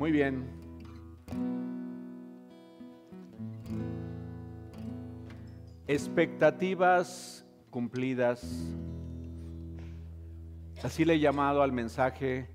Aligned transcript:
Muy 0.00 0.12
bien. 0.12 0.48
Expectativas 5.86 7.44
cumplidas. 7.68 8.42
Así 10.82 11.04
le 11.04 11.12
he 11.12 11.20
llamado 11.20 11.60
al 11.60 11.72
mensaje, 11.72 12.48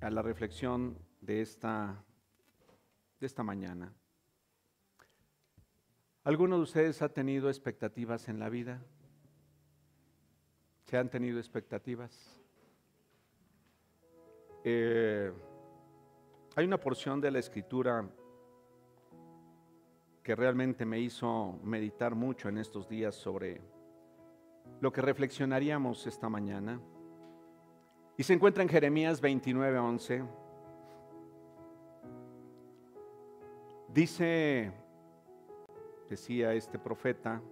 a 0.00 0.08
la 0.08 0.22
reflexión 0.22 0.96
de 1.20 1.42
esta, 1.42 2.02
de 3.20 3.26
esta 3.26 3.42
mañana. 3.42 3.92
¿Alguno 6.24 6.56
de 6.56 6.62
ustedes 6.62 7.02
ha 7.02 7.10
tenido 7.10 7.50
expectativas 7.50 8.26
en 8.30 8.38
la 8.38 8.48
vida? 8.48 8.82
¿Se 10.86 10.96
han 10.96 11.10
tenido 11.10 11.38
expectativas? 11.38 12.40
Eh, 14.64 15.30
hay 16.56 16.64
una 16.64 16.78
porción 16.78 17.20
de 17.20 17.30
la 17.30 17.38
escritura 17.38 18.08
que 20.22 20.34
realmente 20.34 20.84
me 20.84 20.98
hizo 21.00 21.58
meditar 21.62 22.14
mucho 22.14 22.48
en 22.48 22.58
estos 22.58 22.88
días 22.88 23.14
sobre 23.14 23.60
lo 24.80 24.92
que 24.92 25.00
reflexionaríamos 25.00 26.06
esta 26.06 26.28
mañana. 26.28 26.80
Y 28.16 28.22
se 28.22 28.34
encuentra 28.34 28.62
en 28.62 28.68
Jeremías 28.68 29.22
29:11. 29.22 30.26
Dice, 33.92 34.72
decía 36.08 36.52
este 36.54 36.78
profeta, 36.78 37.42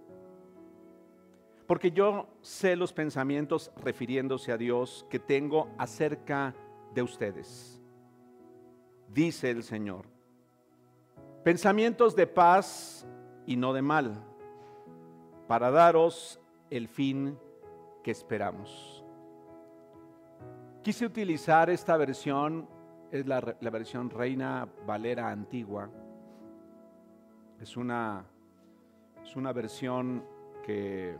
porque 1.67 1.91
yo 1.91 2.27
sé 2.41 2.75
los 2.75 2.93
pensamientos 2.93 3.71
refiriéndose 3.77 4.51
a 4.51 4.57
Dios 4.57 5.05
que 5.09 5.19
tengo 5.19 5.69
acerca 5.77 6.55
de 6.93 7.03
ustedes, 7.03 7.78
dice 9.13 9.49
el 9.49 9.63
Señor. 9.63 10.05
Pensamientos 11.43 12.15
de 12.15 12.27
paz 12.27 13.07
y 13.45 13.55
no 13.55 13.73
de 13.73 13.81
mal, 13.81 14.23
para 15.47 15.71
daros 15.71 16.39
el 16.69 16.87
fin 16.87 17.37
que 18.03 18.11
esperamos. 18.11 19.03
Quise 20.83 21.05
utilizar 21.05 21.69
esta 21.69 21.97
versión, 21.97 22.67
es 23.11 23.25
la, 23.25 23.39
versión 23.71 24.09
Reina 24.09 24.67
Valera 24.85 25.29
antigua. 25.29 25.89
Es 27.59 27.75
una, 27.75 28.25
es 29.23 29.35
una 29.35 29.51
versión 29.51 30.23
que, 30.65 31.17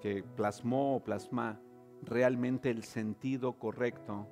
que 0.00 0.22
plasmó 0.22 0.96
o 0.96 1.04
plasma 1.04 1.60
realmente 2.02 2.70
el 2.70 2.82
sentido 2.84 3.52
correcto 3.52 4.26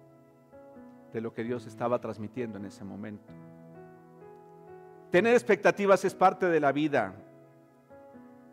de 1.12 1.20
lo 1.20 1.33
que 1.33 1.45
Dios 1.45 1.67
estaba 1.67 2.01
transmitiendo 2.01 2.59
en 2.59 2.67
ese 2.67 2.84
momento. 2.84 3.33
Tener 5.11 5.33
expectativas 5.33 6.05
es 6.05 6.14
parte 6.14 6.47
de 6.47 6.61
la 6.61 6.73
vida. 6.73 7.14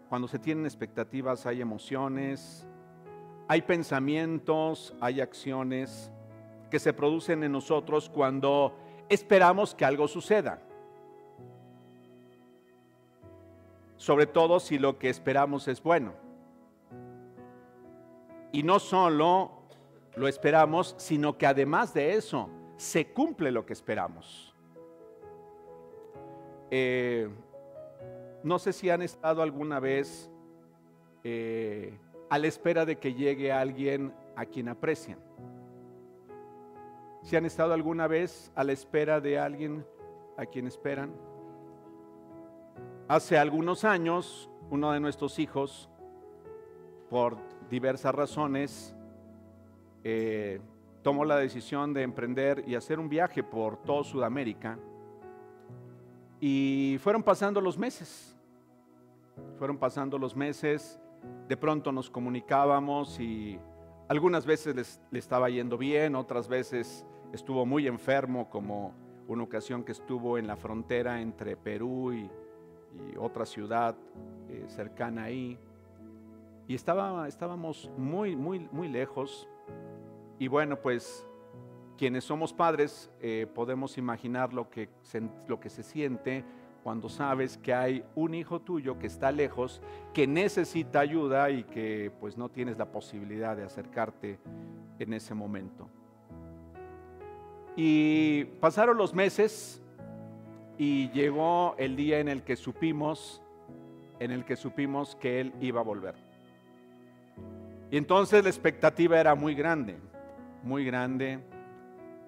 Cuando 0.10 0.28
se 0.28 0.40
tienen 0.40 0.66
expectativas 0.66 1.46
hay 1.46 1.62
emociones, 1.62 2.66
hay 3.48 3.62
pensamientos, 3.62 4.96
hay 5.02 5.20
acciones 5.20 6.10
que 6.70 6.80
se 6.80 6.94
producen 6.94 7.44
en 7.44 7.52
nosotros 7.52 8.10
cuando 8.10 8.76
esperamos 9.10 9.76
que 9.76 9.86
algo 9.86 10.08
suceda. 10.08 10.62
Sobre 13.98 14.26
todo 14.26 14.60
si 14.60 14.80
lo 14.80 14.98
que 14.98 15.10
esperamos 15.10 15.68
es 15.68 15.82
bueno. 15.82 16.14
Y 18.52 18.64
no 18.64 18.80
solo 18.80 19.55
lo 20.16 20.28
esperamos, 20.28 20.96
sino 20.98 21.38
que 21.38 21.46
además 21.46 21.94
de 21.94 22.16
eso, 22.16 22.50
se 22.78 23.08
cumple 23.08 23.52
lo 23.52 23.66
que 23.66 23.74
esperamos. 23.74 24.54
Eh, 26.72 27.30
no 28.44 28.60
sé 28.60 28.74
si 28.74 28.90
han 28.90 29.02
estado 29.02 29.42
alguna 29.42 29.80
vez 29.80 30.30
eh, 31.24 31.98
a 32.30 32.38
la 32.38 32.48
espera 32.48 32.86
de 32.86 32.98
que 32.98 33.14
llegue 33.14 33.52
alguien 33.52 34.14
a 34.36 34.46
quien 34.46 34.70
aprecian. 34.70 35.20
Si 37.24 37.36
han 37.36 37.46
estado 37.46 37.74
alguna 37.74 38.08
vez 38.08 38.52
a 38.56 38.64
la 38.64 38.72
espera 38.72 39.20
de 39.20 39.40
alguien 39.40 39.86
a 40.38 40.46
quien 40.46 40.68
esperan. 40.68 41.14
Hace 43.08 43.38
algunos 43.38 43.84
años, 43.84 44.50
uno 44.70 44.92
de 44.92 45.00
nuestros 45.00 45.40
hijos, 45.40 45.90
por 47.10 47.38
diversas 47.70 48.14
razones, 48.14 48.95
eh, 50.06 50.62
tomó 51.02 51.26
la 51.26 51.36
decisión 51.36 51.94
de 51.94 52.04
emprender 52.04 52.64
y 52.68 52.76
hacer 52.76 53.00
un 53.00 53.10
viaje 53.10 53.44
por 53.44 53.78
toda 53.84 54.04
Sudamérica 54.04 54.78
y 56.40 56.98
fueron 57.00 57.24
pasando 57.24 57.60
los 57.60 57.78
meses, 57.78 58.38
fueron 59.58 59.78
pasando 59.78 60.20
los 60.20 60.36
meses, 60.36 61.00
de 61.48 61.58
pronto 61.58 61.92
nos 61.92 62.10
comunicábamos 62.10 63.20
y 63.20 63.60
algunas 64.08 64.46
veces 64.46 65.00
le 65.10 65.20
estaba 65.20 65.50
yendo 65.50 65.76
bien, 65.78 66.16
otras 66.16 66.48
veces 66.48 67.04
estuvo 67.34 67.66
muy 67.66 67.88
enfermo, 67.88 68.48
como 68.50 68.94
una 69.28 69.44
ocasión 69.44 69.84
que 69.84 69.94
estuvo 69.94 70.38
en 70.38 70.46
la 70.46 70.56
frontera 70.56 71.20
entre 71.20 71.58
Perú 71.58 72.14
y, 72.14 72.30
otra 73.20 73.46
ciudad 73.46 73.94
eh, 74.48 74.66
cercana 74.68 75.24
ahí. 75.24 75.60
Y 76.66 76.76
estaba, 76.76 77.28
estábamos 77.28 77.92
muy, 77.98 78.38
muy, 78.38 78.70
muy 78.72 78.88
lejos. 78.88 79.50
Y 80.40 80.48
bueno, 80.48 80.78
pues 80.78 81.26
quienes 81.98 82.24
somos 82.24 82.54
padres 82.54 83.10
eh, 83.22 83.48
podemos 83.54 83.98
imaginar 83.98 84.54
lo 84.54 84.70
que, 84.70 84.90
se, 85.02 85.22
lo 85.48 85.60
que 85.60 85.70
se 85.70 85.84
siente 85.84 86.44
cuando 86.84 87.10
sabes 87.10 87.58
que 87.58 87.74
hay 87.74 88.04
un 88.14 88.36
hijo 88.36 88.62
tuyo 88.62 89.00
que 89.00 89.08
está 89.08 89.32
lejos, 89.32 89.82
que 90.14 90.28
necesita 90.28 91.00
ayuda 91.00 91.50
y 91.50 91.64
que 91.64 92.12
pues 92.20 92.38
no 92.38 92.50
tienes 92.50 92.78
la 92.78 92.92
posibilidad 92.92 93.58
de 93.58 93.64
acercarte 93.64 94.38
en 95.00 95.14
ese 95.14 95.34
momento. 95.34 95.90
Y 97.76 98.46
pasaron 98.62 98.98
los 98.98 99.16
meses 99.16 99.82
y 100.78 101.10
llegó 101.10 101.76
el 101.80 101.96
día 101.96 102.20
en 102.20 102.28
el 102.28 102.44
que 102.44 102.56
supimos, 102.56 103.42
en 104.20 104.32
el 104.32 104.46
que 104.46 104.56
supimos 104.56 105.16
que 105.16 105.42
él 105.42 105.54
iba 105.62 105.80
a 105.82 105.84
volver. 105.84 106.14
Y 107.90 107.98
entonces 107.98 108.44
la 108.44 108.50
expectativa 108.50 109.20
era 109.20 109.34
muy 109.36 109.56
grande, 109.56 109.98
muy 110.66 110.84
grande 110.84 111.40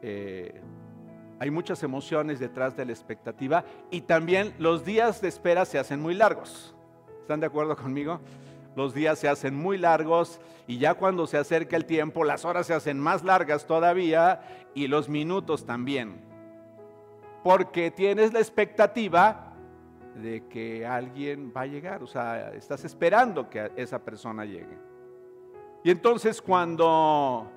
eh, 0.02 0.62
hay 1.40 1.52
muchas 1.52 1.84
emociones 1.84 2.40
detrás 2.40 2.76
de 2.76 2.86
la 2.86 2.92
expectativa 2.92 3.64
y 3.92 4.02
también 4.02 4.54
los 4.58 4.84
días 4.84 5.22
de 5.22 5.28
espera 5.28 5.66
se 5.66 5.78
hacen 5.78 6.02
muy 6.02 6.16
largos. 6.16 6.76
¿Están 7.22 7.40
de 7.40 7.46
acuerdo 7.46 7.76
conmigo? 7.76 8.20
Los 8.76 8.94
días 8.94 9.20
se 9.20 9.28
hacen 9.28 9.56
muy 9.56 9.78
largos 9.78 10.40
y 10.66 10.78
ya 10.80 10.96
cuando 10.96 11.28
se 11.28 11.38
acerca 11.38 11.76
el 11.76 11.86
tiempo, 11.86 12.24
las 12.24 12.44
horas 12.46 12.68
se 12.68 12.74
hacen 12.74 13.00
más 13.00 13.24
largas 13.24 13.68
todavía 13.68 14.42
y 14.74 14.88
los 14.88 15.10
minutos 15.10 15.66
también. 15.66 16.22
Porque 17.44 17.92
tienes 17.92 18.34
la 18.34 18.40
expectativa 18.40 19.54
de 20.16 20.48
que 20.48 20.86
alguien 20.86 21.54
va 21.56 21.62
a 21.62 21.68
llegar, 21.68 22.02
o 22.02 22.08
sea, 22.08 22.52
estás 22.54 22.84
esperando 22.84 23.50
que 23.50 23.72
esa 23.76 24.00
persona 24.00 24.44
llegue. 24.46 24.78
Y 25.84 25.92
entonces 25.92 26.42
cuando 26.42 27.52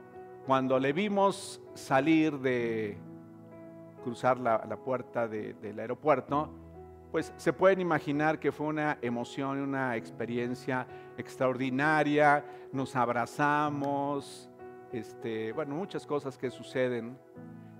cuando 0.46 0.78
le 0.78 0.92
vimos 0.92 1.60
salir 1.74 2.38
de 2.38 2.98
cruzar 4.02 4.38
la, 4.38 4.76
puerta 4.76 5.28
del 5.28 5.78
aeropuerto, 5.78 6.50
pues 7.10 7.32
se 7.36 7.52
pueden 7.52 7.80
imaginar 7.80 8.38
que 8.38 8.52
fue 8.52 8.68
una 8.68 8.98
emoción, 9.02 9.58
una 9.58 9.96
experiencia 9.96 10.86
extraordinaria. 11.16 12.44
Nos 12.72 12.94
abrazamos, 12.94 14.48
este, 14.92 15.52
bueno, 15.52 15.74
muchas 15.74 16.06
cosas 16.06 16.38
que 16.38 16.50
suceden. 16.50 17.18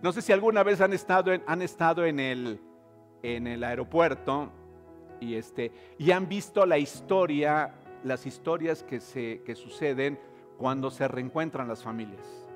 No 0.03 0.13
sé 0.13 0.23
si 0.23 0.33
alguna 0.33 0.63
vez 0.63 0.81
han 0.81 0.93
estado 0.93 1.33
en, 1.33 1.43
han 1.47 1.63
estado 1.63 2.05
en, 2.05 2.19
el, 2.19 2.61
en 3.23 3.47
el 3.47 3.63
aeropuerto 3.63 4.51
y, 5.21 5.35
este, 5.35 5.71
y 5.99 6.11
han 6.11 6.29
visto 6.29 6.67
la 6.67 6.79
historia, 6.79 7.75
las 8.03 8.27
historias 8.27 8.83
que, 8.83 9.01
se, 9.01 9.43
que 9.45 9.55
suceden 9.55 10.19
cuando 10.59 10.91
se 10.91 11.07
reencuentran 11.07 11.69
las 11.69 11.83
familias. 11.83 12.50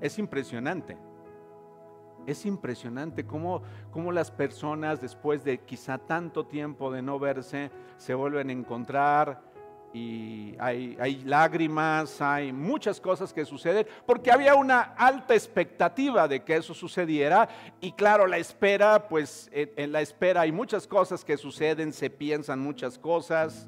Es 0.00 0.18
impresionante. 0.18 0.96
Es 2.26 2.44
impresionante 2.44 3.24
cómo, 3.24 3.62
cómo, 3.90 4.12
las 4.12 4.30
personas 4.30 5.00
después 5.00 5.44
de 5.44 5.60
quizá 5.60 5.96
tanto 5.98 6.46
tiempo 6.46 6.92
de 6.92 7.00
no 7.00 7.18
verse 7.18 7.70
se 7.96 8.14
vuelven 8.14 8.50
a 8.50 8.52
encontrar 8.52 9.48
y 9.94 10.54
hay, 10.58 10.98
hay, 11.00 11.24
lágrimas, 11.24 12.20
hay 12.20 12.52
muchas 12.52 13.00
cosas 13.00 13.32
que 13.32 13.46
suceden 13.46 13.86
porque 14.04 14.30
había 14.30 14.54
una 14.54 14.80
alta 14.80 15.34
expectativa 15.34 16.28
de 16.28 16.44
que 16.44 16.56
eso 16.56 16.74
sucediera 16.74 17.48
y 17.80 17.92
claro, 17.92 18.26
la 18.26 18.36
espera, 18.36 19.08
pues 19.08 19.48
en, 19.52 19.90
la 19.90 20.02
espera 20.02 20.42
hay 20.42 20.52
muchas 20.52 20.86
cosas 20.86 21.24
que 21.24 21.38
suceden, 21.38 21.94
se 21.94 22.10
piensan 22.10 22.60
muchas 22.60 22.98
cosas, 22.98 23.66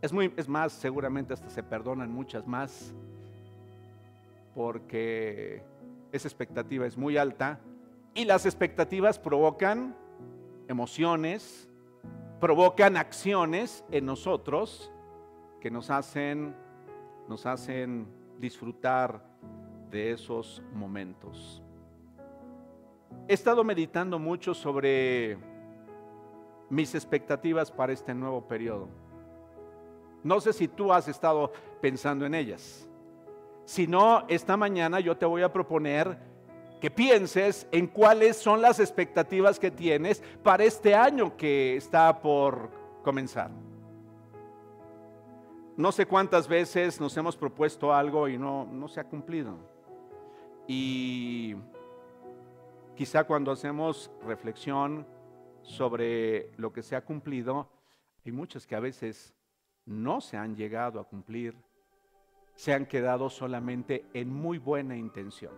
es, 0.00 0.12
muy, 0.12 0.32
es 0.36 0.48
más, 0.48 0.72
seguramente 0.72 1.34
hasta 1.34 1.50
se 1.50 1.64
perdonan 1.64 2.12
muchas 2.12 2.46
más 2.46 2.94
porque 4.58 5.62
esa 6.10 6.26
expectativa 6.26 6.84
es 6.84 6.96
muy 6.98 7.16
alta 7.16 7.60
y 8.12 8.24
las 8.24 8.44
expectativas 8.44 9.16
provocan 9.16 9.94
emociones, 10.66 11.70
provocan 12.40 12.96
acciones 12.96 13.84
en 13.92 14.04
nosotros 14.04 14.92
que 15.60 15.70
nos 15.70 15.90
hacen, 15.90 16.56
nos 17.28 17.46
hacen 17.46 18.08
disfrutar 18.40 19.24
de 19.92 20.10
esos 20.10 20.60
momentos. 20.74 21.62
He 23.28 23.34
estado 23.34 23.62
meditando 23.62 24.18
mucho 24.18 24.54
sobre 24.54 25.38
mis 26.68 26.96
expectativas 26.96 27.70
para 27.70 27.92
este 27.92 28.12
nuevo 28.12 28.48
periodo. 28.48 28.88
No 30.24 30.40
sé 30.40 30.52
si 30.52 30.66
tú 30.66 30.92
has 30.92 31.06
estado 31.06 31.52
pensando 31.80 32.26
en 32.26 32.34
ellas. 32.34 32.87
Si 33.68 33.86
no, 33.86 34.24
esta 34.28 34.56
mañana 34.56 34.98
yo 34.98 35.14
te 35.18 35.26
voy 35.26 35.42
a 35.42 35.52
proponer 35.52 36.16
que 36.80 36.90
pienses 36.90 37.68
en 37.70 37.86
cuáles 37.86 38.38
son 38.38 38.62
las 38.62 38.80
expectativas 38.80 39.58
que 39.58 39.70
tienes 39.70 40.22
para 40.42 40.64
este 40.64 40.94
año 40.94 41.36
que 41.36 41.76
está 41.76 42.18
por 42.22 42.70
comenzar. 43.04 43.50
No 45.76 45.92
sé 45.92 46.06
cuántas 46.06 46.48
veces 46.48 46.98
nos 46.98 47.14
hemos 47.18 47.36
propuesto 47.36 47.92
algo 47.92 48.26
y 48.26 48.38
no, 48.38 48.64
no 48.64 48.88
se 48.88 49.00
ha 49.00 49.04
cumplido. 49.04 49.58
Y 50.66 51.54
quizá 52.96 53.24
cuando 53.24 53.52
hacemos 53.52 54.10
reflexión 54.24 55.06
sobre 55.60 56.52
lo 56.56 56.72
que 56.72 56.82
se 56.82 56.96
ha 56.96 57.04
cumplido, 57.04 57.68
hay 58.24 58.32
muchas 58.32 58.66
que 58.66 58.76
a 58.76 58.80
veces 58.80 59.34
no 59.84 60.22
se 60.22 60.38
han 60.38 60.56
llegado 60.56 60.98
a 60.98 61.04
cumplir, 61.04 61.54
se 62.58 62.74
han 62.74 62.86
quedado 62.86 63.30
solamente 63.30 64.04
en 64.14 64.34
muy 64.34 64.58
buena 64.58 64.96
intención. 64.96 65.52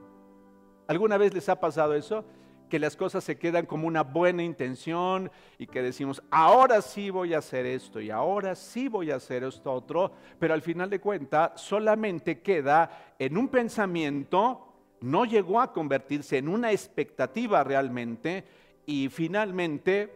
¿Alguna 0.86 1.16
vez 1.16 1.32
les 1.32 1.48
ha 1.48 1.58
pasado 1.58 1.94
eso? 1.94 2.26
Que 2.68 2.78
las 2.78 2.94
cosas 2.94 3.24
se 3.24 3.38
quedan 3.38 3.64
como 3.64 3.86
una 3.86 4.02
buena 4.02 4.42
intención 4.42 5.30
y 5.56 5.66
que 5.66 5.80
decimos, 5.80 6.22
ahora 6.30 6.82
sí 6.82 7.08
voy 7.08 7.32
a 7.32 7.38
hacer 7.38 7.64
esto 7.64 8.02
y 8.02 8.10
ahora 8.10 8.54
sí 8.54 8.88
voy 8.88 9.10
a 9.10 9.16
hacer 9.16 9.44
esto 9.44 9.72
otro, 9.72 10.12
pero 10.38 10.52
al 10.52 10.60
final 10.60 10.90
de 10.90 11.00
cuentas 11.00 11.58
solamente 11.58 12.42
queda 12.42 13.14
en 13.18 13.38
un 13.38 13.48
pensamiento, 13.48 14.74
no 15.00 15.24
llegó 15.24 15.58
a 15.62 15.72
convertirse 15.72 16.36
en 16.36 16.48
una 16.48 16.70
expectativa 16.70 17.64
realmente 17.64 18.44
y 18.84 19.08
finalmente 19.08 20.14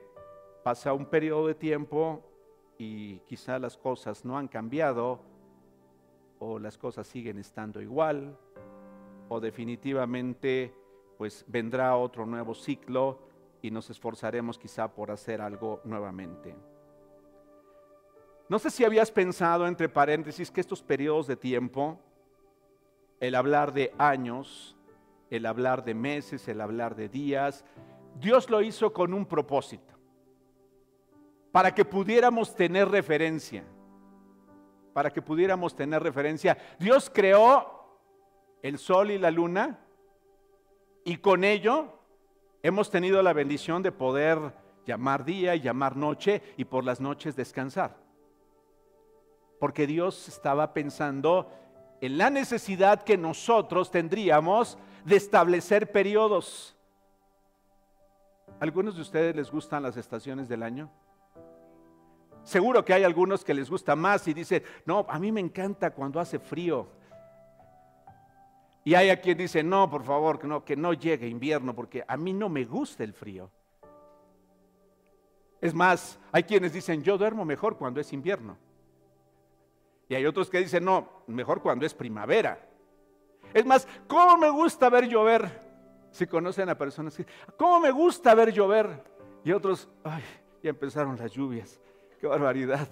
pasa 0.62 0.92
un 0.92 1.06
periodo 1.06 1.46
de 1.46 1.54
tiempo 1.54 2.22
y 2.76 3.20
quizá 3.20 3.58
las 3.58 3.78
cosas 3.78 4.22
no 4.26 4.36
han 4.36 4.48
cambiado 4.48 5.32
o 6.38 6.58
las 6.58 6.78
cosas 6.78 7.06
siguen 7.06 7.38
estando 7.38 7.80
igual 7.80 8.36
o 9.28 9.40
definitivamente 9.40 10.74
pues 11.16 11.44
vendrá 11.48 11.96
otro 11.96 12.26
nuevo 12.26 12.54
ciclo 12.54 13.20
y 13.62 13.70
nos 13.70 13.88
esforzaremos 13.90 14.58
quizá 14.58 14.92
por 14.92 15.10
hacer 15.10 15.40
algo 15.40 15.80
nuevamente. 15.84 16.54
No 18.48 18.58
sé 18.58 18.70
si 18.70 18.84
habías 18.84 19.10
pensado 19.10 19.66
entre 19.66 19.88
paréntesis 19.88 20.50
que 20.50 20.60
estos 20.60 20.82
periodos 20.82 21.26
de 21.26 21.36
tiempo, 21.36 21.98
el 23.20 23.34
hablar 23.34 23.72
de 23.72 23.94
años, 23.96 24.76
el 25.30 25.46
hablar 25.46 25.84
de 25.84 25.94
meses, 25.94 26.46
el 26.48 26.60
hablar 26.60 26.94
de 26.94 27.08
días, 27.08 27.64
Dios 28.20 28.50
lo 28.50 28.60
hizo 28.60 28.92
con 28.92 29.14
un 29.14 29.24
propósito 29.24 29.94
para 31.50 31.74
que 31.74 31.84
pudiéramos 31.84 32.54
tener 32.54 32.88
referencia. 32.88 33.64
Para 34.94 35.10
que 35.10 35.20
pudiéramos 35.20 35.76
tener 35.76 36.02
referencia. 36.02 36.56
Dios 36.78 37.10
creó 37.12 37.74
el 38.62 38.78
sol 38.78 39.10
y 39.10 39.18
la 39.18 39.30
luna 39.30 39.78
y 41.04 41.18
con 41.18 41.44
ello 41.44 41.98
hemos 42.62 42.90
tenido 42.90 43.22
la 43.22 43.34
bendición 43.34 43.82
de 43.82 43.92
poder 43.92 44.38
llamar 44.86 45.24
día 45.24 45.54
y 45.54 45.60
llamar 45.60 45.96
noche 45.96 46.42
y 46.56 46.64
por 46.64 46.84
las 46.84 47.00
noches 47.00 47.36
descansar. 47.36 47.96
Porque 49.60 49.86
Dios 49.86 50.28
estaba 50.28 50.72
pensando 50.72 51.50
en 52.00 52.16
la 52.16 52.30
necesidad 52.30 53.02
que 53.02 53.18
nosotros 53.18 53.90
tendríamos 53.90 54.78
de 55.04 55.16
establecer 55.16 55.92
periodos. 55.92 56.74
¿Algunos 58.60 58.96
de 58.96 59.02
ustedes 59.02 59.36
les 59.36 59.50
gustan 59.50 59.82
las 59.82 59.96
estaciones 59.96 60.48
del 60.48 60.62
año? 60.62 60.90
Seguro 62.44 62.84
que 62.84 62.92
hay 62.92 63.04
algunos 63.04 63.42
que 63.42 63.54
les 63.54 63.70
gusta 63.70 63.96
más 63.96 64.28
y 64.28 64.34
dicen, 64.34 64.62
no, 64.84 65.06
a 65.08 65.18
mí 65.18 65.32
me 65.32 65.40
encanta 65.40 65.90
cuando 65.90 66.20
hace 66.20 66.38
frío. 66.38 66.86
Y 68.84 68.94
hay 68.94 69.08
a 69.08 69.20
quien 69.20 69.38
dice, 69.38 69.62
no, 69.62 69.88
por 69.88 70.04
favor, 70.04 70.38
que 70.38 70.46
no, 70.46 70.62
que 70.62 70.76
no 70.76 70.92
llegue 70.92 71.26
invierno, 71.26 71.74
porque 71.74 72.04
a 72.06 72.18
mí 72.18 72.34
no 72.34 72.50
me 72.50 72.66
gusta 72.66 73.02
el 73.02 73.14
frío. 73.14 73.50
Es 75.58 75.72
más, 75.72 76.18
hay 76.30 76.42
quienes 76.42 76.74
dicen, 76.74 77.02
yo 77.02 77.16
duermo 77.16 77.46
mejor 77.46 77.78
cuando 77.78 77.98
es 77.98 78.12
invierno. 78.12 78.58
Y 80.06 80.14
hay 80.14 80.26
otros 80.26 80.50
que 80.50 80.58
dicen, 80.58 80.84
no, 80.84 81.08
mejor 81.26 81.62
cuando 81.62 81.86
es 81.86 81.94
primavera. 81.94 82.68
Es 83.54 83.64
más, 83.64 83.88
¿cómo 84.06 84.36
me 84.36 84.50
gusta 84.50 84.90
ver 84.90 85.08
llover? 85.08 85.62
Si 86.10 86.26
conocen 86.26 86.68
a 86.68 86.76
personas 86.76 87.16
que, 87.16 87.24
¿cómo 87.56 87.80
me 87.80 87.90
gusta 87.90 88.34
ver 88.34 88.52
llover? 88.52 89.02
Y 89.42 89.52
otros, 89.52 89.88
ay, 90.04 90.22
ya 90.62 90.68
empezaron 90.68 91.16
las 91.16 91.32
lluvias. 91.32 91.80
Qué 92.24 92.28
barbaridad. 92.28 92.88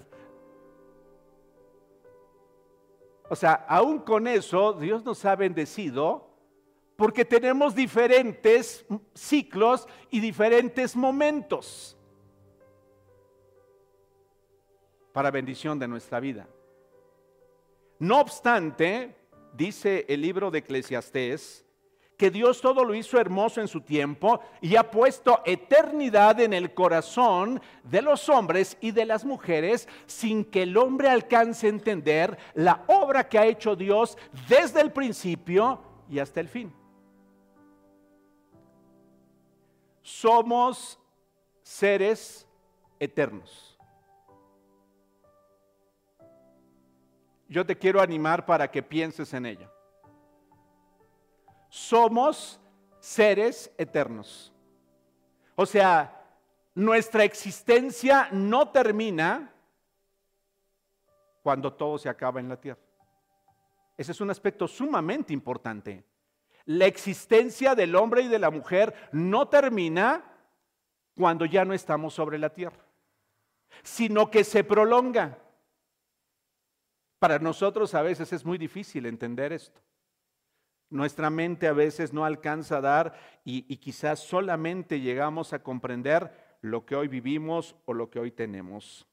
O 3.27 3.35
sea, 3.35 3.65
aún 3.67 3.97
con 3.97 4.27
eso, 4.27 4.73
Dios 4.73 5.03
nos 5.03 5.25
ha 5.25 5.35
bendecido 5.35 6.29
porque 6.95 7.25
tenemos 7.25 7.73
diferentes 7.73 8.85
ciclos 9.15 9.87
y 10.11 10.19
diferentes 10.19 10.95
momentos 10.95 11.97
para 15.13 15.31
bendición 15.31 15.79
de 15.79 15.87
nuestra 15.87 16.19
vida. 16.19 16.47
No 17.97 18.21
obstante, 18.21 19.15
dice 19.51 20.05
el 20.09 20.21
libro 20.21 20.51
de 20.51 20.59
Eclesiastés, 20.59 21.62
que 22.17 22.29
Dios 22.29 22.61
todo 22.61 22.83
lo 22.85 22.93
hizo 22.93 23.19
hermoso 23.19 23.59
en 23.59 23.67
su 23.67 23.81
tiempo 23.81 24.39
y 24.61 24.75
ha 24.75 24.89
puesto 24.89 25.41
eternidad 25.45 26.39
en 26.39 26.53
el 26.53 26.73
corazón 26.73 27.61
de 27.83 28.01
los 28.01 28.29
hombres 28.29 28.77
y 28.81 28.91
de 28.91 29.05
las 29.05 29.25
mujeres 29.25 29.87
sin 30.05 30.45
que 30.45 30.63
el 30.63 30.77
hombre 30.77 31.09
alcance 31.09 31.67
a 31.67 31.71
entender 31.71 32.37
la 32.53 32.83
obra 32.87 33.27
que 33.27 33.39
ha 33.39 33.45
hecho 33.45 33.75
Dios 33.75 34.17
desde 34.47 34.81
el 34.81 34.91
principio 34.91 35.81
y 36.09 36.19
hasta 36.19 36.39
el 36.39 36.47
fin. 36.47 36.73
Somos 40.01 40.99
seres 41.63 42.45
eternos. 42.99 43.77
Yo 47.47 47.65
te 47.65 47.77
quiero 47.77 48.01
animar 48.01 48.45
para 48.45 48.69
que 48.69 48.81
pienses 48.81 49.33
en 49.33 49.45
ello 49.45 49.72
somos 51.73 52.61
seres 52.99 53.73
eternos. 53.79 54.53
O 55.55 55.65
sea, 55.65 56.23
nuestra 56.75 57.23
existencia 57.23 58.29
no 58.31 58.69
termina 58.69 59.51
cuando 61.41 61.73
todo 61.73 61.97
se 61.97 62.09
acaba 62.09 62.39
en 62.39 62.49
la 62.49 62.61
tierra. 62.61 62.79
Ese 63.97 64.11
es 64.11 64.21
un 64.21 64.29
aspecto 64.29 64.67
sumamente 64.67 65.33
importante. 65.33 66.03
La 66.65 66.85
existencia 66.85 67.73
del 67.73 67.95
hombre 67.95 68.21
y 68.21 68.27
de 68.27 68.37
la 68.37 68.51
mujer 68.51 68.93
no 69.11 69.47
termina 69.47 70.23
cuando 71.15 71.43
ya 71.43 71.65
no 71.65 71.73
estamos 71.73 72.13
sobre 72.13 72.37
la 72.37 72.53
tierra, 72.53 72.85
sino 73.81 74.29
que 74.29 74.43
se 74.43 74.63
prolonga. 74.63 75.39
Para 77.17 77.39
nosotros 77.39 77.95
a 77.95 78.03
veces 78.03 78.31
es 78.31 78.45
muy 78.45 78.59
difícil 78.59 79.07
entender 79.07 79.51
esto. 79.51 79.81
Nuestra 80.93 81.31
mente 81.31 81.67
a 81.67 81.73
veces 81.73 82.13
no 82.13 82.23
alcanza 82.23 82.77
a 82.77 82.81
dar 82.81 83.19
y, 83.43 83.63
quizás 83.77 84.19
solamente 84.19 84.99
llegamos 84.99 85.51
a 85.51 85.63
comprender 85.63 86.55
lo 86.61 86.85
que 86.85 86.95
hoy 86.95 87.07
vivimos 87.07 87.75
o 87.85 87.95
lo 87.95 88.11
que 88.11 88.19
hoy 88.19 88.29
tenemos. 88.29 89.07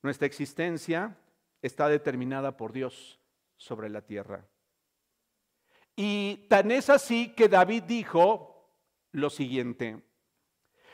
Nuestra 0.00 0.28
existencia 0.28 1.16
está 1.62 1.88
determinada 1.88 2.56
por 2.56 2.72
Dios 2.72 3.18
sobre 3.56 3.88
la 3.88 4.02
tierra. 4.02 4.46
Y 5.96 6.46
tan 6.48 6.70
es 6.70 6.88
así 6.88 7.34
que 7.34 7.48
David 7.48 7.82
dijo 7.82 8.70
lo 9.10 9.30
siguiente, 9.30 10.00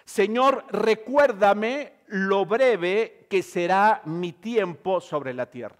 Señor, 0.06 0.64
recuérdame 0.70 1.92
lo 2.06 2.46
breve 2.46 3.26
que 3.28 3.42
será 3.42 4.00
mi 4.06 4.32
tiempo 4.32 5.02
sobre 5.02 5.34
la 5.34 5.50
tierra. 5.50 5.77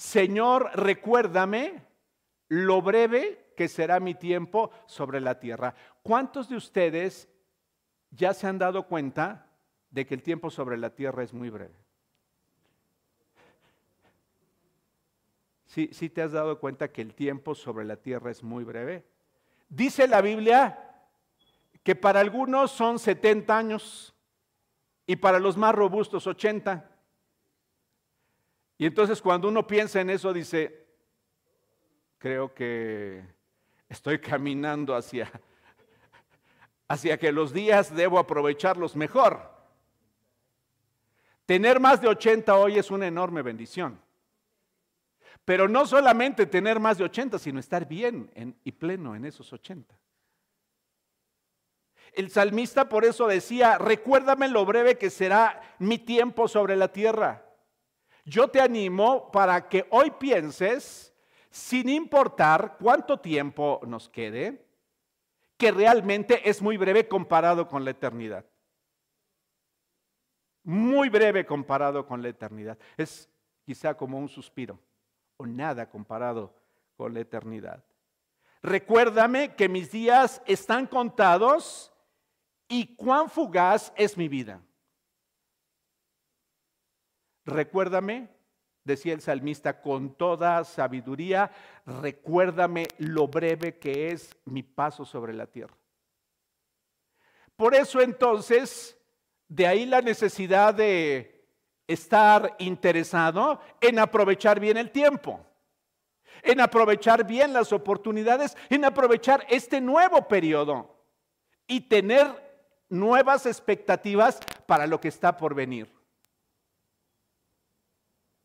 Señor, 0.00 0.70
recuérdame 0.76 1.84
lo 2.48 2.80
breve 2.80 3.52
que 3.54 3.68
será 3.68 4.00
mi 4.00 4.14
tiempo 4.14 4.70
sobre 4.86 5.20
la 5.20 5.38
tierra. 5.38 5.74
¿Cuántos 6.02 6.48
de 6.48 6.56
ustedes 6.56 7.28
ya 8.10 8.32
se 8.32 8.46
han 8.46 8.56
dado 8.56 8.86
cuenta 8.86 9.50
de 9.90 10.06
que 10.06 10.14
el 10.14 10.22
tiempo 10.22 10.48
sobre 10.48 10.78
la 10.78 10.94
tierra 10.94 11.22
es 11.22 11.34
muy 11.34 11.50
breve? 11.50 11.74
Sí, 15.66 15.90
sí 15.92 16.08
te 16.08 16.22
has 16.22 16.32
dado 16.32 16.58
cuenta 16.58 16.90
que 16.90 17.02
el 17.02 17.14
tiempo 17.14 17.54
sobre 17.54 17.84
la 17.84 17.96
tierra 17.96 18.30
es 18.30 18.42
muy 18.42 18.64
breve. 18.64 19.04
Dice 19.68 20.08
la 20.08 20.22
Biblia 20.22 20.78
que 21.82 21.94
para 21.94 22.20
algunos 22.20 22.70
son 22.70 22.98
70 22.98 23.54
años 23.54 24.14
y 25.04 25.16
para 25.16 25.38
los 25.38 25.58
más 25.58 25.74
robustos 25.74 26.26
80. 26.26 26.89
Y 28.80 28.86
entonces 28.86 29.20
cuando 29.20 29.46
uno 29.46 29.66
piensa 29.66 30.00
en 30.00 30.08
eso 30.08 30.32
dice, 30.32 30.86
creo 32.16 32.54
que 32.54 33.22
estoy 33.86 34.18
caminando 34.18 34.96
hacia, 34.96 35.30
hacia 36.88 37.18
que 37.18 37.30
los 37.30 37.52
días 37.52 37.94
debo 37.94 38.18
aprovecharlos 38.18 38.96
mejor. 38.96 39.50
Tener 41.44 41.78
más 41.78 42.00
de 42.00 42.08
80 42.08 42.56
hoy 42.56 42.78
es 42.78 42.90
una 42.90 43.06
enorme 43.06 43.42
bendición. 43.42 44.00
Pero 45.44 45.68
no 45.68 45.84
solamente 45.84 46.46
tener 46.46 46.80
más 46.80 46.96
de 46.96 47.04
80, 47.04 47.38
sino 47.38 47.60
estar 47.60 47.86
bien 47.86 48.30
y 48.64 48.72
pleno 48.72 49.14
en 49.14 49.26
esos 49.26 49.52
80. 49.52 49.94
El 52.14 52.30
salmista 52.30 52.88
por 52.88 53.04
eso 53.04 53.26
decía, 53.26 53.76
recuérdame 53.76 54.48
lo 54.48 54.64
breve 54.64 54.96
que 54.96 55.10
será 55.10 55.60
mi 55.78 55.98
tiempo 55.98 56.48
sobre 56.48 56.76
la 56.76 56.88
tierra. 56.90 57.44
Yo 58.30 58.46
te 58.46 58.60
animo 58.60 59.28
para 59.32 59.68
que 59.68 59.88
hoy 59.90 60.12
pienses, 60.12 61.12
sin 61.50 61.88
importar 61.88 62.76
cuánto 62.78 63.18
tiempo 63.18 63.80
nos 63.84 64.08
quede, 64.08 64.64
que 65.56 65.72
realmente 65.72 66.48
es 66.48 66.62
muy 66.62 66.76
breve 66.76 67.08
comparado 67.08 67.66
con 67.66 67.84
la 67.84 67.90
eternidad. 67.90 68.44
Muy 70.62 71.08
breve 71.08 71.44
comparado 71.44 72.06
con 72.06 72.22
la 72.22 72.28
eternidad. 72.28 72.78
Es 72.96 73.28
quizá 73.64 73.96
como 73.96 74.16
un 74.16 74.28
suspiro 74.28 74.78
o 75.36 75.44
nada 75.44 75.90
comparado 75.90 76.54
con 76.96 77.12
la 77.12 77.20
eternidad. 77.20 77.82
Recuérdame 78.62 79.56
que 79.56 79.68
mis 79.68 79.90
días 79.90 80.40
están 80.46 80.86
contados 80.86 81.92
y 82.68 82.94
cuán 82.94 83.28
fugaz 83.28 83.92
es 83.96 84.16
mi 84.16 84.28
vida. 84.28 84.62
Recuérdame, 87.44 88.28
decía 88.84 89.14
el 89.14 89.20
salmista, 89.20 89.80
con 89.80 90.14
toda 90.14 90.64
sabiduría, 90.64 91.50
recuérdame 91.86 92.86
lo 92.98 93.28
breve 93.28 93.78
que 93.78 94.08
es 94.08 94.36
mi 94.44 94.62
paso 94.62 95.04
sobre 95.04 95.32
la 95.32 95.46
tierra. 95.46 95.74
Por 97.56 97.74
eso 97.74 98.00
entonces, 98.00 98.96
de 99.48 99.66
ahí 99.66 99.84
la 99.84 100.00
necesidad 100.00 100.74
de 100.74 101.44
estar 101.86 102.56
interesado 102.58 103.60
en 103.80 103.98
aprovechar 103.98 104.60
bien 104.60 104.76
el 104.76 104.90
tiempo, 104.90 105.44
en 106.42 106.60
aprovechar 106.60 107.26
bien 107.26 107.52
las 107.52 107.72
oportunidades, 107.72 108.56
en 108.68 108.84
aprovechar 108.84 109.44
este 109.50 109.80
nuevo 109.80 110.26
periodo 110.28 111.04
y 111.66 111.82
tener 111.82 112.26
nuevas 112.88 113.44
expectativas 113.44 114.40
para 114.66 114.86
lo 114.86 115.00
que 115.00 115.08
está 115.08 115.36
por 115.36 115.54
venir. 115.54 115.99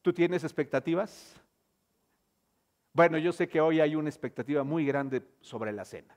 ¿Tú 0.06 0.14
tienes 0.14 0.44
expectativas? 0.44 1.34
Bueno, 2.94 3.18
yo 3.18 3.32
sé 3.32 3.50
que 3.50 3.60
hoy 3.60 3.80
hay 3.80 3.96
una 3.96 4.08
expectativa 4.08 4.64
muy 4.64 4.86
grande 4.86 5.24
sobre 5.42 5.72
la 5.72 5.84
cena. 5.84 6.16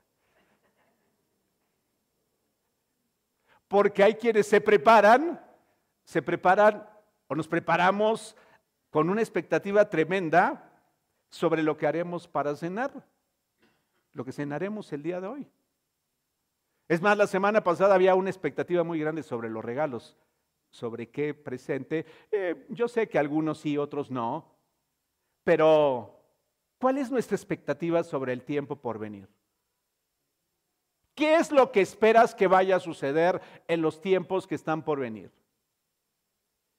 Porque 3.67 4.03
hay 4.03 4.13
quienes 4.13 4.45
se 4.45 4.61
preparan, 4.61 5.43
se 6.03 6.21
preparan 6.21 6.87
o 7.29 7.33
nos 7.33 7.47
preparamos 7.47 8.35
con 8.91 9.09
una 9.09 9.21
expectativa 9.21 9.89
tremenda 9.89 10.71
sobre 11.29 11.63
lo 11.63 11.75
que 11.75 11.87
haremos 11.87 12.27
para 12.27 12.55
cenar, 12.55 12.91
lo 14.13 14.23
que 14.23 14.31
cenaremos 14.31 14.93
el 14.93 15.01
día 15.01 15.19
de 15.19 15.27
hoy. 15.29 15.51
Es 16.87 17.01
más, 17.01 17.17
la 17.17 17.25
semana 17.25 17.63
pasada 17.63 17.95
había 17.95 18.13
una 18.13 18.29
expectativa 18.29 18.83
muy 18.83 18.99
grande 18.99 19.23
sobre 19.23 19.49
los 19.49 19.65
regalos, 19.65 20.15
sobre 20.69 21.09
qué 21.09 21.33
presente. 21.33 22.05
Eh, 22.31 22.65
yo 22.69 22.87
sé 22.87 23.07
que 23.07 23.19
algunos 23.19 23.59
sí, 23.59 23.77
otros 23.77 24.11
no, 24.11 24.55
pero 25.43 26.21
¿cuál 26.79 26.97
es 26.97 27.11
nuestra 27.11 27.35
expectativa 27.35 28.03
sobre 28.03 28.33
el 28.33 28.43
tiempo 28.43 28.75
por 28.75 28.99
venir? 28.99 29.27
¿Qué 31.15 31.35
es 31.35 31.51
lo 31.51 31.71
que 31.71 31.81
esperas 31.81 32.33
que 32.33 32.47
vaya 32.47 32.77
a 32.77 32.79
suceder 32.79 33.41
en 33.67 33.81
los 33.81 33.99
tiempos 33.99 34.47
que 34.47 34.55
están 34.55 34.83
por 34.83 34.99
venir? 34.99 35.31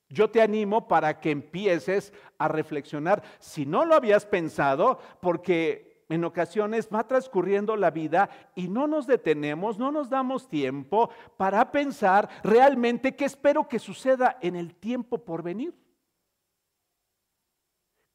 Yo 0.09 0.31
te 0.31 0.43
animo 0.43 0.89
para 0.89 1.21
que 1.21 1.31
empieces 1.31 2.13
a 2.39 2.49
reflexionar, 2.49 3.23
si 3.39 3.65
no 3.65 3.85
lo 3.85 3.95
habías 3.95 4.27
pensado, 4.27 4.99
porque 5.21 5.90
en 6.11 6.25
ocasiones 6.25 6.89
va 6.93 7.07
transcurriendo 7.07 7.77
la 7.77 7.91
vida 7.91 8.29
y 8.57 8.69
no 8.69 8.89
nos 8.89 9.07
detenemos, 9.07 9.79
no 9.79 9.93
nos 9.93 10.11
damos 10.11 10.49
tiempo 10.49 11.09
para 11.37 11.71
pensar 11.71 12.29
realmente 12.43 13.15
qué 13.15 13.25
espero 13.25 13.69
que 13.69 13.79
suceda 13.79 14.37
en 14.43 14.57
el 14.57 14.75
tiempo 14.75 15.19
por 15.19 15.43
venir. 15.43 15.73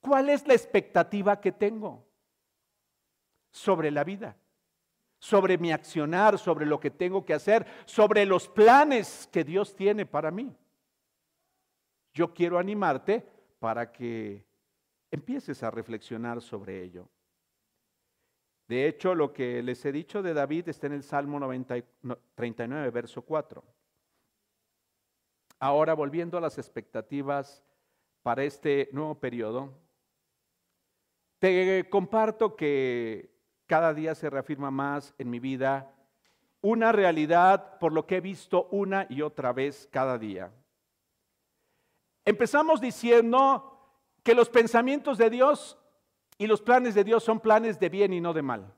¿Cuál 0.01 0.29
es 0.29 0.45
la 0.45 0.53
expectativa 0.53 1.39
que 1.39 1.53
tengo 1.53 2.05
sobre 3.49 3.89
la 3.91 4.03
vida? 4.03 4.35
Sobre 5.17 5.57
mi 5.57 5.71
accionar, 5.71 6.37
sobre 6.37 6.65
lo 6.65 6.79
que 6.81 6.91
tengo 6.91 7.25
que 7.25 7.33
hacer, 7.33 7.65
sobre 7.85 8.25
los 8.25 8.49
planes 8.49 9.27
que 9.31 9.45
Dios 9.45 9.73
tiene 9.73 10.05
para 10.05 10.31
mí. 10.31 10.53
Yo 12.13 12.33
quiero 12.33 12.59
animarte 12.59 13.25
para 13.57 13.89
que 13.91 14.45
empieces 15.09 15.63
a 15.63 15.71
reflexionar 15.71 16.41
sobre 16.41 16.83
ello. 16.83 17.07
De 18.67 18.88
hecho, 18.88 19.13
lo 19.13 19.31
que 19.31 19.62
les 19.62 19.86
he 19.86 19.91
dicho 19.91 20.24
de 20.24 20.34
David 20.34 20.69
está 20.69 20.88
en 20.88 20.93
el 20.93 21.03
Salmo 21.03 21.39
39, 22.36 22.89
verso 22.89 23.22
4. 23.22 23.63
Ahora, 25.60 25.93
volviendo 25.93 26.38
a 26.38 26.41
las 26.41 26.57
expectativas 26.57 27.63
para 28.24 28.43
este 28.43 28.89
nuevo 28.91 29.15
periodo, 29.15 29.72
te 31.39 31.88
comparto 31.89 32.55
que 32.55 33.31
cada 33.67 33.93
día 33.93 34.15
se 34.15 34.29
reafirma 34.29 34.72
más 34.72 35.13
en 35.17 35.29
mi 35.29 35.39
vida 35.39 35.91
una 36.62 36.91
realidad 36.91 37.77
por 37.77 37.93
lo 37.93 38.07
que 38.07 38.17
he 38.17 38.22
visto 38.22 38.67
una 38.72 39.05
y 39.10 39.22
otra 39.22 39.53
vez 39.53 39.88
cada 39.91 40.17
día. 40.17 40.51
Empezamos 42.25 42.81
diciendo 42.81 43.72
que 44.24 44.34
los 44.34 44.50
pensamientos 44.50 45.19
de 45.19 45.29
Dios 45.29 45.77
y 46.38 46.48
los 46.48 46.62
planes 46.62 46.96
de 46.96 47.04
Dios 47.04 47.24
son 47.24 47.39
planes 47.39 47.80
de 47.80 47.89
bien 47.89 48.13
y 48.13 48.22
no 48.22 48.34
de 48.34 48.42
mal. 48.42 48.74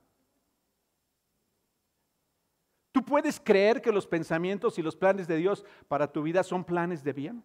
¿Tú 2.92 3.04
puedes 3.04 3.38
creer 3.40 3.82
que 3.82 3.92
los 3.92 4.06
pensamientos 4.06 4.78
y 4.78 4.82
los 4.82 4.96
planes 4.96 5.28
de 5.28 5.36
Dios 5.36 5.64
para 5.88 6.10
tu 6.10 6.22
vida 6.22 6.42
son 6.42 6.64
planes 6.64 7.04
de 7.04 7.12
bien? 7.12 7.44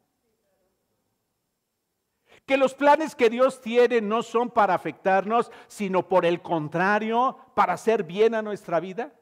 Que 2.46 2.58
los 2.58 2.74
planes 2.74 3.16
que 3.16 3.30
Dios 3.30 3.62
tiene 3.62 4.02
no 4.02 4.24
son 4.24 4.50
para 4.50 4.74
afectarnos, 4.74 5.52
sino 5.68 6.08
por 6.08 6.26
el 6.26 6.42
contrario, 6.42 7.38
para 7.56 7.74
hacer 7.74 8.04
bien 8.04 8.36
a 8.36 8.42
nuestra 8.42 8.80
vida. 8.80 9.14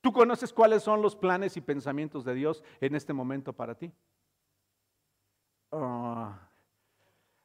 ¿Tú 0.00 0.12
conoces 0.12 0.52
cuáles 0.52 0.82
son 0.82 1.02
los 1.02 1.16
planes 1.16 1.56
y 1.56 1.60
pensamientos 1.60 2.24
de 2.24 2.34
Dios 2.34 2.62
en 2.80 2.94
este 2.94 3.12
momento 3.12 3.52
para 3.52 3.74
ti? 3.74 3.92
Ah, 5.72 6.47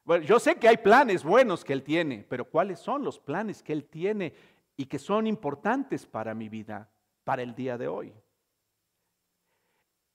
bueno, 0.04 0.24
yo 0.26 0.38
sé 0.38 0.56
que 0.56 0.68
hay 0.68 0.76
planes 0.76 1.24
buenos 1.24 1.64
que 1.64 1.72
Él 1.72 1.82
tiene, 1.82 2.26
pero 2.28 2.44
¿cuáles 2.44 2.78
son 2.78 3.02
los 3.02 3.18
planes 3.18 3.62
que 3.62 3.72
Él 3.72 3.84
tiene 3.84 4.34
y 4.76 4.84
que 4.84 4.98
son 4.98 5.26
importantes 5.26 6.04
para 6.04 6.34
mi 6.34 6.50
vida, 6.50 6.90
para 7.24 7.42
el 7.42 7.54
día 7.54 7.78
de 7.78 7.88
hoy? 7.88 8.12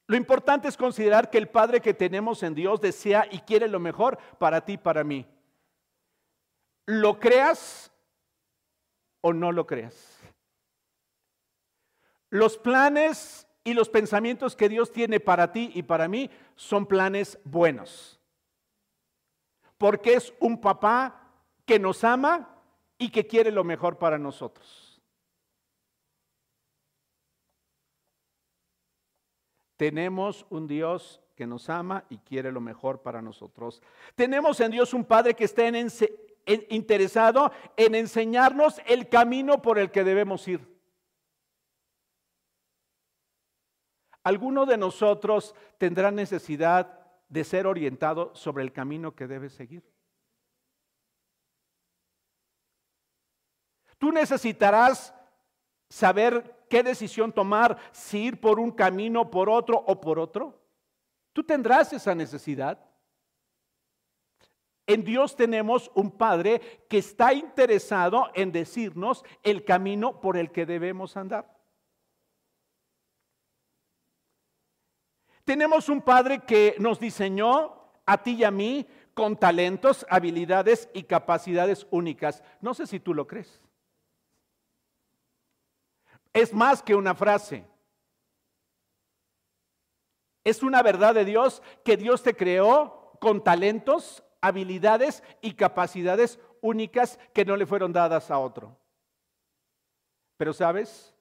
Lo 0.05 0.15
importante 0.15 0.67
es 0.67 0.77
considerar 0.77 1.31
que 1.31 1.39
el 1.39 1.49
Padre 1.49 1.81
que 1.81 1.95
tenemos 1.95 2.43
en 2.43 2.53
Dios 2.53 2.81
desea 2.81 3.27
y 3.31 3.39
quiere 3.39 3.67
lo 3.67 3.79
mejor 3.79 4.19
para 4.37 4.63
ti 4.63 4.73
y 4.73 4.77
para 4.77 5.03
mí. 5.03 5.25
¿Lo 6.85 7.19
creas 7.19 7.91
o 9.21 9.33
no 9.33 9.51
lo 9.51 9.65
creas? 9.65 10.19
Los 12.29 12.57
planes 12.57 13.47
y 13.63 13.73
los 13.73 13.89
pensamientos 13.89 14.55
que 14.55 14.69
Dios 14.69 14.91
tiene 14.91 15.19
para 15.19 15.51
ti 15.51 15.71
y 15.73 15.81
para 15.81 16.07
mí 16.07 16.29
son 16.55 16.85
planes 16.85 17.39
buenos 17.43 18.18
porque 19.79 20.13
es 20.13 20.33
un 20.41 20.59
papá 20.59 21.31
que 21.65 21.79
nos 21.79 22.03
ama 22.03 22.55
y 22.97 23.09
que 23.09 23.25
quiere 23.25 23.49
lo 23.49 23.63
mejor 23.63 23.97
para 23.97 24.19
nosotros. 24.19 25.01
Tenemos 29.77 30.45
un 30.49 30.67
Dios 30.67 31.21
que 31.33 31.47
nos 31.47 31.69
ama 31.69 32.03
y 32.09 32.17
quiere 32.17 32.51
lo 32.51 32.59
mejor 32.59 33.01
para 33.01 33.21
nosotros. 33.21 33.81
Tenemos 34.15 34.59
en 34.59 34.71
Dios 34.71 34.93
un 34.93 35.05
Padre 35.05 35.33
que 35.33 35.45
está 35.45 35.63
interesado 36.45 37.53
en 37.77 37.95
enseñarnos 37.95 38.81
el 38.85 39.07
camino 39.07 39.61
por 39.61 39.79
el 39.79 39.91
que 39.91 40.03
debemos 40.03 40.45
ir. 40.49 40.59
Alguno 44.23 44.65
de 44.65 44.77
nosotros 44.77 45.55
tendrá 45.77 46.11
necesidad 46.11 46.98
de 47.29 47.43
ser 47.43 47.67
orientado 47.67 48.33
sobre 48.35 48.63
el 48.63 48.73
camino 48.73 49.15
que 49.15 49.27
debes 49.27 49.53
seguir. 49.53 49.83
Tú 53.97 54.11
necesitarás 54.11 55.13
saber 55.89 56.65
qué 56.69 56.83
decisión 56.83 57.31
tomar, 57.31 57.77
si 57.91 58.25
ir 58.25 58.39
por 58.39 58.59
un 58.59 58.71
camino, 58.71 59.29
por 59.29 59.49
otro 59.49 59.83
o 59.85 59.99
por 59.99 60.19
otro. 60.19 60.59
Tú 61.33 61.43
tendrás 61.43 61.93
esa 61.93 62.15
necesidad. 62.15 62.79
En 64.87 65.03
Dios 65.03 65.35
tenemos 65.35 65.91
un 65.93 66.09
Padre 66.11 66.85
que 66.89 66.97
está 66.97 67.33
interesado 67.33 68.31
en 68.33 68.51
decirnos 68.51 69.23
el 69.43 69.63
camino 69.63 70.19
por 70.19 70.35
el 70.37 70.51
que 70.51 70.65
debemos 70.65 71.15
andar. 71.15 71.58
Tenemos 75.49 75.89
un 75.89 76.03
Padre 76.03 76.41
que 76.45 76.75
nos 76.77 76.99
diseñó 76.99 77.73
a 78.05 78.21
ti 78.21 78.35
y 78.35 78.43
a 78.43 78.51
mí 78.51 78.85
con 79.15 79.35
talentos, 79.35 80.05
habilidades 80.07 80.87
y 80.93 81.01
capacidades 81.01 81.87
únicas. 81.89 82.43
No 82.61 82.75
sé 82.75 82.85
si 82.85 82.99
tú 82.99 83.15
lo 83.15 83.25
crees. 83.25 83.59
Es 86.33 86.53
más 86.53 86.83
que 86.83 86.93
una 86.93 87.15
frase. 87.15 87.65
Es 90.43 90.61
una 90.61 90.83
verdad 90.83 91.15
de 91.15 91.25
Dios 91.25 91.63
que 91.83 91.97
Dios 91.97 92.21
te 92.21 92.35
creó 92.35 93.17
con 93.19 93.43
talentos, 93.43 94.23
habilidades 94.41 95.23
y 95.41 95.53
capacidades 95.53 96.39
únicas 96.61 97.17
que 97.33 97.43
no 97.43 97.57
le 97.57 97.65
fueron 97.65 97.91
dadas 97.91 98.29
a 98.29 98.37
otro. 98.37 98.77
Pero 100.37 100.53
sabes, 100.53 101.17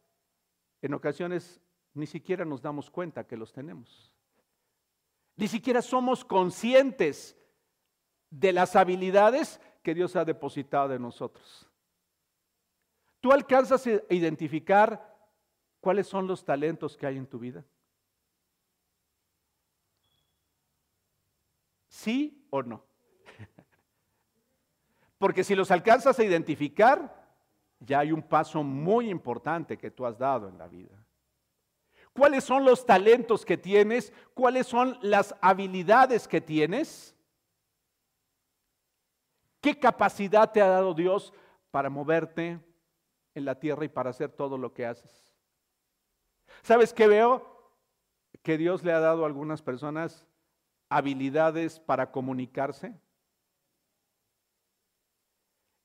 en 0.83 0.93
ocasiones 0.93 1.63
ni 1.95 2.07
siquiera 2.07 2.45
nos 2.45 2.61
damos 2.61 2.91
cuenta 2.91 3.27
que 3.27 3.39
los 3.39 3.55
tenemos. 3.55 4.13
Ni 5.39 5.47
siquiera 5.47 5.81
somos 5.81 6.25
conscientes 6.25 7.37
de 8.29 8.53
las 8.53 8.75
habilidades 8.75 9.61
que 9.85 9.95
Dios 9.95 10.17
ha 10.17 10.25
depositado 10.25 10.93
en 10.93 11.01
nosotros. 11.01 11.71
¿Tú 13.21 13.31
alcanzas 13.31 13.87
a 13.87 14.13
identificar 14.13 15.17
cuáles 15.81 16.09
son 16.09 16.27
los 16.27 16.45
talentos 16.45 16.97
que 16.97 17.07
hay 17.07 17.17
en 17.17 17.27
tu 17.29 17.39
vida? 17.39 17.65
¿Sí 21.87 22.45
o 22.51 22.61
no? 22.65 22.85
Porque 25.19 25.45
si 25.45 25.55
los 25.55 25.71
alcanzas 25.71 26.19
a 26.19 26.25
identificar, 26.25 27.33
ya 27.79 28.01
hay 28.01 28.11
un 28.11 28.23
paso 28.23 28.65
muy 28.65 29.09
importante 29.09 29.79
que 29.79 29.93
tú 29.93 30.05
has 30.05 30.19
dado 30.19 30.49
en 30.49 30.59
la 30.59 30.67
vida. 30.67 30.98
¿Cuáles 32.19 32.43
son 32.43 32.65
los 32.65 32.85
talentos 32.85 33.47
que 33.47 33.57
tienes? 33.57 34.13
¿Cuáles 34.35 34.67
son 34.67 34.99
las 35.03 35.37
habilidades 35.41 36.27
que 36.27 36.41
tienes? 36.41 37.15
¿Qué 39.61 39.79
capacidad 39.79 40.51
te 40.51 40.61
ha 40.61 40.67
dado 40.67 40.95
Dios 40.95 41.33
para 41.71 41.89
moverte 41.89 42.59
en 43.37 43.45
la 43.45 43.61
tierra 43.61 43.85
y 43.85 43.89
para 43.89 44.11
hacer 44.11 44.33
todo 44.33 44.59
lo 44.59 44.75
que 44.75 44.85
haces? 44.85 45.33
¿Sabes 46.63 46.93
qué 46.93 47.07
veo? 47.07 47.73
Que 48.43 48.59
Dios 48.59 48.83
le 48.83 48.91
ha 48.91 48.99
dado 48.99 49.23
a 49.23 49.29
algunas 49.29 49.63
personas 49.63 50.27
habilidades 50.89 51.79
para 51.79 52.11
comunicarse 52.11 52.97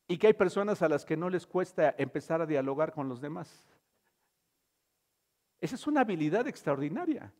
y 0.08 0.18
que 0.18 0.26
hay 0.26 0.34
personas 0.34 0.82
a 0.82 0.90
las 0.90 1.06
que 1.06 1.16
no 1.16 1.30
les 1.30 1.46
cuesta 1.46 1.94
empezar 1.96 2.42
a 2.42 2.48
dialogar 2.48 2.92
con 2.92 3.08
los 3.08 3.22
demás. 3.22 3.73
Esa 5.64 5.76
es 5.76 5.88
una 5.88 6.02
habilidad 6.02 6.46
extraordinaria. 6.46 7.32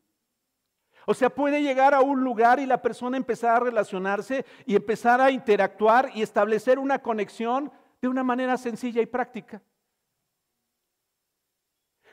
O 1.04 1.12
sea, 1.12 1.28
puede 1.28 1.60
llegar 1.60 1.92
a 1.92 2.00
un 2.00 2.24
lugar 2.24 2.58
y 2.58 2.64
la 2.64 2.80
persona 2.80 3.18
empezar 3.18 3.56
a 3.56 3.60
relacionarse 3.60 4.46
y 4.64 4.74
empezar 4.74 5.20
a 5.20 5.30
interactuar 5.30 6.10
y 6.14 6.22
establecer 6.22 6.78
una 6.78 7.02
conexión 7.02 7.70
de 8.00 8.08
una 8.08 8.24
manera 8.24 8.56
sencilla 8.56 9.02
y 9.02 9.06
práctica. 9.06 9.60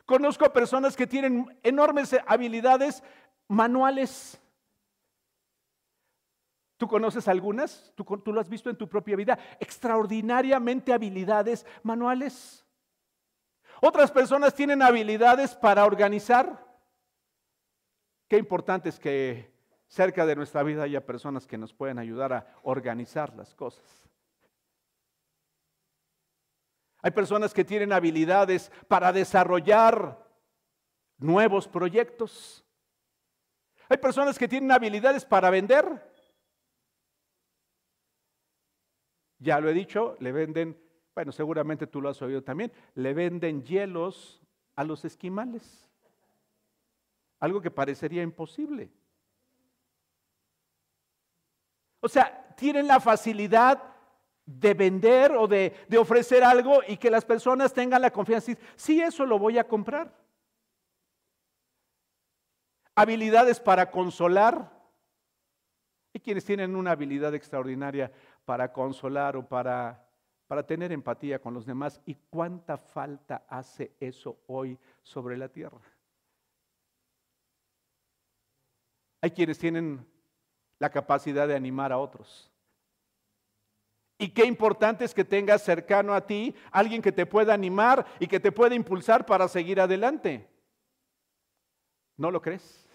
Conozco 0.05 0.51
personas 0.51 0.97
que 0.97 1.07
tienen 1.07 1.57
enormes 1.63 2.13
habilidades 2.27 3.01
manuales. 3.47 4.37
¿Tú 6.75 6.89
conoces 6.89 7.25
algunas? 7.29 7.93
¿Tú, 7.95 8.03
¿Tú, 8.03 8.33
lo 8.33 8.41
has 8.41 8.49
visto 8.49 8.69
en 8.69 8.75
tu 8.75 8.89
propia 8.89 9.15
vida? 9.15 9.39
Extraordinariamente 9.61 10.91
habilidades 10.91 11.65
manuales. 11.83 12.65
Otras 13.81 14.11
personas 14.11 14.53
tienen 14.53 14.83
habilidades 14.83 15.55
para 15.55 15.85
organizar. 15.85 16.65
Qué 18.27 18.37
importante 18.37 18.89
es 18.89 18.99
que 18.99 19.51
cerca 19.87 20.25
de 20.25 20.35
nuestra 20.35 20.61
vida 20.63 20.83
haya 20.83 21.05
personas 21.05 21.47
que 21.47 21.57
nos 21.57 21.73
pueden 21.73 21.97
ayudar 21.97 22.31
a 22.31 22.47
organizar 22.63 23.35
las 23.35 23.53
cosas. 23.55 23.83
Hay 27.01 27.11
personas 27.11 27.53
que 27.53 27.65
tienen 27.65 27.91
habilidades 27.91 28.71
para 28.87 29.11
desarrollar 29.11 30.25
nuevos 31.17 31.67
proyectos. 31.67 32.63
Hay 33.89 33.97
personas 33.97 34.37
que 34.37 34.47
tienen 34.47 34.71
habilidades 34.71 35.25
para 35.25 35.49
vender. 35.49 36.09
Ya 39.39 39.59
lo 39.59 39.69
he 39.69 39.73
dicho, 39.73 40.15
le 40.19 40.31
venden, 40.31 40.80
bueno, 41.13 41.31
seguramente 41.31 41.87
tú 41.87 42.01
lo 42.01 42.09
has 42.09 42.21
oído 42.21 42.43
también, 42.43 42.71
le 42.95 43.13
venden 43.13 43.63
hielos 43.63 44.41
a 44.75 44.83
los 44.83 45.03
esquimales. 45.03 45.89
Algo 47.39 47.61
que 47.61 47.71
parecería 47.71 48.21
imposible. 48.21 48.91
O 51.99 52.07
sea, 52.07 52.55
tienen 52.55 52.87
la 52.87 52.99
facilidad 52.99 53.81
de 54.45 54.73
vender 54.73 55.33
o 55.33 55.47
de, 55.47 55.73
de, 55.87 55.97
ofrecer 55.97 56.43
algo 56.43 56.81
y 56.87 56.97
que 56.97 57.11
las 57.11 57.25
personas 57.25 57.73
tengan 57.73 58.01
la 58.01 58.11
confianza. 58.11 58.53
Sí, 58.75 59.01
eso 59.01 59.25
lo 59.25 59.37
voy 59.37 59.57
a 59.57 59.67
comprar. 59.67 60.15
Habilidades 62.95 63.59
para 63.59 63.91
consolar. 63.91 64.71
Hay 66.13 66.21
quienes 66.21 66.43
tienen 66.43 66.75
una 66.75 66.91
habilidad 66.91 67.33
extraordinaria 67.35 68.11
para 68.45 68.73
consolar 68.73 69.37
o 69.37 69.47
para, 69.47 70.10
para 70.51 70.67
tener 70.67 70.91
empatía 70.91 71.39
con 71.39 71.53
los 71.53 71.65
demás. 71.65 72.01
¿Y 72.05 72.13
cuánta 72.29 72.75
falta 72.75 73.45
hace 73.47 73.93
eso 74.01 74.37
hoy 74.47 74.77
sobre 75.01 75.37
la 75.37 75.47
tierra? 75.47 75.79
Hay 79.21 79.31
quienes 79.31 79.57
tienen 79.57 80.05
la 80.77 80.89
capacidad 80.89 81.47
de 81.47 81.55
animar 81.55 81.93
a 81.93 81.99
otros. 81.99 82.51
Y 84.17 84.27
qué 84.27 84.43
importante 84.43 85.05
es 85.05 85.13
que 85.13 85.23
tengas 85.23 85.61
cercano 85.61 86.13
a 86.13 86.27
ti 86.27 86.53
alguien 86.69 87.01
que 87.01 87.13
te 87.13 87.25
pueda 87.25 87.53
animar 87.53 88.05
y 88.19 88.27
que 88.27 88.41
te 88.41 88.51
pueda 88.51 88.75
impulsar 88.75 89.25
para 89.25 89.47
seguir 89.47 89.79
adelante. 89.79 90.49
¿No 92.17 92.29
lo 92.29 92.41
crees? 92.41 92.89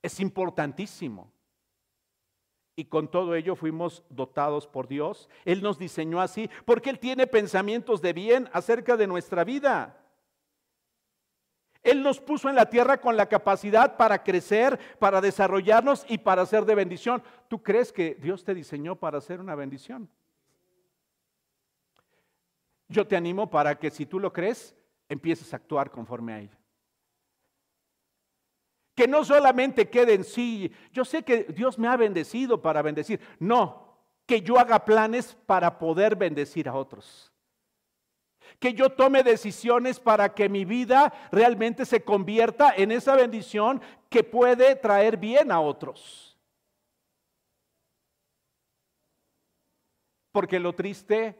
Es 0.00 0.18
importantísimo. 0.20 1.35
Y 2.78 2.84
con 2.84 3.10
todo 3.10 3.34
ello 3.34 3.56
fuimos 3.56 4.04
dotados 4.10 4.66
por 4.66 4.86
Dios. 4.86 5.30
Él 5.46 5.62
nos 5.62 5.78
diseñó 5.78 6.20
así 6.20 6.50
porque 6.66 6.90
Él 6.90 6.98
tiene 6.98 7.26
pensamientos 7.26 8.02
de 8.02 8.12
bien 8.12 8.50
acerca 8.52 8.98
de 8.98 9.06
nuestra 9.06 9.44
vida. 9.44 9.98
Él 11.82 12.02
nos 12.02 12.20
puso 12.20 12.50
en 12.50 12.56
la 12.56 12.68
tierra 12.68 13.00
con 13.00 13.16
la 13.16 13.26
capacidad 13.26 13.96
para 13.96 14.22
crecer, 14.22 14.78
para 14.98 15.20
desarrollarnos 15.20 16.04
y 16.08 16.18
para 16.18 16.44
ser 16.44 16.64
de 16.66 16.74
bendición. 16.74 17.22
¿Tú 17.48 17.62
crees 17.62 17.92
que 17.92 18.16
Dios 18.16 18.44
te 18.44 18.54
diseñó 18.54 18.96
para 18.96 19.20
ser 19.20 19.40
una 19.40 19.54
bendición? 19.54 20.10
Yo 22.88 23.06
te 23.06 23.16
animo 23.16 23.48
para 23.48 23.78
que 23.78 23.90
si 23.90 24.04
tú 24.04 24.20
lo 24.20 24.32
crees, 24.32 24.76
empieces 25.08 25.52
a 25.52 25.56
actuar 25.56 25.90
conforme 25.90 26.32
a 26.34 26.40
ello. 26.40 26.58
Que 28.96 29.06
no 29.06 29.24
solamente 29.24 29.88
quede 29.88 30.14
en 30.14 30.24
sí, 30.24 30.72
yo 30.90 31.04
sé 31.04 31.22
que 31.22 31.44
Dios 31.44 31.78
me 31.78 31.86
ha 31.86 31.96
bendecido 31.96 32.60
para 32.62 32.82
bendecir, 32.82 33.20
no, 33.38 33.86
que 34.26 34.40
yo 34.40 34.58
haga 34.58 34.84
planes 34.84 35.36
para 35.46 35.78
poder 35.78 36.16
bendecir 36.16 36.68
a 36.68 36.74
otros. 36.74 37.30
Que 38.58 38.72
yo 38.72 38.90
tome 38.90 39.22
decisiones 39.22 40.00
para 40.00 40.34
que 40.34 40.48
mi 40.48 40.64
vida 40.64 41.12
realmente 41.30 41.84
se 41.84 42.02
convierta 42.02 42.72
en 42.74 42.90
esa 42.90 43.14
bendición 43.14 43.82
que 44.08 44.24
puede 44.24 44.74
traer 44.76 45.18
bien 45.18 45.52
a 45.52 45.60
otros. 45.60 46.38
Porque 50.32 50.58
lo 50.58 50.74
triste 50.74 51.36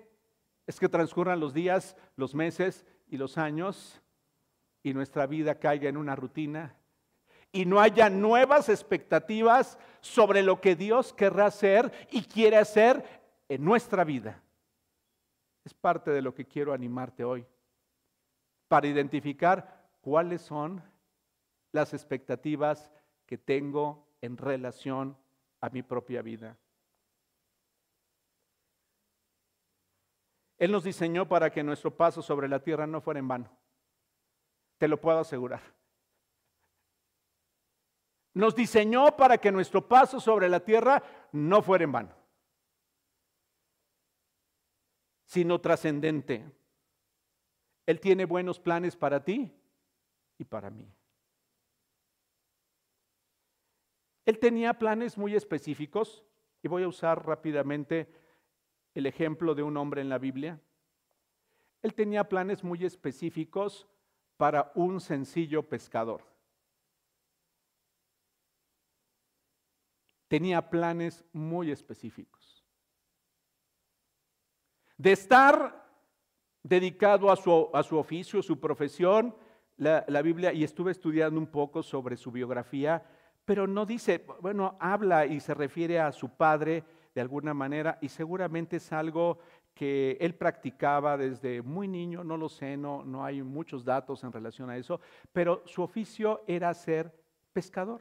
es 0.66 0.78
que 0.78 0.88
transcurran 0.88 1.40
los 1.40 1.54
días, 1.54 1.96
los 2.16 2.34
meses 2.34 2.84
y 3.08 3.16
los 3.16 3.38
años 3.38 4.02
y 4.82 4.92
nuestra 4.92 5.26
vida 5.26 5.58
caiga 5.58 5.88
en 5.88 5.96
una 5.96 6.16
rutina 6.16 6.75
y 7.56 7.64
no 7.64 7.80
haya 7.80 8.10
nuevas 8.10 8.68
expectativas 8.68 9.78
sobre 10.02 10.42
lo 10.42 10.60
que 10.60 10.76
Dios 10.76 11.14
querrá 11.14 11.46
hacer 11.46 11.90
y 12.10 12.22
quiere 12.22 12.58
hacer 12.58 13.02
en 13.48 13.64
nuestra 13.64 14.04
vida. 14.04 14.42
Es 15.64 15.72
parte 15.72 16.10
de 16.10 16.20
lo 16.20 16.34
que 16.34 16.44
quiero 16.44 16.74
animarte 16.74 17.24
hoy, 17.24 17.46
para 18.68 18.86
identificar 18.86 19.88
cuáles 20.02 20.42
son 20.42 20.82
las 21.72 21.94
expectativas 21.94 22.90
que 23.24 23.38
tengo 23.38 24.06
en 24.20 24.36
relación 24.36 25.16
a 25.62 25.70
mi 25.70 25.82
propia 25.82 26.20
vida. 26.20 26.58
Él 30.58 30.72
nos 30.72 30.84
diseñó 30.84 31.26
para 31.26 31.50
que 31.50 31.62
nuestro 31.62 31.96
paso 31.96 32.20
sobre 32.20 32.48
la 32.48 32.60
tierra 32.60 32.86
no 32.86 33.00
fuera 33.00 33.18
en 33.18 33.28
vano. 33.28 33.50
Te 34.76 34.88
lo 34.88 35.00
puedo 35.00 35.20
asegurar. 35.20 35.75
Nos 38.36 38.54
diseñó 38.54 39.16
para 39.16 39.38
que 39.38 39.50
nuestro 39.50 39.88
paso 39.88 40.20
sobre 40.20 40.50
la 40.50 40.60
tierra 40.60 41.02
no 41.32 41.62
fuera 41.62 41.84
en 41.84 41.92
vano, 41.92 42.14
sino 45.24 45.58
trascendente. 45.58 46.44
Él 47.86 47.98
tiene 47.98 48.26
buenos 48.26 48.60
planes 48.60 48.94
para 48.94 49.24
ti 49.24 49.50
y 50.36 50.44
para 50.44 50.68
mí. 50.68 50.86
Él 54.26 54.38
tenía 54.38 54.74
planes 54.74 55.16
muy 55.16 55.34
específicos 55.34 56.22
y 56.62 56.68
voy 56.68 56.82
a 56.82 56.88
usar 56.88 57.24
rápidamente 57.24 58.06
el 58.92 59.06
ejemplo 59.06 59.54
de 59.54 59.62
un 59.62 59.78
hombre 59.78 60.02
en 60.02 60.10
la 60.10 60.18
Biblia. 60.18 60.60
Él 61.80 61.94
tenía 61.94 62.28
planes 62.28 62.62
muy 62.62 62.84
específicos 62.84 63.88
para 64.36 64.72
un 64.74 65.00
sencillo 65.00 65.62
pescador. 65.62 66.35
Tenía 70.28 70.70
planes 70.70 71.24
muy 71.32 71.70
específicos. 71.70 72.64
De 74.96 75.12
estar 75.12 75.86
dedicado 76.62 77.30
a 77.30 77.36
su, 77.36 77.70
a 77.72 77.82
su 77.82 77.96
oficio, 77.96 78.42
su 78.42 78.58
profesión, 78.58 79.36
la, 79.76 80.04
la 80.08 80.22
Biblia, 80.22 80.52
y 80.52 80.64
estuve 80.64 80.90
estudiando 80.90 81.38
un 81.38 81.46
poco 81.46 81.82
sobre 81.82 82.16
su 82.16 82.32
biografía, 82.32 83.04
pero 83.44 83.66
no 83.66 83.86
dice, 83.86 84.26
bueno, 84.40 84.76
habla 84.80 85.26
y 85.26 85.38
se 85.38 85.54
refiere 85.54 86.00
a 86.00 86.10
su 86.10 86.30
padre 86.30 86.82
de 87.14 87.20
alguna 87.20 87.54
manera 87.54 87.98
y 88.02 88.08
seguramente 88.08 88.76
es 88.76 88.92
algo 88.92 89.38
que 89.76 90.16
él 90.20 90.34
practicaba 90.34 91.16
desde 91.16 91.62
muy 91.62 91.86
niño, 91.86 92.24
no 92.24 92.36
lo 92.36 92.48
sé, 92.48 92.76
no, 92.76 93.04
no 93.04 93.24
hay 93.24 93.42
muchos 93.42 93.84
datos 93.84 94.24
en 94.24 94.32
relación 94.32 94.70
a 94.70 94.76
eso, 94.76 95.00
pero 95.32 95.62
su 95.66 95.82
oficio 95.82 96.42
era 96.46 96.72
ser 96.74 97.14
pescador. 97.52 98.00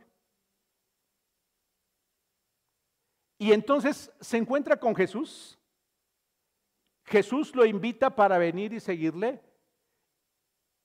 Y 3.37 3.51
entonces 3.51 4.11
se 4.19 4.37
encuentra 4.37 4.77
con 4.77 4.95
Jesús. 4.95 5.59
Jesús 7.03 7.55
lo 7.55 7.65
invita 7.65 8.09
para 8.09 8.37
venir 8.37 8.73
y 8.73 8.79
seguirle. 8.79 9.41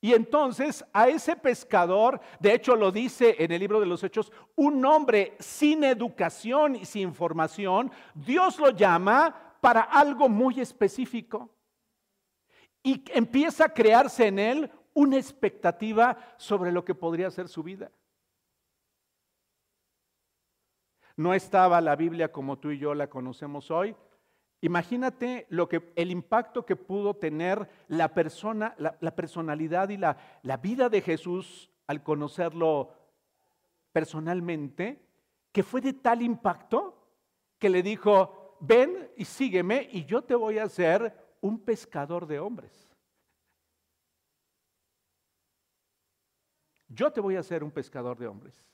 Y 0.02 0.14
entonces 0.14 0.84
a 0.92 1.08
ese 1.08 1.36
pescador, 1.36 2.20
de 2.38 2.54
hecho 2.54 2.74
lo 2.74 2.90
dice 2.90 3.36
en 3.38 3.52
el 3.52 3.60
libro 3.60 3.80
de 3.80 3.86
los 3.86 4.02
Hechos, 4.02 4.32
un 4.56 4.84
hombre 4.84 5.36
sin 5.38 5.84
educación 5.84 6.76
y 6.76 6.86
sin 6.86 7.14
formación, 7.14 7.92
Dios 8.14 8.58
lo 8.58 8.70
llama 8.70 9.56
para 9.60 9.82
algo 9.82 10.28
muy 10.28 10.60
específico. 10.60 11.50
Y 12.82 13.04
empieza 13.12 13.66
a 13.66 13.74
crearse 13.74 14.26
en 14.26 14.38
él 14.38 14.70
una 14.94 15.18
expectativa 15.18 16.16
sobre 16.38 16.72
lo 16.72 16.82
que 16.82 16.94
podría 16.94 17.30
ser 17.30 17.48
su 17.48 17.62
vida. 17.62 17.90
No 21.20 21.34
estaba 21.34 21.82
la 21.82 21.96
Biblia 21.96 22.32
como 22.32 22.58
tú 22.58 22.70
y 22.70 22.78
yo 22.78 22.94
la 22.94 23.10
conocemos 23.10 23.70
hoy, 23.70 23.94
Imagínate 24.62 25.46
lo 25.48 25.68
que, 25.68 25.92
el 25.96 26.10
impacto 26.10 26.66
que 26.66 26.76
pudo 26.76 27.14
tener 27.14 27.66
la 27.88 28.12
persona, 28.12 28.74
la, 28.76 29.16
personalidad 29.16 29.88
y 29.88 29.96
la, 29.96 30.18
la 30.42 30.58
vida 30.58 30.90
de 30.90 31.00
Jesús 31.00 31.70
al 31.86 32.02
conocerlo 32.02 32.92
personalmente, 33.90 35.02
que 35.50 35.62
fue 35.62 35.80
de 35.80 35.94
tal 35.94 36.20
impacto 36.20 37.06
que 37.58 37.70
le 37.70 37.82
dijo, 37.82 38.58
ven 38.60 39.10
y 39.16 39.24
sígueme 39.24 39.88
y 39.92 40.04
yo 40.04 40.22
te 40.22 40.34
voy 40.34 40.58
a 40.58 40.64
hacer 40.64 41.34
un 41.40 41.58
pescador 41.58 42.26
de 42.26 42.38
hombres. 42.38 42.94
Yo 46.86 47.10
te 47.10 47.22
voy 47.22 47.36
a 47.36 47.40
hacer 47.40 47.64
un 47.64 47.70
pescador 47.70 48.18
de 48.18 48.26
hombres. 48.26 48.69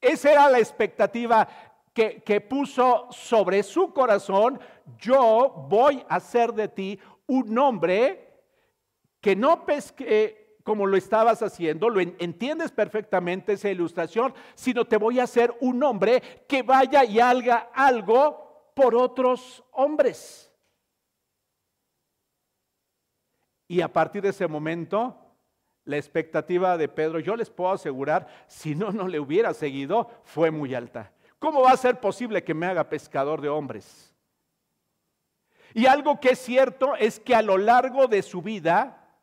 Esa 0.00 0.32
era 0.32 0.48
la 0.48 0.58
expectativa 0.58 1.48
que, 1.92 2.40
puso 2.40 3.08
sobre 3.10 3.62
su 3.62 3.92
corazón, 3.92 4.60
yo 4.98 5.66
voy 5.68 6.04
a 6.08 6.16
hacer 6.16 6.52
de 6.52 6.68
ti 6.68 7.00
un 7.26 7.58
hombre 7.58 8.28
que 9.20 9.34
no 9.34 9.66
pesque 9.66 10.58
como 10.62 10.86
lo 10.86 10.96
estabas 10.96 11.42
haciendo, 11.42 11.88
lo 11.88 11.98
entiendes 12.00 12.70
perfectamente 12.70 13.54
esa 13.54 13.70
ilustración, 13.70 14.34
sino 14.54 14.84
te 14.84 14.98
voy 14.98 15.18
a 15.18 15.24
hacer 15.24 15.56
un 15.60 15.82
hombre 15.82 16.44
que 16.46 16.62
vaya 16.62 17.04
y 17.04 17.18
haga 17.18 17.70
algo 17.74 18.72
por 18.74 18.94
otros 18.94 19.64
hombres. 19.72 20.52
Y 23.66 23.80
a 23.80 23.92
partir 23.92 24.22
de 24.22 24.28
ese 24.28 24.46
momento, 24.46 25.27
la 25.88 25.96
expectativa 25.96 26.76
de 26.76 26.86
Pedro, 26.86 27.18
yo 27.18 27.34
les 27.34 27.48
puedo 27.48 27.72
asegurar, 27.72 28.28
si 28.46 28.74
no, 28.74 28.92
no 28.92 29.08
le 29.08 29.18
hubiera 29.18 29.54
seguido, 29.54 30.10
fue 30.22 30.50
muy 30.50 30.74
alta. 30.74 31.10
¿Cómo 31.38 31.62
va 31.62 31.70
a 31.70 31.78
ser 31.78 31.98
posible 31.98 32.44
que 32.44 32.52
me 32.52 32.66
haga 32.66 32.90
pescador 32.90 33.40
de 33.40 33.48
hombres? 33.48 34.14
Y 35.72 35.86
algo 35.86 36.20
que 36.20 36.32
es 36.32 36.40
cierto 36.40 36.94
es 36.94 37.18
que 37.18 37.34
a 37.34 37.40
lo 37.40 37.56
largo 37.56 38.06
de 38.06 38.20
su 38.20 38.42
vida, 38.42 39.18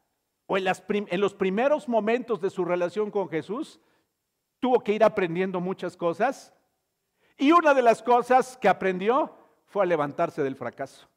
o 0.47 0.57
en, 0.57 1.21
los 1.21 1.35
primeros 1.35 1.87
momentos 1.87 2.41
de 2.41 2.49
su 2.49 2.65
relación 2.65 3.11
con 3.11 3.29
Jesús, 3.29 3.79
tuvo 4.59 4.79
que 4.79 4.93
ir 4.93 5.03
aprendiendo 5.03 5.59
muchas 5.59 5.95
cosas. 5.95 6.51
Y 7.37 7.51
una 7.51 7.75
de 7.75 7.83
las 7.83 8.01
cosas 8.01 8.57
que 8.57 8.69
aprendió 8.69 9.37
fue 9.67 9.83
a 9.83 9.85
levantarse 9.85 10.41
del 10.41 10.55
fracaso. 10.55 11.07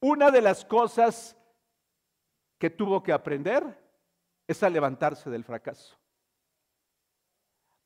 Una 0.00 0.30
de 0.30 0.42
las 0.42 0.62
cosas 0.62 1.38
que 2.60 2.70
tuvo 2.70 3.02
que 3.02 3.12
aprender 3.12 3.64
es 4.46 4.62
a 4.62 4.70
levantarse 4.70 5.28
del 5.30 5.42
fracaso 5.42 6.00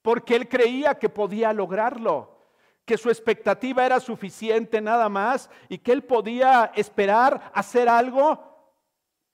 porque 0.04 0.36
él 0.36 0.50
creía 0.50 0.98
que 0.98 1.08
podía 1.08 1.50
lograrlo, 1.54 2.36
que 2.84 2.98
su 2.98 3.08
expectativa 3.08 3.86
era 3.86 3.98
suficiente 4.00 4.82
nada 4.82 5.08
más 5.08 5.48
y 5.70 5.78
que 5.78 5.92
él 5.92 6.04
podía 6.04 6.72
esperar 6.76 7.50
hacer 7.54 7.88
algo 7.88 8.38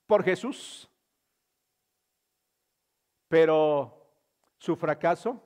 por 0.07 0.23
Jesús. 0.23 0.89
Pero 3.27 4.15
su 4.59 4.77
fracaso, 4.77 5.43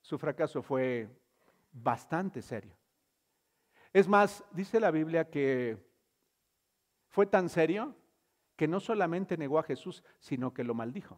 su 0.00 0.18
fracaso 0.18 0.60
fue 0.60 1.08
bastante 1.70 2.42
serio. 2.42 2.76
Es 3.92 4.08
más, 4.08 4.42
dice 4.50 4.80
la 4.80 4.90
Biblia 4.90 5.30
que 5.30 5.78
fue 7.10 7.26
tan 7.26 7.48
serio 7.48 7.94
que 8.56 8.68
no 8.68 8.80
solamente 8.80 9.36
negó 9.36 9.58
a 9.58 9.64
Jesús, 9.64 10.04
sino 10.18 10.54
que 10.54 10.64
lo 10.64 10.74
maldijo. 10.74 11.14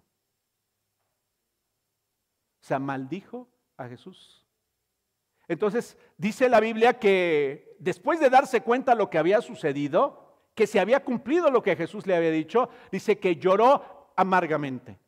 O 2.61 2.65
sea, 2.67 2.79
maldijo 2.79 3.49
a 3.77 3.89
Jesús. 3.89 4.47
Entonces, 5.49 5.97
dice 6.17 6.49
la 6.49 6.61
Biblia 6.61 6.99
que 6.99 7.77
después 7.79 8.19
de 8.19 8.31
darse 8.31 8.63
cuenta 8.63 8.95
lo 8.95 9.11
que 9.11 9.19
había 9.19 9.41
sucedido, 9.41 10.27
que 10.55 10.67
se 10.67 10.81
había 10.81 11.05
cumplido 11.05 11.51
lo 11.51 11.63
que 11.63 11.77
Jesús 11.77 12.07
le 12.07 12.17
había 12.17 12.31
dicho, 12.31 12.69
dice 12.91 13.19
que 13.19 13.37
lloró 13.37 14.13
amargamente. 14.17 14.99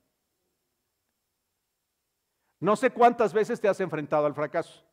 No 2.61 2.77
sé 2.77 2.91
cuántas 2.91 3.33
veces 3.33 3.61
te 3.61 3.69
has 3.69 3.81
enfrentado 3.81 4.27
al 4.27 4.35
fracaso. 4.35 4.85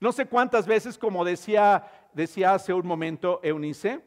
No 0.00 0.12
sé 0.12 0.26
cuántas 0.26 0.66
veces, 0.66 0.98
como 0.98 1.24
decía, 1.24 2.10
decía 2.12 2.54
hace 2.54 2.72
un 2.72 2.86
momento 2.86 3.38
Eunice, 3.42 4.04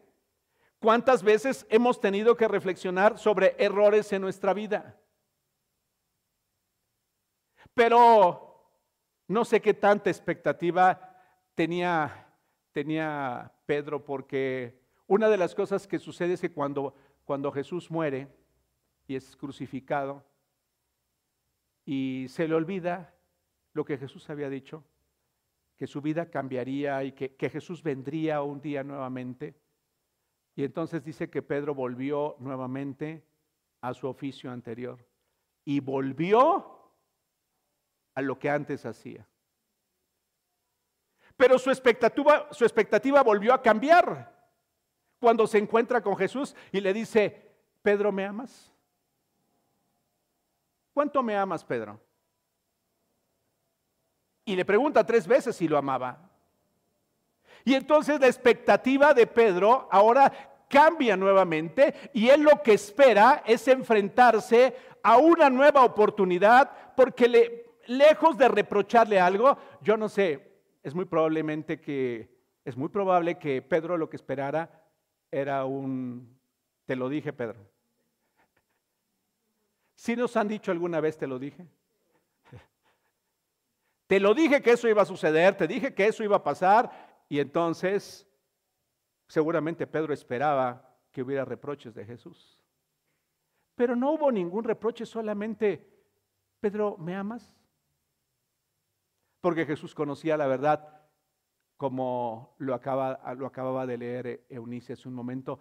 cuántas 0.86 1.24
veces 1.24 1.66
hemos 1.72 2.00
tenido 2.00 2.38
que 2.38 2.48
reflexionar 2.48 3.18
sobre 3.18 3.56
errores 3.58 4.14
en 4.14 4.22
nuestra 4.22 4.54
vida. 4.54 4.96
Pero 7.74 8.70
no 9.28 9.46
sé 9.46 9.64
qué 9.64 9.74
tanta 9.74 10.12
expectativa 10.12 11.18
tenía, 11.56 12.32
tenía 12.72 13.52
Pedro, 13.66 14.06
porque 14.06 14.80
una 15.08 15.28
de 15.28 15.38
las 15.38 15.56
cosas 15.56 15.88
que 15.88 15.98
sucede 15.98 16.34
es 16.34 16.42
que 16.42 16.54
cuando, 16.54 16.94
cuando 17.24 17.52
Jesús 17.52 17.90
muere 17.90 18.28
y 19.08 19.16
es 19.16 19.36
crucificado 19.36 20.24
y 21.84 22.28
se 22.30 22.48
le 22.48 22.54
olvida 22.54 23.16
lo 23.74 23.86
que 23.86 23.98
Jesús 23.98 24.30
había 24.30 24.52
dicho, 24.52 24.84
que 25.78 25.88
su 25.88 26.00
vida 26.00 26.30
cambiaría 26.30 27.04
y 27.04 27.14
que, 27.14 27.36
que 27.36 27.50
Jesús 27.50 27.82
vendría 27.82 28.44
un 28.44 28.62
día 28.62 28.84
nuevamente. 28.84 29.65
Y 30.56 30.64
entonces 30.64 31.04
dice 31.04 31.30
que 31.30 31.42
Pedro 31.42 31.76
volvió 31.76 32.36
nuevamente 32.40 33.24
a 33.82 33.94
su 33.94 34.08
oficio 34.08 34.52
anterior 34.52 35.06
y 35.66 35.80
volvió 35.80 36.92
a 38.14 38.22
lo 38.22 38.40
que 38.40 38.50
antes 38.50 38.86
hacía. 38.86 39.28
Pero 41.36 41.60
su 41.60 41.70
expectativa, 41.70 42.48
su 42.52 42.64
expectativa 42.64 43.22
volvió 43.22 43.54
a 43.54 43.62
cambiar 43.62 44.34
cuando 45.20 45.46
se 45.46 45.58
encuentra 45.58 46.02
con 46.02 46.16
Jesús 46.16 46.56
y 46.72 46.80
le 46.80 46.94
dice, 46.94 47.52
Pedro, 47.82 48.12
¿me 48.12 48.26
amas? 48.26 48.72
¿cuánto 50.96 51.22
me 51.22 51.36
amas, 51.36 51.64
Pedro? 51.64 52.00
Y 54.46 54.56
le 54.56 54.64
pregunta 54.64 55.06
tres 55.06 55.28
veces 55.28 55.56
si 55.56 55.68
lo 55.68 55.78
amaba. 55.78 56.25
Y 57.66 57.74
entonces 57.74 58.20
la 58.20 58.28
expectativa 58.28 59.14
de 59.14 59.26
Pedro 59.26 59.90
ahora 59.92 60.32
cambia 60.70 61.18
nuevamente 61.18 62.12
y 62.14 62.30
él 62.30 62.44
lo 62.44 62.62
que 62.62 62.74
espera 62.74 63.44
es 63.46 63.68
enfrentarse 63.68 64.76
a 65.02 65.18
una 65.18 65.50
nueva 65.50 65.84
oportunidad 65.84 66.72
porque 66.96 67.28
le, 67.28 67.66
lejos 67.88 68.38
de 68.38 68.48
reprocharle 68.48 69.20
algo, 69.20 69.58
yo 69.82 69.98
no 69.98 70.08
sé, 70.10 70.60
es 70.84 70.94
muy 70.94 71.06
probablemente 71.06 71.82
que 71.82 72.30
es 72.64 72.78
muy 72.78 72.90
probable 72.90 73.40
que 73.40 73.64
Pedro 73.64 73.98
lo 73.98 74.10
que 74.10 74.16
esperara 74.16 74.84
era 75.32 75.66
un 75.66 76.36
te 76.86 76.96
lo 76.96 77.10
dije, 77.10 77.34
Pedro. 77.34 77.60
Si 79.96 80.16
nos 80.16 80.38
han 80.38 80.48
dicho 80.48 80.72
alguna 80.72 81.00
vez 81.00 81.18
te 81.18 81.26
lo 81.26 81.40
dije? 81.40 81.66
Te 84.08 84.20
lo 84.20 84.36
dije 84.36 84.62
que 84.62 84.74
eso 84.74 84.88
iba 84.88 85.02
a 85.02 85.06
suceder, 85.06 85.56
te 85.58 85.66
dije 85.66 85.96
que 85.96 86.06
eso 86.06 86.24
iba 86.24 86.36
a 86.36 86.44
pasar 86.44 87.15
y 87.28 87.40
entonces 87.40 88.28
seguramente 89.28 89.88
Pedro 89.88 90.14
esperaba 90.14 90.98
que 91.12 91.22
hubiera 91.22 91.46
reproches 91.46 91.94
de 91.94 92.06
Jesús. 92.06 92.62
Pero 93.76 93.96
no 93.96 94.12
hubo 94.12 94.32
ningún 94.32 94.64
reproche, 94.64 95.06
solamente, 95.06 95.86
Pedro, 96.60 96.98
¿me 96.98 97.16
amas? 97.16 97.56
Porque 99.42 99.66
Jesús 99.66 99.94
conocía 99.94 100.38
la 100.38 100.48
verdad 100.48 101.02
como 101.78 102.56
lo, 102.58 102.74
acaba, 102.74 103.34
lo 103.36 103.46
acababa 103.46 103.86
de 103.86 103.98
leer 103.98 104.46
Eunice 104.50 104.94
hace 104.94 105.10
un 105.10 105.14
momento. 105.14 105.60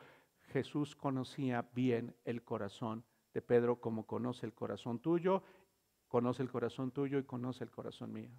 Jesús 0.53 0.95
conocía 0.95 1.69
bien 1.75 2.15
el 2.25 2.45
corazón 2.45 3.05
de 3.33 3.43
Pedro 3.43 3.81
como 3.81 4.07
conoce 4.07 4.47
el 4.47 4.55
corazón 4.55 5.01
tuyo 5.01 5.43
conoce 6.15 6.45
el 6.45 6.49
corazón 6.49 6.93
tuyo 6.93 7.19
y 7.19 7.25
conoce 7.25 7.65
el 7.65 7.73
corazón 7.73 8.13
mío. 8.13 8.31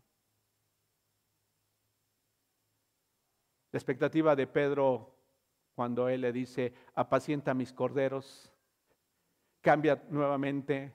La 3.76 3.80
expectativa 3.80 4.38
de 4.38 4.48
Pedro 4.48 5.14
cuando 5.76 6.08
él 6.08 6.22
le 6.22 6.32
dice, 6.32 6.74
apacienta 6.94 7.54
mis 7.54 7.74
corderos, 7.74 8.50
cambia 9.60 10.02
nuevamente. 10.08 10.94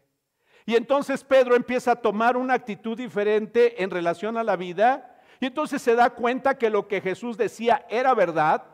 Y 0.64 0.76
entonces 0.76 1.22
Pedro 1.22 1.56
empieza 1.56 1.92
a 1.92 1.96
tomar 1.96 2.38
una 2.38 2.54
actitud 2.54 2.96
diferente 2.96 3.82
en 3.82 3.90
relación 3.90 4.38
a 4.38 4.44
la 4.44 4.56
vida. 4.56 5.20
Y 5.40 5.44
entonces 5.44 5.82
se 5.82 5.94
da 5.94 6.08
cuenta 6.08 6.56
que 6.56 6.70
lo 6.70 6.88
que 6.88 7.02
Jesús 7.02 7.36
decía 7.36 7.84
era 7.90 8.14
verdad. 8.14 8.64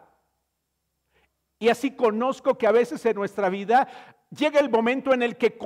Y 1.59 1.69
así 1.69 1.91
conozco 1.91 2.57
que 2.57 2.69
a 2.69 2.73
veces 2.73 3.05
en 3.07 3.17
nuestra 3.17 3.49
vida 3.49 3.89
llega 4.31 4.61
el 4.61 4.71
momento 4.71 5.15
en 5.15 5.25
el 5.25 5.37
que 5.37 5.59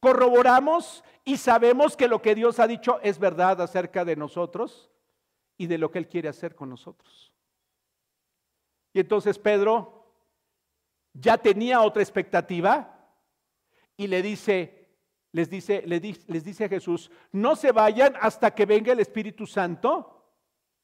corroboramos 0.00 1.04
y 1.26 1.36
sabemos 1.36 1.94
que 1.94 2.08
lo 2.08 2.22
que 2.22 2.34
Dios 2.34 2.58
ha 2.58 2.66
dicho 2.66 3.00
es 3.02 3.18
verdad 3.18 3.60
acerca 3.60 4.02
de 4.06 4.16
nosotros 4.16 4.90
y 5.58 5.66
de 5.66 5.76
lo 5.76 5.90
que 5.90 5.98
Él 5.98 6.08
quiere 6.08 6.30
hacer 6.30 6.54
con 6.54 6.70
nosotros. 6.70 7.35
Y 8.96 9.00
entonces 9.00 9.38
Pedro 9.38 10.06
ya 11.12 11.36
tenía 11.36 11.82
otra 11.82 12.00
expectativa 12.00 13.12
y 13.94 14.06
le 14.06 14.22
dice, 14.22 14.88
les 15.32 15.50
dice, 15.50 15.82
les 15.86 16.42
dice 16.42 16.64
a 16.64 16.68
Jesús, 16.70 17.10
no 17.30 17.56
se 17.56 17.72
vayan 17.72 18.14
hasta 18.18 18.54
que 18.54 18.64
venga 18.64 18.94
el 18.94 19.00
Espíritu 19.00 19.46
Santo 19.46 20.32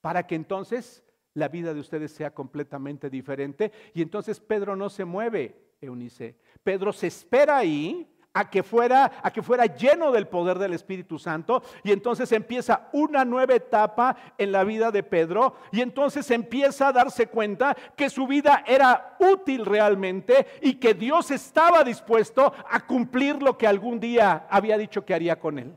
para 0.02 0.26
que 0.26 0.34
entonces 0.34 1.02
la 1.32 1.48
vida 1.48 1.72
de 1.72 1.80
ustedes 1.80 2.12
sea 2.12 2.34
completamente 2.34 3.08
diferente. 3.08 3.72
Y 3.94 4.02
entonces 4.02 4.40
Pedro 4.40 4.76
no 4.76 4.90
se 4.90 5.06
mueve, 5.06 5.72
Eunice. 5.80 6.36
Pedro 6.62 6.92
se 6.92 7.06
espera 7.06 7.56
ahí 7.56 8.11
a 8.34 8.48
que 8.48 8.62
fuera 8.62 9.12
a 9.22 9.30
que 9.30 9.42
fuera 9.42 9.66
lleno 9.66 10.10
del 10.10 10.26
poder 10.26 10.58
del 10.58 10.72
Espíritu 10.72 11.18
Santo 11.18 11.62
y 11.82 11.92
entonces 11.92 12.32
empieza 12.32 12.88
una 12.92 13.24
nueva 13.24 13.54
etapa 13.54 14.16
en 14.38 14.52
la 14.52 14.64
vida 14.64 14.90
de 14.90 15.02
Pedro 15.02 15.56
y 15.70 15.80
entonces 15.82 16.30
empieza 16.30 16.88
a 16.88 16.92
darse 16.92 17.26
cuenta 17.26 17.76
que 17.96 18.08
su 18.08 18.26
vida 18.26 18.64
era 18.66 19.16
útil 19.20 19.66
realmente 19.66 20.46
y 20.62 20.74
que 20.74 20.94
Dios 20.94 21.30
estaba 21.30 21.84
dispuesto 21.84 22.54
a 22.70 22.86
cumplir 22.86 23.42
lo 23.42 23.58
que 23.58 23.66
algún 23.66 24.00
día 24.00 24.46
había 24.48 24.78
dicho 24.78 25.04
que 25.04 25.14
haría 25.14 25.38
con 25.38 25.58
él. 25.58 25.76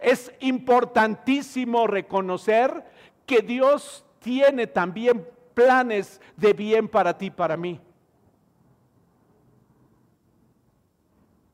Es 0.00 0.32
importantísimo 0.40 1.86
reconocer 1.86 2.84
que 3.26 3.42
Dios 3.42 4.04
tiene 4.18 4.66
también 4.66 5.26
planes 5.54 6.20
de 6.36 6.52
bien 6.52 6.88
para 6.88 7.16
ti, 7.16 7.30
para 7.30 7.56
mí. 7.56 7.80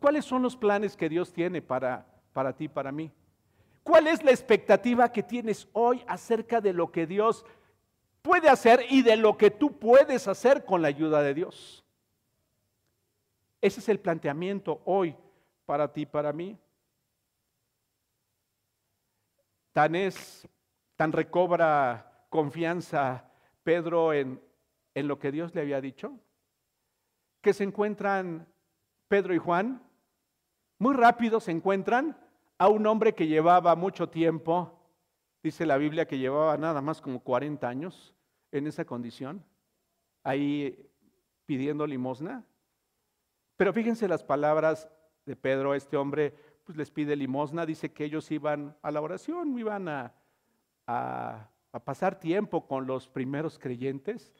¿Cuáles 0.06 0.24
son 0.24 0.40
los 0.40 0.54
planes 0.54 0.96
que 0.96 1.08
Dios 1.08 1.32
tiene 1.32 1.60
para, 1.60 2.06
para 2.32 2.52
ti, 2.52 2.68
para 2.68 2.92
mí? 2.92 3.10
¿Cuál 3.82 4.06
es 4.06 4.22
la 4.22 4.30
expectativa 4.30 5.10
que 5.10 5.24
tienes 5.24 5.66
hoy 5.72 6.04
acerca 6.06 6.60
de 6.60 6.72
lo 6.72 6.92
que 6.92 7.08
Dios 7.08 7.44
puede 8.22 8.48
hacer 8.48 8.86
y 8.88 9.02
de 9.02 9.16
lo 9.16 9.36
que 9.36 9.50
tú 9.50 9.80
puedes 9.80 10.28
hacer 10.28 10.64
con 10.64 10.80
la 10.80 10.86
ayuda 10.86 11.22
de 11.22 11.34
Dios? 11.34 11.84
Ese 13.60 13.80
es 13.80 13.88
el 13.88 13.98
planteamiento 13.98 14.80
hoy 14.84 15.16
para 15.64 15.92
ti, 15.92 16.06
para 16.06 16.32
mí. 16.32 16.56
Tan 19.72 19.96
es, 19.96 20.46
tan 20.94 21.10
recobra 21.10 22.26
confianza 22.30 23.28
Pedro 23.64 24.12
en, 24.12 24.40
en 24.94 25.08
lo 25.08 25.18
que 25.18 25.32
Dios 25.32 25.52
le 25.52 25.62
había 25.62 25.80
dicho, 25.80 26.16
que 27.40 27.52
se 27.52 27.64
encuentran 27.64 28.46
Pedro 29.08 29.34
y 29.34 29.38
Juan 29.38 29.82
muy 30.78 30.94
rápido 30.94 31.40
se 31.40 31.52
encuentran 31.52 32.16
a 32.58 32.68
un 32.68 32.86
hombre 32.86 33.14
que 33.14 33.26
llevaba 33.26 33.74
mucho 33.76 34.08
tiempo, 34.08 34.78
dice 35.42 35.66
la 35.66 35.76
Biblia 35.76 36.06
que 36.06 36.18
llevaba 36.18 36.56
nada 36.56 36.80
más 36.80 37.00
como 37.00 37.20
40 37.20 37.68
años 37.68 38.14
en 38.52 38.66
esa 38.66 38.84
condición, 38.84 39.44
ahí 40.22 40.90
pidiendo 41.46 41.86
limosna. 41.86 42.44
Pero 43.56 43.72
fíjense 43.72 44.08
las 44.08 44.22
palabras 44.22 44.88
de 45.24 45.36
Pedro, 45.36 45.74
este 45.74 45.96
hombre 45.96 46.34
pues 46.64 46.76
les 46.76 46.90
pide 46.90 47.14
limosna, 47.14 47.64
dice 47.64 47.92
que 47.92 48.04
ellos 48.04 48.30
iban 48.30 48.76
a 48.82 48.90
la 48.90 49.00
oración, 49.00 49.56
iban 49.58 49.88
a, 49.88 50.12
pasar 51.84 52.18
tiempo 52.18 52.66
con 52.66 52.86
los 52.86 53.08
primeros 53.08 53.58
creyentes 53.58 54.32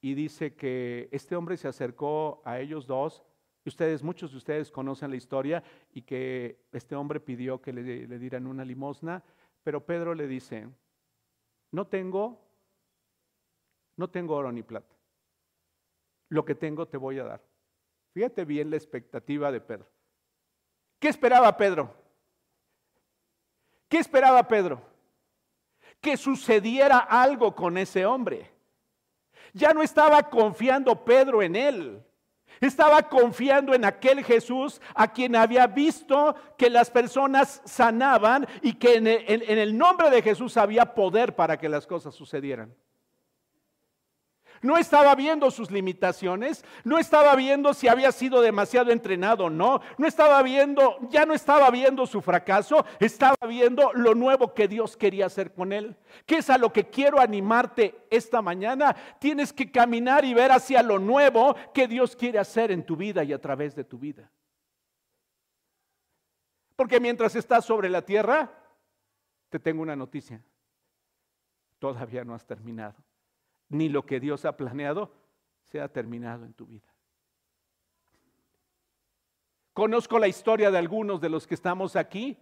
y 0.00 0.14
dice 0.14 0.54
que 0.54 1.08
este 1.10 1.34
hombre 1.34 1.56
se 1.56 1.68
acercó 1.68 2.42
a 2.44 2.60
ellos 2.60 2.86
dos 2.86 3.24
ustedes, 3.68 4.02
muchos 4.02 4.30
de 4.32 4.38
ustedes 4.38 4.70
conocen 4.70 5.10
la 5.10 5.16
historia 5.16 5.62
y 5.92 6.02
que 6.02 6.58
este 6.72 6.94
hombre 6.94 7.20
pidió 7.20 7.60
que 7.60 7.72
le, 7.72 8.06
le 8.06 8.18
dieran 8.18 8.46
una 8.46 8.64
limosna, 8.64 9.22
pero 9.62 9.84
Pedro 9.84 10.14
le 10.14 10.26
dice, 10.26 10.68
no 11.72 11.86
tengo, 11.86 12.40
no 13.96 14.08
tengo 14.08 14.34
oro 14.34 14.52
ni 14.52 14.62
plata. 14.62 14.94
Lo 16.28 16.44
que 16.44 16.54
tengo 16.54 16.86
te 16.86 16.96
voy 16.96 17.18
a 17.18 17.24
dar. 17.24 17.42
Fíjate 18.12 18.44
bien 18.44 18.70
la 18.70 18.76
expectativa 18.76 19.52
de 19.52 19.60
Pedro. 19.60 19.86
¿Qué 20.98 21.08
esperaba 21.08 21.56
Pedro? 21.56 21.94
¿Qué 23.88 23.98
esperaba 23.98 24.46
Pedro? 24.48 24.82
Que 26.00 26.16
sucediera 26.16 26.98
algo 26.98 27.54
con 27.54 27.76
ese 27.76 28.06
hombre. 28.06 28.50
Ya 29.52 29.72
no 29.72 29.82
estaba 29.82 30.28
confiando 30.28 31.04
Pedro 31.04 31.42
en 31.42 31.56
él. 31.56 32.02
Estaba 32.60 33.08
confiando 33.08 33.74
en 33.74 33.84
aquel 33.84 34.24
Jesús 34.24 34.80
a 34.94 35.12
quien 35.12 35.36
había 35.36 35.66
visto 35.66 36.34
que 36.56 36.70
las 36.70 36.90
personas 36.90 37.60
sanaban 37.64 38.46
y 38.62 38.74
que 38.74 38.96
en 38.96 39.06
el, 39.06 39.76
nombre 39.76 40.10
de 40.10 40.22
Jesús 40.22 40.56
había 40.56 40.94
poder 40.94 41.34
para 41.34 41.58
que 41.58 41.68
las 41.68 41.86
cosas 41.86 42.14
sucedieran. 42.14 42.74
No 44.62 44.76
estaba 44.76 45.14
viendo 45.14 45.50
sus 45.50 45.70
limitaciones, 45.70 46.64
no 46.84 46.98
estaba 46.98 47.34
viendo 47.36 47.74
si 47.74 47.88
había 47.88 48.12
sido 48.12 48.40
demasiado 48.40 48.90
entrenado 48.90 49.44
o 49.44 49.50
no, 49.50 49.80
no 49.98 50.06
estaba 50.06 50.42
viendo, 50.42 50.98
ya 51.10 51.26
no 51.26 51.34
estaba 51.34 51.70
viendo 51.70 52.06
su 52.06 52.20
fracaso, 52.22 52.84
estaba 52.98 53.36
viendo 53.48 53.92
lo 53.92 54.14
nuevo 54.14 54.54
que 54.54 54.68
Dios 54.68 54.96
quería 54.96 55.26
hacer 55.26 55.52
con 55.52 55.72
él. 55.72 55.96
¿Qué 56.24 56.36
es 56.36 56.50
a 56.50 56.58
lo 56.58 56.72
que 56.72 56.88
quiero 56.88 57.20
animarte 57.20 58.06
esta 58.10 58.40
mañana? 58.42 58.96
Tienes 59.18 59.52
que 59.52 59.70
caminar 59.70 60.24
y 60.24 60.34
ver 60.34 60.52
hacia 60.52 60.82
lo 60.82 60.98
nuevo 60.98 61.54
que 61.74 61.86
Dios 61.86 62.16
quiere 62.16 62.38
hacer 62.38 62.70
en 62.70 62.84
tu 62.84 62.96
vida 62.96 63.22
y 63.24 63.32
a 63.32 63.40
través 63.40 63.74
de 63.74 63.84
tu 63.84 63.98
vida. 63.98 64.30
Porque 66.74 67.00
mientras 67.00 67.34
estás 67.36 67.64
sobre 67.64 67.88
la 67.88 68.02
tierra, 68.02 68.52
te 69.48 69.58
tengo 69.58 69.82
una 69.82 69.96
noticia. 69.96 70.42
Todavía 71.78 72.24
no 72.24 72.34
has 72.34 72.44
terminado 72.44 73.05
ni 73.68 73.88
lo 73.88 74.04
que 74.04 74.20
Dios 74.20 74.44
ha 74.44 74.56
planeado 74.56 75.12
se 75.62 75.80
ha 75.80 75.88
terminado 75.88 76.44
en 76.44 76.54
tu 76.54 76.66
vida. 76.66 76.92
Conozco 79.72 80.18
la 80.18 80.28
historia 80.28 80.70
de 80.70 80.78
algunos 80.78 81.20
de 81.20 81.28
los 81.28 81.46
que 81.46 81.54
estamos 81.54 81.96
aquí 81.96 82.38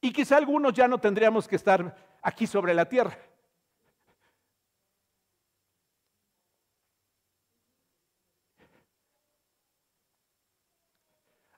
y 0.00 0.12
quizá 0.12 0.36
algunos 0.36 0.74
ya 0.74 0.86
no 0.86 0.98
tendríamos 0.98 1.48
que 1.48 1.56
estar 1.56 1.96
aquí 2.22 2.46
sobre 2.46 2.74
la 2.74 2.88
tierra. 2.88 3.16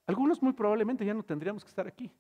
algunos 0.07 0.43
muy 0.43 0.53
probablemente 0.53 1.05
ya 1.05 1.15
no 1.15 1.23
tendríamos 1.23 1.65
que 1.65 1.69
estar 1.69 1.87
aquí. 1.87 2.11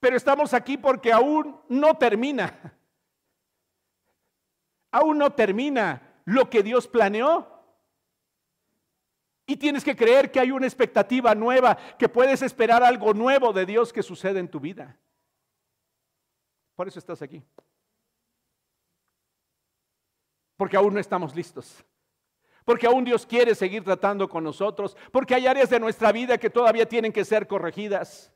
Pero 0.00 0.16
estamos 0.16 0.54
aquí 0.54 0.78
porque 0.78 1.12
aún 1.12 1.60
no 1.68 1.96
termina. 1.96 2.74
Aún 4.94 5.18
no 5.18 5.32
termina 5.32 6.20
lo 6.24 6.48
que 6.48 6.62
Dios 6.62 6.86
planeó. 6.86 7.50
Y 9.44 9.56
tienes 9.56 9.82
que 9.82 9.96
creer 9.96 10.30
que 10.30 10.38
hay 10.38 10.52
una 10.52 10.66
expectativa 10.66 11.34
nueva, 11.34 11.76
que 11.98 12.08
puedes 12.08 12.42
esperar 12.42 12.84
algo 12.84 13.12
nuevo 13.12 13.52
de 13.52 13.66
Dios 13.66 13.92
que 13.92 14.04
sucede 14.04 14.38
en 14.38 14.48
tu 14.48 14.60
vida. 14.60 14.96
Por 16.76 16.86
eso 16.86 17.00
estás 17.00 17.20
aquí. 17.22 17.42
Porque 20.56 20.76
aún 20.76 20.94
no 20.94 21.00
estamos 21.00 21.34
listos. 21.34 21.84
Porque 22.64 22.86
aún 22.86 23.04
Dios 23.04 23.26
quiere 23.26 23.56
seguir 23.56 23.82
tratando 23.82 24.28
con 24.28 24.44
nosotros. 24.44 24.96
Porque 25.10 25.34
hay 25.34 25.48
áreas 25.48 25.70
de 25.70 25.80
nuestra 25.80 26.12
vida 26.12 26.38
que 26.38 26.50
todavía 26.50 26.88
tienen 26.88 27.12
que 27.12 27.24
ser 27.24 27.48
corregidas. 27.48 28.32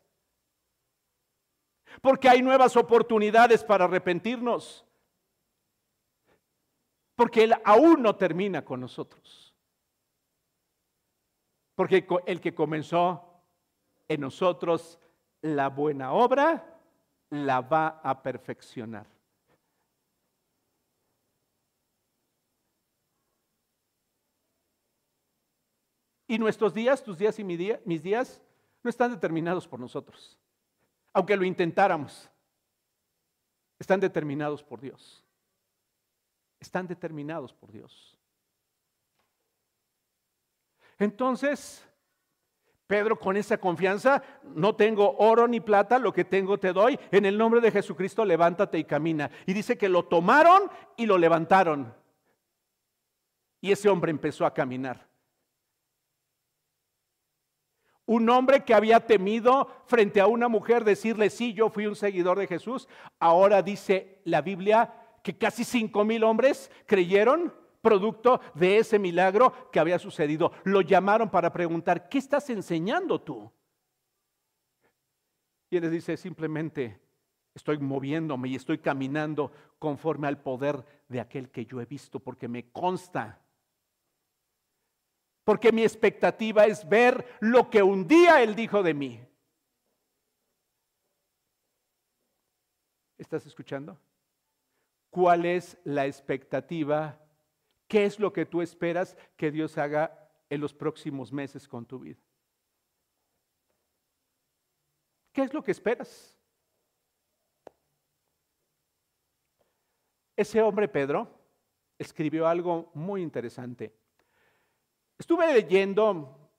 Porque 2.03 2.29
hay 2.29 2.43
nuevas 2.43 2.77
oportunidades 2.77 3.63
para 3.63 3.85
arrepentirnos. 3.85 4.88
Porque 7.19 7.43
Él 7.43 7.55
aún 7.65 8.01
no 8.01 8.15
termina 8.15 8.65
con 8.65 8.79
nosotros. 8.79 9.53
Porque 11.75 12.07
el 12.27 12.41
que 12.41 12.55
comenzó 12.55 13.43
en 14.07 14.21
nosotros 14.21 15.01
la 15.43 15.69
buena 15.69 16.13
obra, 16.13 16.81
la 17.31 17.61
va 17.61 18.01
a 18.05 18.23
perfeccionar. 18.23 19.05
Y 26.29 26.39
nuestros 26.39 26.73
días, 26.73 27.03
tus 27.03 27.19
días 27.19 27.37
y 27.41 27.43
mis 27.43 28.03
días, 28.05 28.41
no 28.85 28.91
están 28.91 29.11
determinados 29.11 29.67
por 29.67 29.81
nosotros. 29.81 30.39
Aunque 31.13 31.37
lo 31.37 31.45
intentáramos, 31.45 32.31
están 33.77 33.99
determinados 33.99 34.63
por 34.63 34.81
Dios. 34.81 35.25
Están 36.61 36.87
determinados 36.87 37.53
por 37.53 37.71
Dios. 37.71 38.19
Entonces, 40.99 41.89
Pedro 42.89 43.19
con 43.19 43.37
esa 43.37 43.59
confianza, 43.59 44.23
no 44.43 44.75
tengo 44.75 45.17
oro 45.19 45.47
ni 45.47 45.61
plata, 45.61 45.99
lo 45.99 46.13
que 46.13 46.25
tengo 46.25 46.59
te 46.59 46.73
doy, 46.73 46.99
en 47.11 47.27
el 47.27 47.37
nombre 47.37 47.61
de 47.61 47.71
Jesucristo 47.71 48.25
levántate 48.25 48.79
y 48.79 48.85
camina. 48.85 49.31
Y 49.47 49.53
dice 49.53 49.77
que 49.77 49.91
lo 49.91 50.07
tomaron 50.07 50.71
y 50.97 51.05
lo 51.07 51.19
levantaron. 51.19 51.95
Y 53.61 53.73
ese 53.73 53.89
hombre 53.91 54.11
empezó 54.11 54.47
a 54.47 54.55
caminar. 54.55 55.07
Un 58.07 58.31
hombre 58.31 58.65
que 58.65 58.73
había 58.73 59.01
temido 59.01 59.71
frente 59.85 60.19
a 60.19 60.27
una 60.27 60.49
mujer 60.49 60.83
decirle, 60.83 61.29
sí, 61.29 61.53
yo 61.53 61.69
fui 61.69 61.87
un 61.87 61.95
seguidor 61.95 62.39
de 62.39 62.47
Jesús, 62.47 62.89
ahora 63.19 63.61
dice 63.61 64.23
la 64.25 64.41
Biblia 64.41 64.95
que 65.23 65.37
casi 65.37 65.65
cinco 65.65 66.05
mil 66.05 66.25
hombres 66.25 66.71
creyeron 66.87 67.53
producto 67.81 68.41
de 68.55 68.79
ese 68.79 68.99
milagro 68.99 69.71
que 69.71 69.81
había 69.81 69.99
sucedido. 69.99 70.53
Lo 70.65 70.81
llamaron 70.81 71.31
para 71.31 71.53
preguntar, 71.53 72.09
¿qué 72.09 72.19
estás 72.19 72.51
enseñando 72.51 73.21
tú? 73.21 73.51
Y 75.71 75.77
él 75.77 75.83
les 75.83 75.93
dice, 75.93 76.17
simplemente 76.17 77.01
estoy 77.55 77.79
moviéndome 77.79 78.49
y 78.49 78.55
estoy 78.55 78.79
caminando 78.79 79.53
conforme 79.79 80.29
al 80.29 80.41
poder 80.41 80.85
de 81.09 81.21
aquel 81.21 81.51
que 81.51 81.67
yo 81.67 81.81
he 81.81 81.87
visto, 81.87 82.21
porque 82.21 82.49
me 82.49 82.71
consta. 82.71 83.41
Porque 85.45 85.73
mi 85.73 85.83
expectativa 85.83 86.67
es 86.67 86.89
ver 86.89 87.27
lo 87.41 87.71
que 87.71 87.83
un 87.83 88.07
día 88.07 88.43
él 88.43 88.55
dijo 88.55 88.83
de 88.83 88.95
mí. 88.95 89.21
¿Estás 93.17 93.47
escuchando? 93.47 93.99
¿Cuál 95.11 95.47
es 95.47 95.79
la 95.85 96.07
expectativa 96.07 97.19
¿Qué 97.89 98.05
es 98.05 98.21
lo 98.21 98.33
que 98.33 98.45
tú 98.45 98.61
esperas 98.61 99.17
que 99.37 99.51
Dios 99.51 99.79
haga 99.79 100.31
en 100.51 100.61
los 100.61 100.75
próximos 100.75 101.33
meses 101.33 101.67
con 101.67 101.87
tu 101.87 101.99
vida? 101.99 102.21
¿Qué 105.33 105.43
es 105.43 105.55
lo 105.55 105.65
que 105.65 105.73
esperas? 105.73 106.37
Ese 110.37 110.61
hombre 110.61 110.87
Pedro 110.87 111.35
escribió 111.99 112.47
algo 112.47 112.91
muy 112.95 113.23
interesante. 113.23 113.93
Estuve 115.19 115.53
leyendo, 115.53 116.53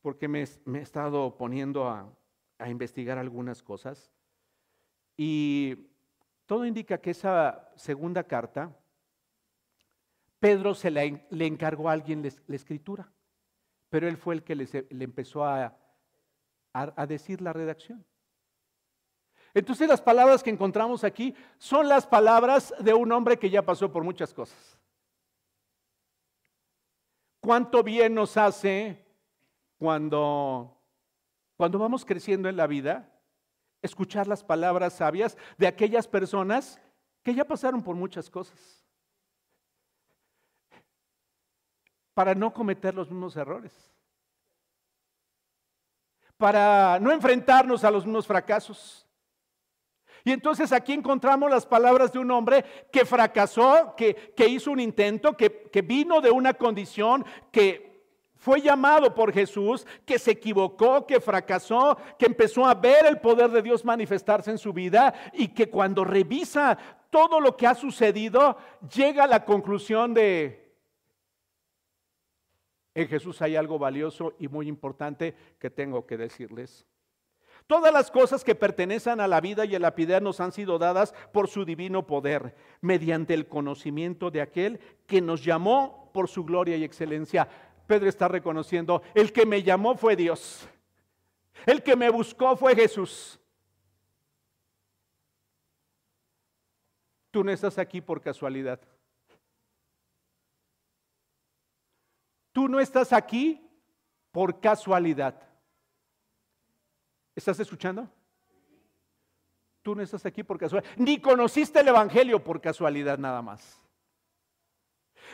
porque 0.00 0.26
me, 0.26 0.40
he 0.42 0.78
estado 0.78 1.36
poniendo 1.36 1.88
a, 1.88 2.10
a 2.58 2.70
investigar 2.70 3.18
algunas 3.18 3.62
cosas, 3.62 4.10
y 5.16 5.89
todo 6.50 6.66
indica 6.66 6.98
que 6.98 7.12
esa 7.12 7.70
segunda 7.76 8.24
carta 8.24 8.76
Pedro 10.40 10.74
se 10.74 10.90
le, 10.90 11.22
encargó 11.46 11.88
a 11.88 11.92
alguien 11.92 12.24
la, 12.24 12.56
escritura, 12.56 13.08
pero 13.88 14.08
él 14.08 14.16
fue 14.16 14.34
el 14.34 14.42
que 14.42 14.56
le, 14.56 14.68
empezó 14.90 15.44
a, 15.44 15.78
a 16.72 17.06
decir 17.06 17.40
la 17.40 17.52
redacción. 17.52 18.04
Entonces 19.54 19.86
las 19.86 20.02
palabras 20.02 20.42
que 20.42 20.50
encontramos 20.50 21.04
aquí 21.04 21.36
son 21.56 21.88
las 21.88 22.04
palabras 22.04 22.74
de 22.80 22.94
un 22.94 23.12
hombre 23.12 23.38
que 23.38 23.48
ya 23.48 23.62
pasó 23.62 23.92
por 23.92 24.02
muchas 24.02 24.34
cosas. 24.34 24.76
¿Cuánto 27.38 27.84
bien 27.84 28.12
nos 28.12 28.36
hace 28.36 29.06
cuando, 29.78 30.76
cuando 31.56 31.78
vamos 31.78 32.04
creciendo 32.04 32.48
en 32.48 32.56
la 32.56 32.66
vida 32.66 33.08
escuchar 33.82 34.26
las 34.26 34.44
palabras 34.44 34.94
sabias 34.94 35.36
de 35.58 35.66
aquellas 35.66 36.06
personas 36.06 36.80
que 37.22 37.34
ya 37.34 37.44
pasaron 37.44 37.82
por 37.82 37.96
muchas 37.96 38.30
cosas? 38.30 38.80
para 42.20 42.34
no 42.34 42.52
cometer 42.52 42.94
los 42.94 43.10
mismos 43.10 43.34
errores, 43.34 43.72
para 46.36 46.98
no 47.00 47.12
enfrentarnos 47.12 47.82
a 47.82 47.90
los 47.90 48.04
mismos 48.04 48.26
fracasos. 48.26 49.06
Y 50.22 50.32
entonces 50.32 50.70
aquí 50.70 50.92
encontramos 50.92 51.50
las 51.50 51.64
palabras 51.64 52.12
de 52.12 52.18
un 52.18 52.30
hombre 52.30 52.62
que 52.92 53.06
fracasó, 53.06 53.94
que, 53.96 54.34
hizo 54.48 54.70
un 54.70 54.80
intento, 54.80 55.34
que, 55.34 55.70
que 55.70 55.80
vino 55.80 56.20
de 56.20 56.30
una 56.30 56.52
condición, 56.52 57.24
que 57.50 57.89
fue 58.40 58.60
llamado 58.60 59.14
por 59.14 59.32
Jesús, 59.32 59.86
que 60.04 60.18
se 60.18 60.32
equivocó, 60.32 61.06
que 61.06 61.20
fracasó, 61.20 61.96
que 62.18 62.26
empezó 62.26 62.64
a 62.64 62.74
ver 62.74 63.06
el 63.06 63.20
poder 63.20 63.50
de 63.50 63.62
Dios 63.62 63.84
manifestarse 63.84 64.50
en 64.50 64.58
su 64.58 64.72
vida 64.72 65.14
y 65.34 65.48
que 65.48 65.68
cuando 65.68 66.04
revisa 66.04 66.76
todo 67.10 67.38
lo 67.38 67.56
que 67.56 67.66
ha 67.66 67.74
sucedido, 67.74 68.56
llega 68.94 69.24
a 69.24 69.28
la 69.28 69.44
conclusión 69.44 70.14
de, 70.14 70.70
en 72.94 73.08
Jesús 73.08 73.40
hay 73.42 73.56
algo 73.56 73.78
valioso 73.78 74.34
y 74.38 74.48
muy 74.48 74.68
importante 74.68 75.34
que 75.58 75.70
tengo 75.70 76.06
que 76.06 76.16
decirles. 76.16 76.86
Todas 77.66 77.92
las 77.92 78.10
cosas 78.10 78.42
que 78.42 78.56
pertenecen 78.56 79.20
a 79.20 79.28
la 79.28 79.40
vida 79.40 79.64
y 79.64 79.74
a 79.76 79.78
la 79.78 79.94
piedad 79.94 80.20
nos 80.20 80.40
han 80.40 80.50
sido 80.50 80.78
dadas 80.78 81.14
por 81.32 81.46
su 81.46 81.64
divino 81.64 82.06
poder, 82.06 82.56
mediante 82.80 83.32
el 83.32 83.46
conocimiento 83.46 84.30
de 84.30 84.40
aquel 84.40 84.80
que 85.06 85.20
nos 85.20 85.44
llamó 85.44 86.10
por 86.12 86.28
su 86.28 86.44
gloria 86.44 86.76
y 86.76 86.84
excelencia. 86.84 87.48
Pedro 87.90 88.08
está 88.08 88.28
reconociendo, 88.28 89.02
el 89.16 89.32
que 89.32 89.44
me 89.44 89.64
llamó 89.64 89.96
fue 89.96 90.14
Dios. 90.14 90.68
El 91.66 91.82
que 91.82 91.96
me 91.96 92.08
buscó 92.08 92.56
fue 92.56 92.76
Jesús. 92.76 93.40
Tú 97.32 97.42
no 97.42 97.50
estás 97.50 97.78
aquí 97.78 98.00
por 98.00 98.22
casualidad. 98.22 98.78
Tú 102.52 102.68
no 102.68 102.78
estás 102.78 103.12
aquí 103.12 103.60
por 104.30 104.60
casualidad. 104.60 105.42
¿Estás 107.34 107.58
escuchando? 107.58 108.08
Tú 109.82 109.96
no 109.96 110.02
estás 110.02 110.24
aquí 110.24 110.44
por 110.44 110.60
casualidad. 110.60 110.92
Ni 110.96 111.20
conociste 111.20 111.80
el 111.80 111.88
Evangelio 111.88 112.44
por 112.44 112.60
casualidad 112.60 113.18
nada 113.18 113.42
más. 113.42 113.84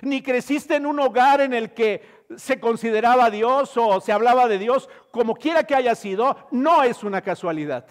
Ni 0.03 0.23
creciste 0.23 0.77
en 0.77 0.87
un 0.87 1.01
hogar 1.01 1.41
en 1.41 1.55
el 1.55 1.75
que 1.75 2.25
se 2.37 2.59
consideraba 2.61 3.31
Dios 3.31 3.77
o 3.77 4.01
se 4.01 4.13
hablaba 4.13 4.49
de 4.49 4.59
Dios, 4.59 4.89
como 5.11 5.35
quiera 5.35 5.65
que 5.65 5.75
haya 5.75 5.95
sido, 5.95 6.49
no 6.51 6.83
es 6.83 7.03
una 7.05 7.21
casualidad. 7.21 7.87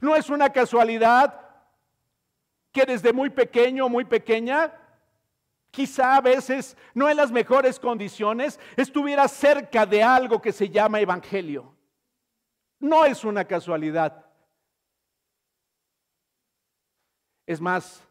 No 0.00 0.16
es 0.16 0.28
una 0.28 0.50
casualidad 0.50 1.40
que 2.72 2.84
desde 2.84 3.12
muy 3.12 3.30
pequeño 3.30 3.88
muy 3.88 4.04
pequeña 4.04 4.72
quizá 5.74 6.16
a 6.16 6.20
veces 6.20 6.76
no 6.94 7.10
en 7.10 7.16
las 7.16 7.32
mejores 7.32 7.80
condiciones, 7.80 8.60
estuviera 8.76 9.26
cerca 9.26 9.84
de 9.84 10.02
algo 10.02 10.40
que 10.40 10.52
se 10.52 10.68
llama 10.70 11.00
evangelio. 11.00 11.74
No 12.78 13.04
es 13.04 13.24
una 13.24 13.44
casualidad. 13.44 14.24
Es 17.44 17.60
más, 17.60 18.06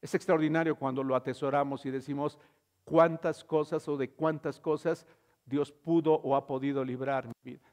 es 0.00 0.14
extraordinario 0.14 0.76
cuando 0.76 1.02
lo 1.02 1.16
atesoramos 1.16 1.84
y 1.86 1.90
decimos 1.90 2.38
cuántas 2.84 3.44
cosas 3.44 3.86
o 3.88 3.96
de 3.96 4.10
cuántas 4.10 4.60
cosas 4.60 5.06
Dios 5.44 5.72
pudo 5.72 6.14
o 6.14 6.36
ha 6.36 6.46
podido 6.46 6.84
librar 6.84 7.26
mi 7.26 7.52
vida. 7.52 7.72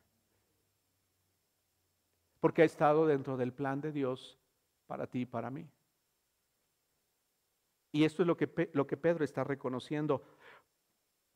Porque 2.39 2.61
ha 2.61 2.65
estado 2.65 3.05
dentro 3.05 3.38
del 3.38 3.53
plan 3.53 3.82
de 3.82 3.91
Dios 3.91 4.39
para 4.88 5.07
ti 5.07 5.21
y 5.21 5.26
para 5.26 5.49
mí. 5.49 5.67
Y 7.91 8.03
esto 8.03 8.23
es 8.23 8.28
lo 8.28 8.36
que, 8.36 8.69
lo 8.73 8.86
que 8.88 8.97
Pedro 8.97 9.23
está 9.23 9.43
reconociendo. 9.43 10.23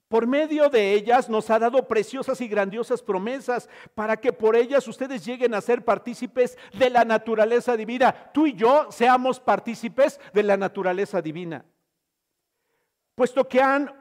Por 0.10 0.26
medio 0.26 0.70
de 0.70 0.94
ellas 0.94 1.30
nos 1.30 1.52
ha 1.52 1.60
dado 1.60 1.88
preciosas 1.88 2.42
y 2.42 2.48
grandiosas 2.48 3.04
promesas 3.04 3.70
para 3.94 4.18
que 4.18 4.34
por 4.34 4.56
ellas 4.56 4.88
ustedes 4.88 5.24
lleguen 5.24 5.54
a 5.54 5.62
ser 5.62 5.86
partícipes 5.86 6.58
de 6.74 6.90
la 6.90 7.06
naturaleza 7.06 7.78
divina. 7.78 8.32
Tú 8.34 8.48
y 8.48 8.56
yo 8.56 8.92
seamos 8.92 9.40
partícipes 9.40 10.20
de 10.34 10.42
la 10.42 10.58
naturaleza 10.58 11.22
divina. 11.22 11.64
Puesto 13.14 13.48
que 13.48 13.62
han 13.62 13.94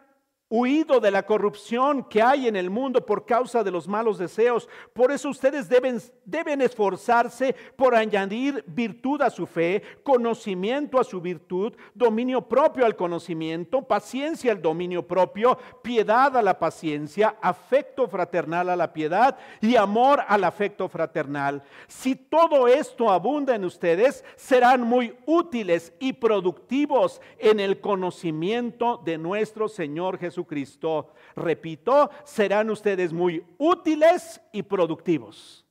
huido 0.50 0.98
de 0.98 1.10
la 1.10 1.26
corrupción 1.26 2.02
que 2.04 2.22
hay 2.22 2.48
en 2.48 2.56
el 2.56 2.70
mundo 2.70 3.04
por 3.04 3.26
causa 3.26 3.62
de 3.62 3.70
los 3.70 3.86
malos 3.86 4.16
deseos. 4.16 4.68
Por 4.94 5.12
eso 5.12 5.28
ustedes 5.28 5.68
deben, 5.68 6.00
deben 6.24 6.62
esforzarse 6.62 7.54
por 7.76 7.94
añadir 7.94 8.64
virtud 8.66 9.20
a 9.20 9.28
su 9.28 9.46
fe, 9.46 9.82
conocimiento 10.02 10.98
a 10.98 11.04
su 11.04 11.20
virtud, 11.20 11.74
dominio 11.94 12.48
propio 12.48 12.86
al 12.86 12.96
conocimiento, 12.96 13.82
paciencia 13.82 14.52
al 14.52 14.62
dominio 14.62 15.06
propio, 15.06 15.58
piedad 15.82 16.34
a 16.34 16.42
la 16.42 16.58
paciencia, 16.58 17.36
afecto 17.42 18.08
fraternal 18.08 18.70
a 18.70 18.76
la 18.76 18.92
piedad 18.92 19.36
y 19.60 19.76
amor 19.76 20.22
al 20.26 20.44
afecto 20.44 20.88
fraternal. 20.88 21.62
Si 21.88 22.16
todo 22.16 22.68
esto 22.68 23.10
abunda 23.10 23.54
en 23.54 23.66
ustedes, 23.66 24.24
serán 24.36 24.80
muy 24.80 25.14
útiles 25.26 25.92
y 25.98 26.14
productivos 26.14 27.20
en 27.38 27.60
el 27.60 27.80
conocimiento 27.80 29.00
de 29.04 29.18
nuestro 29.18 29.68
Señor 29.68 30.18
Jesús 30.18 30.37
Jesucristo, 30.38 31.12
repito, 31.34 32.10
serán 32.24 32.70
ustedes 32.70 33.12
muy 33.12 33.44
útiles 33.58 34.40
y 34.52 34.62
productivos. 34.62 35.66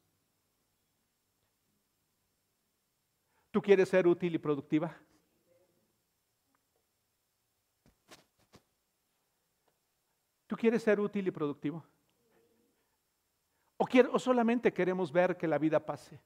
¿Tú 3.49 3.61
quieres 3.61 3.87
ser 3.87 4.05
útil 4.05 4.35
y 4.35 4.37
productiva? 4.37 4.93
¿Tú 10.47 10.57
quieres 10.57 10.83
ser 10.83 10.99
útil 10.99 11.25
y 11.27 11.31
productivo? 11.31 11.83
¿O, 13.77 13.85
¿O, 14.11 14.19
solamente 14.19 14.73
queremos 14.73 15.13
ver 15.13 15.37
que 15.37 15.47
la 15.47 15.57
vida 15.57 15.79
pase? 15.79 16.19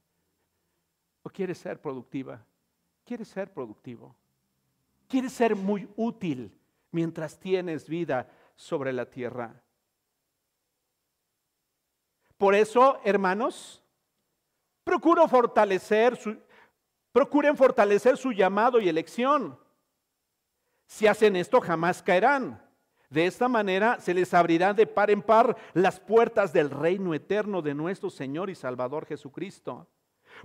¿O 1.22 1.30
quieres 1.30 1.60
ser 1.60 1.80
productiva? 1.80 2.44
¿Quieres 3.06 3.28
ser 3.28 3.54
productivo? 3.54 4.16
¿Quieres 5.08 5.32
ser 5.32 5.56
muy 5.56 5.88
útil? 5.96 6.52
Mientras 6.92 7.40
tienes 7.40 7.88
vida 7.88 8.30
sobre 8.56 8.94
la 8.94 9.06
tierra. 9.06 9.62
Por 12.38 12.56
eso, 12.56 13.00
hermanos, 13.04 13.84
procuro 14.84 15.28
fortalecer 15.28 16.18
su, 16.18 16.38
procuren 17.12 17.56
fortalecer 17.56 18.18
su 18.18 18.32
llamado 18.32 18.80
y 18.80 18.90
elección. 18.90 19.60
Si 20.88 21.08
hacen 21.08 21.36
esto, 21.36 21.62
jamás 21.62 22.02
caerán. 22.02 22.62
De 23.10 23.26
esta 23.26 23.50
manera 23.50 24.00
se 24.00 24.14
les 24.14 24.34
abrirán 24.34 24.76
de 24.76 24.88
par 24.88 25.12
en 25.12 25.22
par 25.22 25.58
las 25.74 26.00
puertas 26.00 26.54
del 26.54 26.70
reino 26.70 27.14
eterno 27.14 27.62
de 27.62 27.74
nuestro 27.74 28.10
Señor 28.10 28.50
y 28.50 28.56
Salvador 28.56 29.06
Jesucristo. 29.06 29.88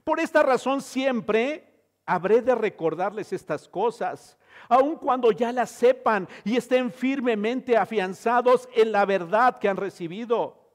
Por 0.03 0.19
esta 0.19 0.43
razón 0.43 0.83
siempre 0.83 1.73
habré 2.05 2.43
de 2.43 2.55
recordarles 2.55 3.33
estas 3.33 3.69
cosas 3.69 4.37
aun 4.69 4.97
cuando 4.97 5.33
ya 5.33 5.53
la 5.53 5.67
sepan 5.67 6.29
y 6.45 6.57
estén 6.57 6.91
firmemente 6.91 7.77
afianzados 7.77 8.69
en 8.75 8.93
la 8.93 9.05
verdad 9.05 9.59
que 9.59 9.69
han 9.69 9.77
recibido. 9.77 10.67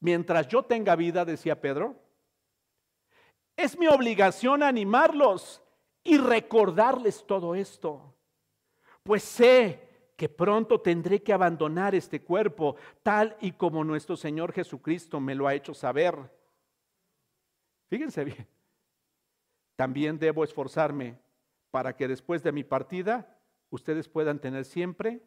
Mientras 0.00 0.48
yo 0.48 0.62
tenga 0.62 0.94
vida, 0.96 1.24
decía 1.24 1.60
Pedro, 1.60 1.96
es 3.56 3.78
mi 3.78 3.86
obligación 3.86 4.62
animarlos 4.62 5.62
y 6.04 6.18
recordarles 6.18 7.24
todo 7.26 7.54
esto, 7.54 8.14
pues 9.02 9.22
sé 9.22 9.86
que 10.16 10.28
pronto 10.28 10.80
tendré 10.80 11.22
que 11.22 11.32
abandonar 11.32 11.94
este 11.94 12.22
cuerpo, 12.22 12.76
tal 13.02 13.36
y 13.40 13.52
como 13.52 13.84
nuestro 13.84 14.16
Señor 14.16 14.52
Jesucristo 14.52 15.20
me 15.20 15.34
lo 15.34 15.46
ha 15.46 15.54
hecho 15.54 15.74
saber. 15.74 16.16
Fíjense 17.88 18.24
bien, 18.24 18.46
también 19.76 20.18
debo 20.18 20.42
esforzarme 20.42 21.18
para 21.70 21.96
que 21.96 22.08
después 22.08 22.42
de 22.42 22.52
mi 22.52 22.64
partida 22.64 23.38
ustedes 23.70 24.08
puedan 24.08 24.38
tener 24.40 24.64
siempre 24.64 25.22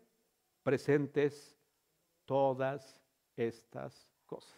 presentes 0.63 1.57
todas 2.25 3.01
estas 3.35 4.11
cosas. 4.25 4.57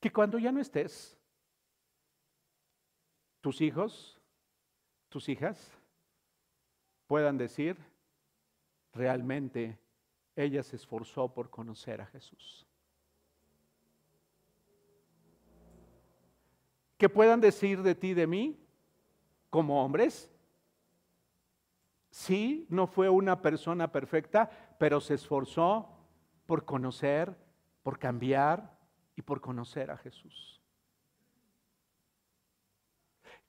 Que 0.00 0.12
cuando 0.12 0.38
ya 0.38 0.52
no 0.52 0.60
estés, 0.60 1.18
tus 3.40 3.60
hijos, 3.60 4.20
tus 5.08 5.28
hijas, 5.28 5.72
puedan 7.06 7.38
decir, 7.38 7.76
realmente 8.92 9.78
ella 10.36 10.62
se 10.62 10.76
esforzó 10.76 11.32
por 11.32 11.50
conocer 11.50 12.00
a 12.00 12.06
Jesús. 12.06 12.67
Que 16.98 17.08
puedan 17.08 17.40
decir 17.40 17.82
de 17.82 17.94
ti, 17.94 18.12
de 18.12 18.26
mí, 18.26 18.60
como 19.50 19.82
hombres. 19.82 20.30
Sí, 22.10 22.66
no 22.68 22.86
fue 22.86 23.08
una 23.08 23.40
persona 23.40 23.90
perfecta, 23.92 24.50
pero 24.78 25.00
se 25.00 25.14
esforzó 25.14 25.88
por 26.46 26.64
conocer, 26.64 27.36
por 27.82 27.98
cambiar 27.98 28.76
y 29.14 29.22
por 29.22 29.40
conocer 29.40 29.90
a 29.90 29.96
Jesús. 29.96 30.60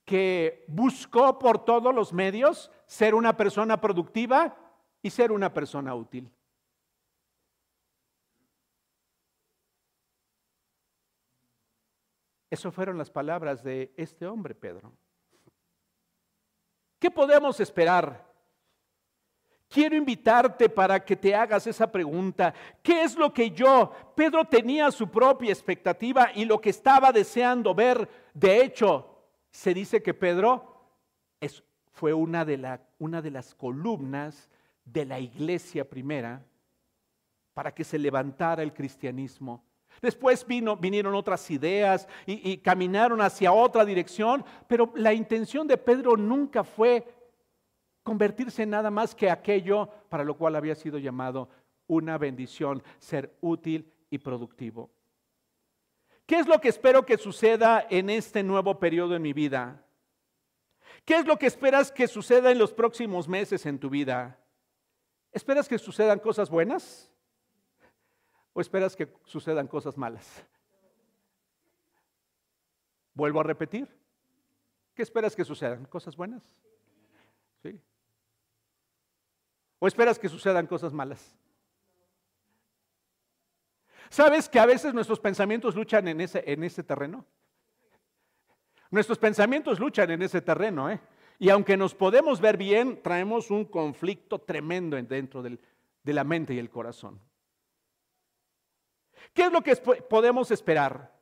Que 0.05 0.65
buscó 0.67 1.39
por 1.39 1.65
todos 1.65 1.93
los 1.93 2.13
medios 2.13 2.71
ser 2.85 3.15
una 3.15 3.35
persona 3.35 3.81
productiva 3.81 4.55
y 5.01 5.09
ser 5.09 5.31
una 5.31 5.53
persona 5.53 5.95
útil. 5.95 6.31
Esas 12.49 12.73
fueron 12.73 12.97
las 12.97 13.09
palabras 13.09 13.63
de 13.63 13.93
este 13.95 14.25
hombre, 14.25 14.55
Pedro. 14.55 14.91
¿Qué 16.99 17.11
podemos 17.11 17.59
esperar? 17.59 18.27
Quiero 19.69 19.95
invitarte 19.95 20.67
para 20.67 21.05
que 21.05 21.15
te 21.15 21.35
hagas 21.35 21.67
esa 21.67 21.91
pregunta. 21.91 22.53
¿Qué 22.81 23.03
es 23.03 23.15
lo 23.15 23.31
que 23.31 23.51
yo, 23.51 23.91
Pedro 24.15 24.43
tenía 24.45 24.89
su 24.89 25.07
propia 25.09 25.51
expectativa 25.51 26.31
y 26.33 26.43
lo 26.43 26.59
que 26.59 26.71
estaba 26.71 27.11
deseando 27.11 27.75
ver? 27.75 28.09
De 28.33 28.63
hecho, 28.63 29.27
se 29.51 29.73
dice 29.73 30.01
que 30.01 30.13
Pedro 30.13 30.65
fue 31.91 32.13
una 32.13 32.45
de 32.45 32.57
las 32.57 33.55
columnas 33.55 34.49
de 34.85 35.05
la 35.05 35.19
iglesia 35.19 35.87
primera 35.87 36.43
para 37.53 37.73
que 37.73 37.83
se 37.83 37.99
levantara 37.99 38.63
el 38.63 38.73
cristianismo. 38.73 39.63
Después 40.01 40.45
vino, 40.45 40.77
vinieron 40.77 41.15
otras 41.15 41.49
ideas 41.51 42.07
y, 42.25 42.57
caminaron 42.57 43.21
hacia 43.21 43.51
otra 43.51 43.85
dirección, 43.85 44.45
pero 44.67 44.91
la 44.95 45.13
intención 45.13 45.67
de 45.67 45.77
Pedro 45.77 46.15
nunca 46.15 46.63
fue 46.63 47.05
convertirse 48.03 48.63
en 48.63 48.71
nada 48.71 48.89
más 48.89 49.13
que 49.13 49.29
aquello 49.29 49.87
para 50.09 50.23
lo 50.23 50.37
cual 50.37 50.55
había 50.55 50.75
sido 50.75 50.97
llamado 50.97 51.49
una 51.87 52.17
bendición, 52.17 52.81
ser 52.97 53.35
útil 53.41 53.91
y 54.09 54.17
productivo. 54.19 54.89
¿Qué 56.25 56.37
es 56.37 56.47
lo 56.47 56.61
que 56.61 56.69
espero 56.69 57.05
que 57.05 57.17
suceda 57.17 57.85
en 57.89 58.09
este 58.09 58.43
nuevo 58.43 58.79
periodo 58.79 59.15
en 59.15 59.21
mi 59.23 59.33
vida? 59.33 59.83
¿Qué 61.03 61.15
es 61.15 61.25
lo 61.25 61.37
que 61.37 61.47
esperas 61.47 61.91
que 61.91 62.07
suceda 62.07 62.51
en 62.51 62.59
los 62.59 62.73
próximos 62.73 63.27
meses 63.27 63.65
en 63.65 63.79
tu 63.79 63.89
vida? 63.89 64.39
¿Esperas 65.31 65.67
que 65.67 65.79
sucedan 65.79 66.19
cosas 66.19 66.49
buenas? 66.49 67.11
¿O 68.53 68.61
esperas 68.61 68.95
que 68.95 69.07
sucedan 69.25 69.67
cosas 69.67 69.97
malas? 69.97 70.43
Vuelvo 73.13 73.39
a 73.39 73.43
repetir. 73.43 73.87
¿Qué 74.95 75.03
esperas 75.03 75.35
que 75.35 75.45
sucedan? 75.45 75.85
¿Cosas 75.85 76.15
buenas? 76.15 76.43
¿Sí? 77.61 77.79
¿O 79.79 79.87
esperas 79.87 80.19
que 80.19 80.29
sucedan 80.29 80.67
cosas 80.67 80.93
malas? 80.93 81.35
¿Sabes 84.09 84.49
que 84.49 84.59
a 84.59 84.65
veces 84.65 84.93
nuestros 84.93 85.19
pensamientos 85.19 85.75
luchan 85.75 86.07
en 86.07 86.21
ese, 86.21 86.43
en 86.45 86.63
ese 86.63 86.83
terreno? 86.83 87.25
Nuestros 88.91 89.19
pensamientos 89.19 89.79
luchan 89.79 90.09
en 90.09 90.21
ese 90.23 90.41
terreno, 90.41 90.89
¿eh? 90.89 90.99
Y 91.37 91.49
aunque 91.49 91.77
nos 91.77 91.95
podemos 91.95 92.41
ver 92.41 92.57
bien, 92.57 93.01
traemos 93.01 93.51
un 93.51 93.65
conflicto 93.65 94.39
tremendo 94.39 95.01
dentro 95.01 95.41
de 95.41 96.13
la 96.13 96.23
mente 96.25 96.53
y 96.53 96.59
el 96.59 96.69
corazón. 96.69 97.21
¿Qué 99.33 99.43
es 99.43 99.51
lo 99.51 99.61
que 99.61 99.75
podemos 99.75 100.51
esperar? 100.51 101.13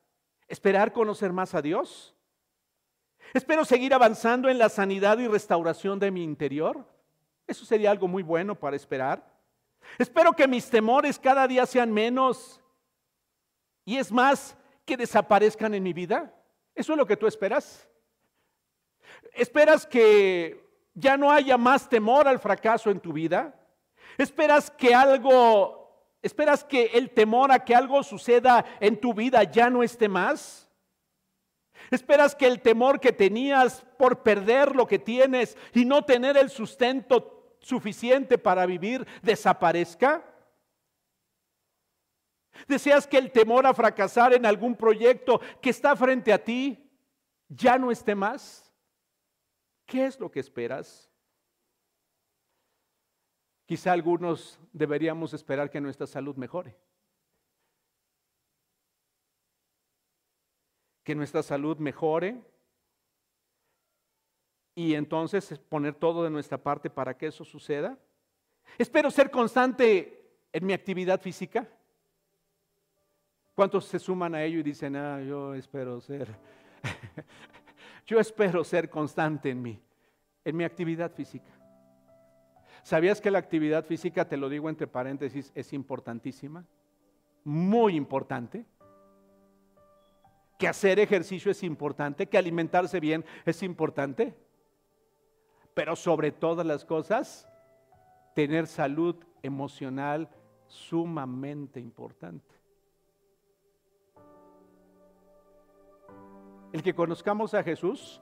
¿Esperar 0.48 0.94
conocer 0.94 1.34
más 1.34 1.54
a 1.54 1.62
Dios? 1.62 2.16
¿Espero 3.34 3.66
seguir 3.66 3.94
avanzando 3.94 4.50
en 4.50 4.58
la 4.58 4.70
sanidad 4.70 5.18
y 5.20 5.28
restauración 5.28 6.00
de 6.00 6.12
mi 6.12 6.24
interior? 6.24 6.86
Eso 7.46 7.66
sería 7.66 7.92
algo 7.92 8.08
muy 8.08 8.24
bueno 8.24 8.56
para 8.56 8.76
esperar. 8.76 9.26
Espero 9.98 10.34
que 10.34 10.48
mis 10.48 10.70
temores 10.70 11.20
cada 11.20 11.48
día 11.48 11.66
sean 11.66 11.92
menos 11.92 12.62
y 13.88 13.98
es 13.98 14.12
más, 14.12 14.58
que 14.84 14.98
desaparezcan 14.98 15.74
en 15.74 15.82
mi 15.82 15.94
vida. 15.94 16.34
¿Eso 16.76 16.92
es 16.92 16.98
lo 16.98 17.06
que 17.06 17.16
tú 17.16 17.26
esperas? 17.26 17.90
¿Esperas 19.32 19.88
que 19.88 20.62
ya 20.94 21.16
no 21.16 21.32
haya 21.32 21.58
más 21.58 21.88
temor 21.88 22.28
al 22.28 22.38
fracaso 22.38 22.92
en 22.92 23.00
tu 23.00 23.14
vida? 23.14 23.58
¿Esperas 24.18 24.70
que 24.70 24.94
algo, 24.94 25.77
esperas 26.28 26.64
que 26.64 26.86
el 26.94 27.10
temor 27.10 27.52
a 27.52 27.64
que 27.66 27.74
algo 27.74 28.04
suceda 28.04 28.66
en 28.80 29.00
tu 29.00 29.14
vida 29.14 29.44
ya 29.44 29.70
no 29.70 29.82
esté 29.82 30.08
más? 30.08 30.70
¿Esperas 31.90 32.36
que 32.36 32.46
el 32.46 32.62
temor 32.62 33.00
que 33.00 33.12
tenías 33.12 33.86
por 33.98 34.22
perder 34.22 34.76
lo 34.76 34.86
que 34.88 35.00
tienes 35.00 35.58
y 35.74 35.86
no 35.86 36.04
tener 36.04 36.38
el 36.38 36.50
sustento 36.50 37.56
suficiente 37.60 38.38
para 38.38 38.66
vivir 38.66 39.08
desaparezca? 39.22 40.24
¿Deseas 42.68 43.08
que 43.08 43.18
el 43.18 43.32
temor 43.32 43.66
a 43.66 43.74
fracasar 43.74 44.34
en 44.34 44.46
algún 44.46 44.76
proyecto 44.76 45.40
que 45.62 45.70
está 45.70 45.96
frente 45.96 46.34
a 46.34 46.44
ti 46.44 46.92
ya 47.48 47.78
no 47.78 47.92
esté 47.92 48.16
más? 48.16 48.74
¿Qué 49.86 50.06
es 50.06 50.20
lo 50.20 50.30
que 50.30 50.40
esperas? 50.40 51.07
Quizá 53.68 53.92
algunos 53.92 54.60
deberíamos 54.74 55.36
esperar 55.36 55.70
que 55.70 55.80
nuestra 55.80 56.08
salud 56.08 56.36
mejore. 56.36 56.76
Que 61.04 61.14
nuestra 61.14 61.44
salud 61.44 61.78
mejore 61.78 62.42
y 64.74 64.96
entonces 64.96 65.60
poner 65.70 65.94
todo 65.94 66.24
de 66.24 66.32
nuestra 66.32 66.58
parte 66.58 66.90
para 66.90 67.16
que 67.16 67.28
eso 67.28 67.46
suceda. 67.46 67.96
Espero 68.80 69.12
ser 69.12 69.30
constante 69.30 70.40
en 70.52 70.66
mi 70.66 70.74
actividad 70.74 71.22
física. 71.22 71.68
¿Cuántos 73.54 73.86
se 73.86 74.00
suman 74.00 74.34
a 74.34 74.44
ello 74.44 74.60
y 74.60 74.64
dicen, 74.64 74.96
ah, 74.96 75.22
yo 75.22 75.54
espero 75.54 76.02
ser 76.02 76.36
Yo 78.08 78.20
espero 78.20 78.64
ser 78.64 78.90
constante 78.90 79.50
en 79.50 79.62
mí, 79.62 79.80
en 80.46 80.56
mi 80.56 80.64
actividad 80.64 81.12
física. 81.12 81.57
¿Sabías 82.88 83.20
que 83.20 83.32
la 83.32 83.40
actividad 83.40 83.84
física, 83.84 84.30
te 84.30 84.38
lo 84.38 84.48
digo 84.48 84.70
entre 84.70 84.88
paréntesis, 84.88 85.52
es 85.56 85.74
importantísima? 85.74 86.64
Muy 87.44 87.98
importante. 87.98 88.66
Que 90.58 90.70
hacer 90.70 90.98
ejercicio 90.98 91.52
es 91.52 91.64
importante, 91.64 92.28
que 92.28 92.38
alimentarse 92.38 93.02
bien 93.02 93.26
es 93.46 93.62
importante. 93.62 94.34
Pero 95.74 95.98
sobre 95.98 96.32
todas 96.32 96.66
las 96.66 96.86
cosas, 96.86 97.46
tener 98.34 98.68
salud 98.68 99.18
emocional 99.44 100.30
sumamente 100.68 101.82
importante. 101.82 102.56
El 106.72 106.82
que 106.82 106.96
conozcamos 106.96 107.54
a 107.54 107.64
Jesús 107.64 108.22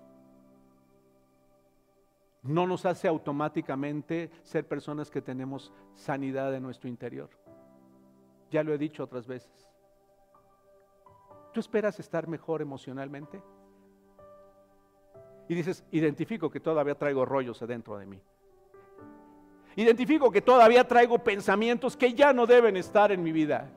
no 2.45 2.67
nos 2.67 2.85
hace 2.85 3.07
automáticamente 3.07 4.29
ser 4.43 4.67
personas 4.67 5.09
que 5.09 5.21
tenemos 5.21 5.73
sanidad 5.95 6.53
en 6.53 6.63
nuestro 6.63 6.87
interior. 6.87 7.29
Ya 8.51 8.63
lo 8.63 8.73
he 8.73 8.77
dicho 8.77 9.03
otras 9.03 9.25
veces. 9.25 9.67
¿Tú 11.53 11.59
esperas 11.59 11.99
estar 11.99 12.27
mejor 12.27 12.61
emocionalmente? 12.61 13.41
Y 15.47 15.55
dices, 15.55 15.83
identifico 15.91 16.49
que 16.49 16.59
todavía 16.59 16.95
traigo 16.95 17.25
rollos 17.25 17.61
adentro 17.61 17.97
de 17.97 18.05
mí. 18.05 18.21
Identifico 19.75 20.31
que 20.31 20.41
todavía 20.41 20.87
traigo 20.87 21.19
pensamientos 21.19 21.97
que 21.97 22.13
ya 22.13 22.31
no 22.31 22.45
deben 22.45 22.77
estar 22.77 23.11
en 23.11 23.23
mi 23.23 23.31
vida. 23.31 23.69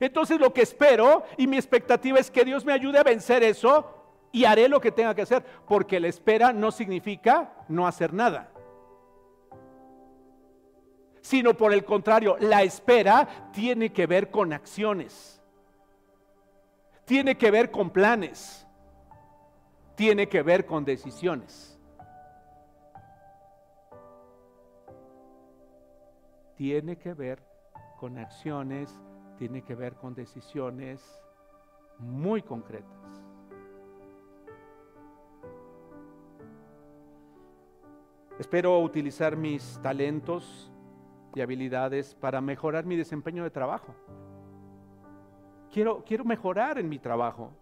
Entonces 0.00 0.40
lo 0.40 0.52
que 0.52 0.62
espero 0.62 1.22
y 1.36 1.46
mi 1.46 1.56
expectativa 1.56 2.18
es 2.18 2.30
que 2.30 2.44
Dios 2.44 2.64
me 2.64 2.72
ayude 2.72 2.98
a 2.98 3.04
vencer 3.04 3.42
eso 3.44 4.01
y 4.32 4.44
haré 4.44 4.68
lo 4.68 4.80
que 4.80 4.90
tenga 4.90 5.14
que 5.14 5.22
hacer, 5.22 5.44
porque 5.68 6.00
la 6.00 6.08
espera 6.08 6.52
no 6.52 6.72
significa 6.72 7.52
no 7.68 7.86
hacer 7.86 8.12
nada. 8.12 8.50
Sino 11.20 11.54
por 11.54 11.72
el 11.72 11.84
contrario, 11.84 12.36
la 12.40 12.62
espera 12.62 13.50
tiene 13.52 13.92
que 13.92 14.06
ver 14.06 14.30
con 14.30 14.52
acciones. 14.52 15.40
Tiene 17.04 17.36
que 17.36 17.50
ver 17.50 17.70
con 17.70 17.90
planes. 17.90 18.66
Tiene 19.94 20.28
que 20.28 20.42
ver 20.42 20.66
con 20.66 20.84
decisiones. 20.84 21.78
Tiene 26.56 26.96
que 26.96 27.14
ver 27.14 27.42
con 27.98 28.18
acciones 28.18 28.98
tiene 29.42 29.62
que 29.62 29.74
ver 29.74 29.94
con 29.94 30.14
decisiones 30.14 31.02
muy 31.98 32.42
concretas. 32.42 33.21
Espero 38.38 38.78
utilizar 38.80 39.36
mis 39.36 39.78
talentos 39.82 40.72
y 41.34 41.40
habilidades 41.40 42.14
para 42.14 42.40
mejorar 42.40 42.84
mi 42.84 42.96
desempeño 42.96 43.44
de 43.44 43.50
trabajo. 43.50 43.94
Quiero, 45.70 46.02
quiero 46.04 46.24
mejorar 46.24 46.78
en 46.78 46.88
mi 46.88 46.98
trabajo. 46.98 47.52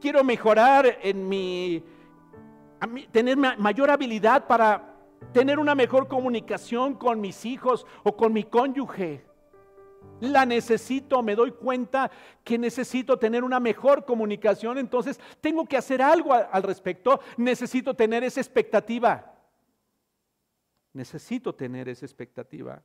Quiero 0.00 0.24
mejorar 0.24 0.98
en 1.02 1.28
mi, 1.28 1.84
tener 3.12 3.36
mayor 3.36 3.90
habilidad 3.90 4.46
para 4.46 4.94
tener 5.32 5.58
una 5.58 5.74
mejor 5.74 6.08
comunicación 6.08 6.94
con 6.94 7.20
mis 7.20 7.44
hijos 7.44 7.86
o 8.02 8.16
con 8.16 8.32
mi 8.32 8.44
cónyuge. 8.44 9.29
La 10.20 10.44
necesito, 10.44 11.22
me 11.22 11.34
doy 11.34 11.52
cuenta 11.52 12.10
que 12.44 12.58
necesito 12.58 13.18
tener 13.18 13.42
una 13.42 13.58
mejor 13.58 14.04
comunicación, 14.04 14.76
entonces 14.78 15.18
tengo 15.40 15.64
que 15.64 15.76
hacer 15.76 16.02
algo 16.02 16.34
al 16.34 16.62
respecto, 16.62 17.20
necesito 17.38 17.94
tener 17.94 18.22
esa 18.24 18.40
expectativa. 18.40 19.34
Necesito 20.92 21.54
tener 21.54 21.88
esa 21.88 22.04
expectativa. 22.04 22.82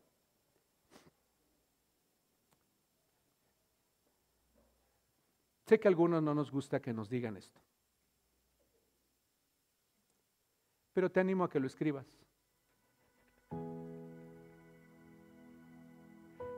Sé 5.66 5.80
que 5.80 5.88
a 5.88 5.90
algunos 5.90 6.22
no 6.22 6.36
nos 6.36 6.52
gusta 6.52 6.80
que 6.80 6.94
nos 6.94 7.10
digan 7.10 7.38
esto, 7.38 7.60
pero 10.94 11.12
te 11.12 11.20
animo 11.20 11.44
a 11.44 11.50
que 11.50 11.60
lo 11.60 11.66
escribas. 11.68 12.25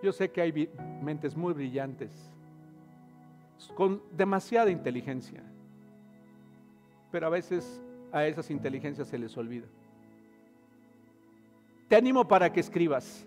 Yo 0.01 0.11
sé 0.11 0.29
que 0.31 0.41
hay 0.41 0.69
mentes 1.01 1.35
muy 1.35 1.53
brillantes, 1.53 2.11
con 3.75 4.01
demasiada 4.11 4.69
inteligencia, 4.69 5.43
pero 7.11 7.27
a 7.27 7.29
veces 7.29 7.81
a 8.11 8.25
esas 8.25 8.49
inteligencias 8.51 9.07
se 9.07 9.17
les 9.17 9.35
olvida. 9.37 9.65
Te 11.87 11.95
animo 11.95 12.27
para 12.27 12.51
que 12.51 12.59
escribas 12.59 13.25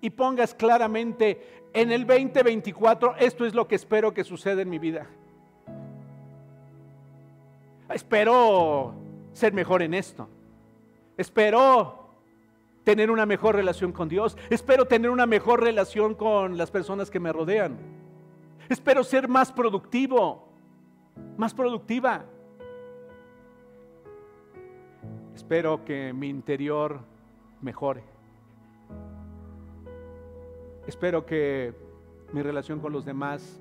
y 0.00 0.10
pongas 0.10 0.54
claramente 0.54 1.62
en 1.72 1.92
el 1.92 2.06
2024, 2.06 3.16
esto 3.16 3.44
es 3.44 3.54
lo 3.54 3.66
que 3.66 3.74
espero 3.74 4.12
que 4.12 4.24
suceda 4.24 4.62
en 4.62 4.70
mi 4.70 4.78
vida. 4.78 5.06
Espero 7.88 8.94
ser 9.32 9.52
mejor 9.52 9.82
en 9.82 9.94
esto. 9.94 10.28
Espero 11.16 11.99
tener 12.84 13.10
una 13.10 13.26
mejor 13.26 13.56
relación 13.56 13.92
con 13.92 14.08
Dios. 14.08 14.36
Espero 14.48 14.86
tener 14.86 15.10
una 15.10 15.26
mejor 15.26 15.60
relación 15.60 16.14
con 16.14 16.56
las 16.56 16.70
personas 16.70 17.10
que 17.10 17.20
me 17.20 17.32
rodean. 17.32 17.78
Espero 18.68 19.04
ser 19.04 19.28
más 19.28 19.52
productivo, 19.52 20.48
más 21.36 21.54
productiva. 21.54 22.24
Espero 25.34 25.84
que 25.84 26.12
mi 26.12 26.28
interior 26.28 27.00
mejore. 27.60 28.04
Espero 30.86 31.26
que 31.26 31.74
mi 32.32 32.42
relación 32.42 32.80
con 32.80 32.92
los 32.92 33.04
demás 33.04 33.60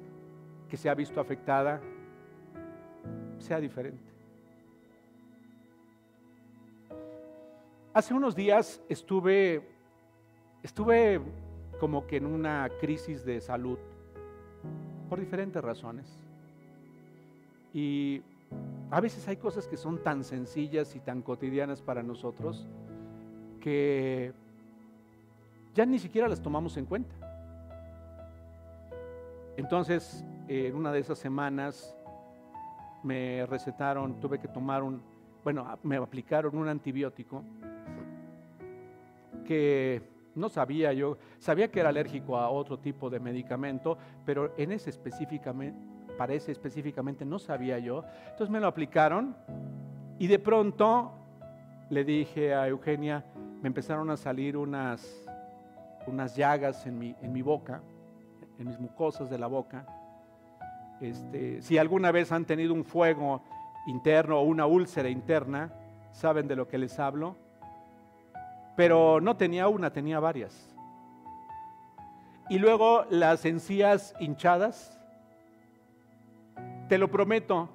que 0.70 0.78
se 0.78 0.90
ha 0.90 0.94
visto 0.94 1.20
afectada 1.20 1.82
sea 3.40 3.60
diferente. 3.60 4.09
Hace 7.92 8.14
unos 8.14 8.36
días 8.36 8.80
estuve, 8.88 9.68
estuve 10.62 11.20
como 11.80 12.06
que 12.06 12.18
en 12.18 12.28
una 12.28 12.70
crisis 12.80 13.26
de 13.26 13.42
salud 13.42 13.80
por 15.10 15.20
diferentes 15.20 15.60
razones. 15.64 16.06
Y 17.74 18.22
a 18.92 19.02
veces 19.02 19.28
hay 19.28 19.38
cosas 19.38 19.68
que 19.68 19.76
son 19.76 20.04
tan 20.04 20.24
sencillas 20.24 20.96
y 20.96 21.00
tan 21.00 21.24
cotidianas 21.24 21.82
para 21.82 22.04
nosotros 22.04 22.68
que 23.60 24.34
ya 25.74 25.84
ni 25.88 25.98
siquiera 25.98 26.28
las 26.28 26.44
tomamos 26.44 26.78
en 26.78 26.86
cuenta. 26.86 27.16
Entonces, 29.58 30.24
en 30.48 30.76
una 30.76 30.92
de 30.92 31.00
esas 31.00 31.18
semanas 31.18 31.96
me 33.02 33.48
recetaron, 33.48 34.20
tuve 34.20 34.38
que 34.38 34.48
tomar 34.48 34.84
un 34.84 35.02
bueno, 35.44 35.66
me 35.84 35.96
aplicaron 35.96 36.58
un 36.58 36.68
antibiótico 36.68 37.44
que 39.50 40.04
no 40.36 40.48
sabía 40.48 40.94
yo, 40.94 41.18
sabía 41.40 41.72
que 41.72 41.80
era 41.80 41.90
alérgico 41.90 42.38
a 42.38 42.52
otro 42.52 42.78
tipo 42.78 43.10
de 43.10 43.20
medicamento, 43.20 43.98
pero 44.24 44.54
en 44.58 44.72
ese 44.72 44.92
específicamente, 44.92 45.76
para 46.20 46.36
ese 46.36 46.52
específicamente 46.52 47.26
no 47.26 47.40
sabía 47.40 47.80
yo. 47.80 48.04
Entonces 48.26 48.52
me 48.52 48.60
lo 48.60 48.68
aplicaron 48.68 49.36
y 50.20 50.28
de 50.28 50.38
pronto 50.38 51.14
le 51.90 52.04
dije 52.04 52.54
a 52.54 52.68
Eugenia, 52.68 53.26
me 53.60 53.70
empezaron 53.70 54.12
a 54.12 54.18
salir 54.18 54.56
unas, 54.56 55.26
unas 56.06 56.36
llagas 56.36 56.86
en 56.86 57.00
mi, 57.00 57.16
en 57.24 57.34
mi 57.34 57.42
boca, 57.42 57.82
en 58.60 58.68
mis 58.68 58.80
mucosas 58.80 59.32
de 59.32 59.40
la 59.40 59.48
boca. 59.48 59.84
Este, 61.02 61.64
si 61.64 61.80
alguna 61.80 62.12
vez 62.12 62.32
han 62.32 62.46
tenido 62.46 62.76
un 62.76 62.86
fuego 62.86 63.42
interno 63.88 64.38
o 64.38 64.44
una 64.44 64.68
úlcera 64.68 65.10
interna, 65.10 65.74
saben 66.12 66.48
de 66.48 66.56
lo 66.56 66.68
que 66.68 66.78
les 66.78 67.00
hablo. 67.00 67.49
Pero 68.80 69.20
no 69.20 69.36
tenía 69.36 69.68
una, 69.68 69.92
tenía 69.92 70.22
varias. 70.22 70.74
Y 72.48 72.60
luego 72.60 73.04
las 73.10 73.44
encías 73.44 74.16
hinchadas. 74.22 74.98
Te 76.88 76.98
lo 76.98 77.12
prometo, 77.12 77.68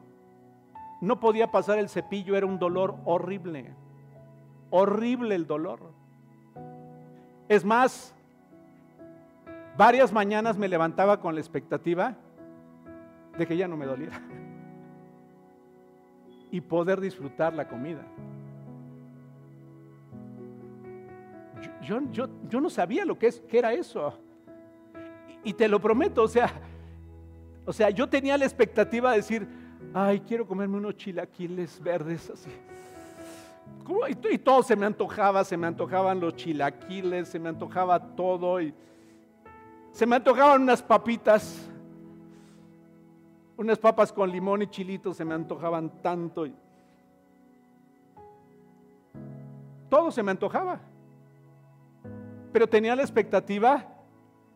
no 1.03 1.21
podía 1.21 1.51
pasar 1.51 1.77
el 1.79 1.91
cepillo, 1.91 2.39
era 2.39 2.47
un 2.47 2.59
dolor 2.59 2.97
horrible. 3.05 3.75
Horrible 4.71 5.35
el 5.35 5.47
dolor. 5.47 5.93
Es 7.51 7.67
más, 7.67 8.15
varias 9.77 10.11
mañanas 10.11 10.57
me 10.57 10.69
levantaba 10.69 11.21
con 11.21 11.35
la 11.35 11.43
expectativa 11.43 12.15
de 13.37 13.47
que 13.47 13.59
ya 13.59 13.69
no 13.69 13.77
me 13.77 13.85
doliera 13.85 14.23
y 16.51 16.63
poder 16.63 16.99
disfrutar 16.99 17.53
la 17.53 17.69
comida. 17.69 18.07
Yo, 21.87 22.01
yo, 22.11 22.29
yo 22.49 22.61
no 22.61 22.71
sabía 22.71 23.05
lo 23.05 23.19
que, 23.19 23.29
es, 23.29 23.43
era 23.51 23.73
eso. 23.73 24.15
Y, 25.43 25.53
te 25.53 25.69
lo 25.69 25.81
prometo, 25.81 26.23
o 26.23 26.29
sea, 26.29 26.53
o 27.67 27.73
sea, 27.73 27.91
yo 27.91 28.09
tenía 28.09 28.39
la 28.39 28.45
expectativa 28.45 29.11
de 29.11 29.19
decir, 29.19 29.47
ay, 29.93 30.21
quiero 30.21 30.47
comerme 30.47 30.79
unos 30.79 30.97
chilaquiles 30.97 31.81
verdes 31.83 32.31
así. 32.31 32.51
Y, 34.31 34.39
todo 34.39 34.63
se 34.63 34.77
me 34.77 34.87
antojaba, 34.87 35.45
se 35.45 35.57
me 35.57 35.67
antojaban 35.67 36.21
los 36.21 36.35
chilaquiles, 36.37 37.29
se 37.29 37.39
me 37.39 37.51
antojaba 37.51 38.01
todo. 38.01 38.61
Y 38.61 38.73
se 39.93 40.07
me 40.07 40.17
antojaban 40.17 40.63
unas 40.63 40.83
papitas 40.83 41.71
unas 43.57 43.79
papas 43.79 44.13
con 44.13 44.31
limón 44.31 44.63
y 44.63 44.67
chilitos 44.67 45.17
se 45.17 45.25
me 45.25 45.35
antojaban 45.35 45.91
tanto. 46.03 46.47
Todo 49.89 50.11
se 50.11 50.23
me 50.23 50.33
antojaba. 50.33 50.81
Pero 52.55 52.69
tenía 52.69 52.95
la 52.95 53.03
expectativa 53.03 53.85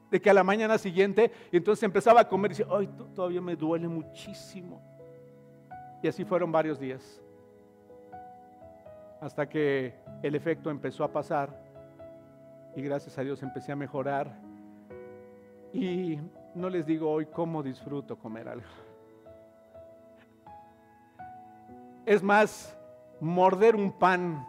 de 0.09 0.21
que 0.21 0.31
a 0.31 0.33
la 0.33 0.45
mañana 0.45 0.79
siguiente, 0.79 1.33
y 1.51 1.57
entonces 1.57 1.83
empezaba 1.83 2.21
a 2.21 2.29
comer 2.29 2.53
y 2.53 2.55
decía, 2.55 2.67
ay, 2.71 2.89
todavía 3.13 3.41
me 3.41 3.57
duele 3.57 3.89
muchísimo. 3.89 4.81
Y 6.01 6.07
así 6.07 6.25
fueron 6.25 6.53
varios 6.53 6.79
días. 6.79 7.21
Hasta 9.21 9.49
que 9.49 9.97
el 10.23 10.37
efecto 10.37 10.71
empezó 10.71 11.03
a 11.03 11.11
pasar 11.11 11.61
y 12.77 12.83
gracias 12.83 13.19
a 13.19 13.23
Dios 13.23 13.43
empecé 13.43 13.73
a 13.73 13.77
mejorar. 13.77 14.33
Y 15.73 16.21
no 16.55 16.71
les 16.71 16.87
digo 16.87 17.11
hoy 17.11 17.27
cómo 17.27 17.65
disfruto 17.65 18.17
comer 18.17 18.49
algo. 18.49 18.69
Es 22.07 22.23
más, 22.23 22.79
morder 23.19 23.75
un 23.75 23.91
pan, 23.91 24.47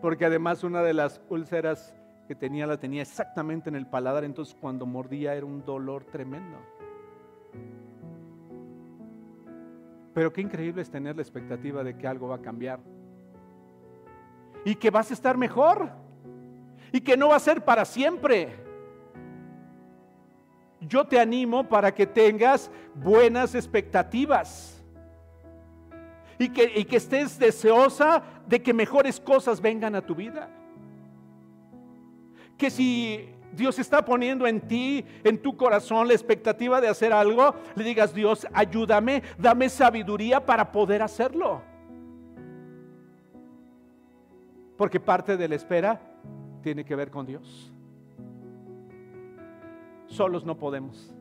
porque 0.00 0.24
además 0.24 0.62
una 0.62 0.82
de 0.82 0.94
las 0.94 1.20
úlceras 1.28 1.92
que 2.32 2.36
tenía 2.36 2.66
la 2.66 2.78
tenía 2.78 3.02
exactamente 3.02 3.68
en 3.68 3.76
el 3.76 3.86
paladar, 3.86 4.24
entonces 4.24 4.56
cuando 4.58 4.86
mordía 4.86 5.34
era 5.34 5.44
un 5.44 5.62
dolor 5.66 6.04
tremendo. 6.04 6.56
Pero 10.14 10.32
qué 10.32 10.40
increíble 10.40 10.80
es 10.80 10.90
tener 10.90 11.14
la 11.14 11.20
expectativa 11.20 11.84
de 11.84 11.94
que 11.98 12.06
algo 12.06 12.28
va 12.28 12.36
a 12.36 12.40
cambiar. 12.40 12.80
Y 14.64 14.76
que 14.76 14.88
vas 14.88 15.10
a 15.10 15.14
estar 15.14 15.36
mejor. 15.36 15.90
Y 16.90 17.02
que 17.02 17.18
no 17.18 17.28
va 17.28 17.36
a 17.36 17.40
ser 17.40 17.62
para 17.66 17.84
siempre. 17.84 18.56
Yo 20.80 21.06
te 21.06 21.20
animo 21.20 21.68
para 21.68 21.94
que 21.94 22.06
tengas 22.06 22.70
buenas 22.94 23.54
expectativas 23.54 24.82
y 26.38 26.48
que, 26.48 26.86
que 26.86 26.96
estés 26.96 27.38
deseosa 27.38 28.22
de 28.46 28.62
que 28.62 28.72
mejores 28.72 29.20
cosas 29.20 29.60
vengan 29.60 29.94
a 29.94 30.00
tu 30.00 30.14
vida. 30.14 30.61
Que 32.62 32.70
si 32.70 33.28
Dios 33.56 33.76
está 33.80 34.04
poniendo 34.04 34.46
en 34.46 34.60
ti, 34.60 35.04
en 35.24 35.42
tu 35.42 35.56
corazón, 35.56 36.06
la 36.06 36.14
expectativa 36.14 36.80
de 36.80 36.86
hacer 36.86 37.12
algo, 37.12 37.56
le 37.74 37.82
digas, 37.82 38.14
Dios, 38.14 38.46
ayúdame, 38.52 39.24
dame 39.36 39.68
sabiduría 39.68 40.46
para 40.46 40.70
poder 40.70 41.02
hacerlo. 41.02 41.60
Porque 44.76 45.00
parte 45.00 45.36
de 45.36 45.48
la 45.48 45.56
espera 45.56 46.00
tiene 46.62 46.84
que 46.84 46.94
ver 46.94 47.10
con 47.10 47.26
Dios. 47.26 47.72
Solos 50.06 50.44
no 50.44 50.56
podemos. 50.56 51.12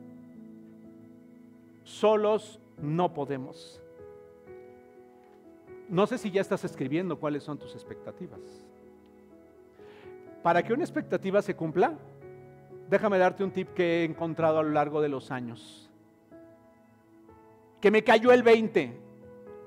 Solos 1.84 2.60
no 2.78 3.16
podemos. 3.16 3.82
No 5.90 6.06
sé 6.06 6.20
si 6.20 6.30
ya 6.30 6.42
estás 6.42 6.64
escribiendo 6.66 7.20
cuáles 7.20 7.42
son 7.42 7.58
tus 7.58 7.74
expectativas. 7.74 8.40
Para 10.44 10.64
que 10.64 10.74
una 10.74 10.84
expectativa 10.84 11.42
se 11.42 11.56
cumpla, 11.56 11.94
déjame 12.90 13.18
darte 13.18 13.44
un 13.44 13.52
tip 13.52 13.74
que 13.74 14.02
he 14.02 14.04
encontrado 14.04 14.60
a 14.60 14.64
lo 14.64 14.70
largo 14.70 15.02
de 15.02 15.10
los 15.10 15.32
años. 15.32 15.90
Que 17.80 17.92
me 17.92 18.04
cayó 18.04 18.32
el 18.32 18.44
20 18.44 18.98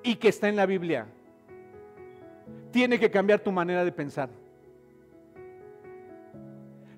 y 0.03 0.17
que 0.17 0.29
está 0.29 0.49
en 0.49 0.57
la 0.57 0.67
Biblia. 0.67 1.07
Tiene 2.71 2.99
que 2.99 3.11
cambiar 3.11 3.41
tu 3.41 3.53
manera 3.53 3.85
de 3.85 3.93
pensar. 3.93 4.29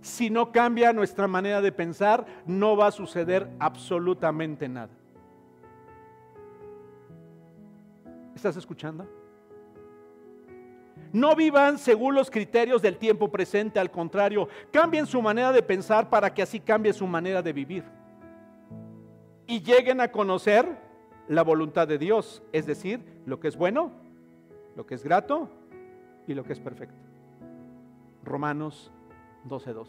Si 0.00 0.30
no 0.30 0.52
cambia 0.52 0.92
nuestra 0.92 1.26
manera 1.26 1.60
de 1.60 1.72
pensar, 1.72 2.26
no 2.46 2.76
va 2.76 2.86
a 2.86 2.92
suceder 2.92 3.50
absolutamente 3.58 4.68
nada. 4.68 4.92
¿Estás 8.34 8.56
escuchando? 8.56 9.06
No 11.12 11.34
vivan 11.34 11.78
según 11.78 12.14
los 12.14 12.30
criterios 12.30 12.82
del 12.82 12.98
tiempo 12.98 13.30
presente, 13.30 13.78
al 13.78 13.90
contrario, 13.90 14.48
cambien 14.70 15.06
su 15.06 15.22
manera 15.22 15.52
de 15.52 15.62
pensar 15.62 16.10
para 16.10 16.32
que 16.32 16.42
así 16.42 16.60
cambie 16.60 16.92
su 16.92 17.06
manera 17.06 17.42
de 17.42 17.52
vivir. 17.52 17.84
Y 19.46 19.62
lleguen 19.62 20.00
a 20.00 20.10
conocer 20.10 20.66
la 21.28 21.42
voluntad 21.42 21.88
de 21.88 21.98
Dios, 21.98 22.42
es 22.52 22.66
decir, 22.66 23.00
lo 23.24 23.40
que 23.40 23.48
es 23.48 23.56
bueno, 23.56 23.92
lo 24.76 24.86
que 24.86 24.94
es 24.94 25.02
grato 25.02 25.48
y 26.26 26.34
lo 26.34 26.44
que 26.44 26.52
es 26.52 26.60
perfecto. 26.60 26.96
Romanos 28.24 28.92
12.2. 29.48 29.86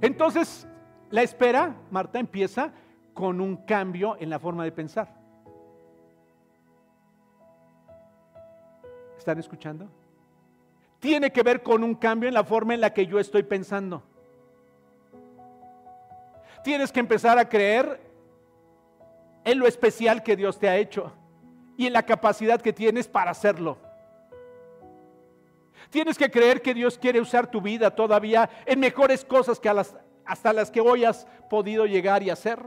Entonces, 0.00 0.66
la 1.10 1.22
espera, 1.22 1.76
Marta, 1.90 2.18
empieza 2.18 2.72
con 3.14 3.40
un 3.40 3.56
cambio 3.56 4.16
en 4.20 4.30
la 4.30 4.38
forma 4.38 4.64
de 4.64 4.72
pensar. 4.72 5.25
¿Están 9.26 9.40
escuchando? 9.40 9.88
Tiene 11.00 11.32
que 11.32 11.42
ver 11.42 11.64
con 11.64 11.82
un 11.82 11.96
cambio 11.96 12.28
en 12.28 12.34
la 12.34 12.44
forma 12.44 12.74
en 12.74 12.80
la 12.80 12.94
que 12.94 13.08
yo 13.08 13.18
estoy 13.18 13.42
pensando. 13.42 14.00
Tienes 16.62 16.92
que 16.92 17.00
empezar 17.00 17.36
a 17.36 17.48
creer 17.48 18.00
en 19.42 19.58
lo 19.58 19.66
especial 19.66 20.22
que 20.22 20.36
Dios 20.36 20.60
te 20.60 20.68
ha 20.68 20.76
hecho 20.76 21.12
y 21.76 21.88
en 21.88 21.92
la 21.92 22.04
capacidad 22.04 22.60
que 22.60 22.72
tienes 22.72 23.08
para 23.08 23.32
hacerlo. 23.32 23.78
Tienes 25.90 26.16
que 26.16 26.30
creer 26.30 26.62
que 26.62 26.72
Dios 26.72 26.96
quiere 26.96 27.20
usar 27.20 27.50
tu 27.50 27.60
vida 27.60 27.90
todavía 27.96 28.48
en 28.64 28.78
mejores 28.78 29.24
cosas 29.24 29.58
que 29.58 29.68
hasta 30.24 30.52
las 30.52 30.70
que 30.70 30.80
hoy 30.80 31.04
has 31.04 31.26
podido 31.50 31.84
llegar 31.84 32.22
y 32.22 32.30
hacer. 32.30 32.60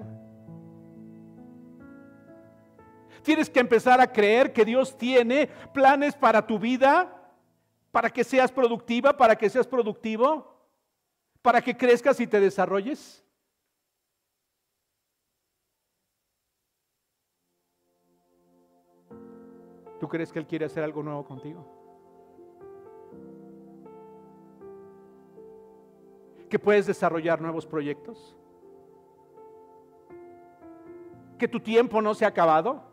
Tienes 3.30 3.48
que 3.48 3.60
empezar 3.60 4.02
a 4.02 4.12
creer 4.12 4.54
que 4.54 4.66
Dios 4.66 4.98
tiene 4.98 5.46
planes 5.72 6.16
para 6.16 6.48
tu 6.48 6.58
vida, 6.58 7.32
para 7.92 8.10
que 8.10 8.24
seas 8.24 8.52
productiva, 8.52 9.16
para 9.16 9.36
que 9.36 9.52
seas 9.52 9.68
productivo, 9.68 10.52
para 11.44 11.62
que 11.62 11.78
crezcas 11.78 12.20
y 12.20 12.26
te 12.26 12.40
desarrolles. 12.40 13.24
¿Tú 20.00 20.08
crees 20.08 20.32
que 20.32 20.40
Él 20.40 20.48
quiere 20.48 20.66
hacer 20.66 20.84
algo 20.84 21.04
nuevo 21.04 21.24
contigo? 21.24 21.68
¿Que 26.50 26.58
puedes 26.58 26.88
desarrollar 26.88 27.40
nuevos 27.40 27.68
proyectos? 27.68 28.36
¿Que 31.38 31.48
tu 31.48 31.60
tiempo 31.60 32.02
no 32.02 32.16
se 32.16 32.26
ha 32.26 32.30
acabado? 32.30 32.89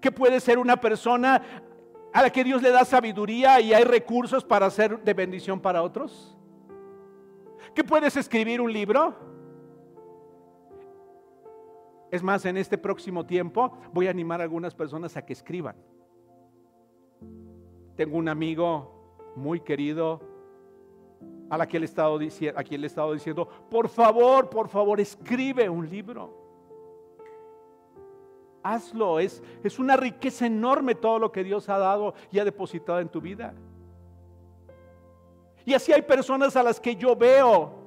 Que 0.00 0.12
puedes 0.12 0.42
ser 0.44 0.58
una 0.58 0.76
persona 0.76 1.42
a 2.12 2.22
la 2.22 2.30
que 2.30 2.44
Dios 2.44 2.62
le 2.62 2.70
da 2.70 2.84
sabiduría 2.84 3.60
y 3.60 3.72
hay 3.72 3.84
recursos 3.84 4.44
para 4.44 4.70
ser 4.70 5.02
de 5.02 5.14
bendición 5.14 5.60
para 5.60 5.82
otros. 5.82 6.36
Que 7.74 7.84
puedes 7.84 8.16
escribir 8.16 8.60
un 8.60 8.72
libro. 8.72 9.14
Es 12.10 12.22
más, 12.22 12.44
en 12.46 12.56
este 12.56 12.78
próximo 12.78 13.26
tiempo 13.26 13.76
voy 13.92 14.06
a 14.06 14.10
animar 14.10 14.40
a 14.40 14.44
algunas 14.44 14.74
personas 14.74 15.16
a 15.16 15.24
que 15.24 15.34
escriban. 15.34 15.76
Tengo 17.96 18.16
un 18.16 18.28
amigo 18.28 19.32
muy 19.36 19.60
querido 19.60 20.20
a, 21.50 21.58
la 21.58 21.66
que 21.66 21.78
le 21.78 21.84
he 21.84 21.88
estado 21.88 22.18
a 22.54 22.62
quien 22.64 22.80
le 22.80 22.86
he 22.86 22.88
estado 22.88 23.12
diciendo, 23.12 23.46
por 23.70 23.88
favor, 23.88 24.48
por 24.48 24.68
favor, 24.68 25.00
escribe 25.00 25.68
un 25.68 25.88
libro. 25.88 26.47
Hazlo, 28.62 29.20
es, 29.20 29.42
es 29.62 29.78
una 29.78 29.96
riqueza 29.96 30.46
enorme 30.46 30.94
todo 30.94 31.18
lo 31.18 31.32
que 31.32 31.44
Dios 31.44 31.68
ha 31.68 31.78
dado 31.78 32.14
y 32.30 32.38
ha 32.38 32.44
depositado 32.44 33.00
en 33.00 33.08
tu 33.08 33.20
vida. 33.20 33.54
Y 35.64 35.74
así 35.74 35.92
hay 35.92 36.02
personas 36.02 36.56
a 36.56 36.62
las 36.62 36.80
que 36.80 36.96
yo 36.96 37.14
veo 37.14 37.78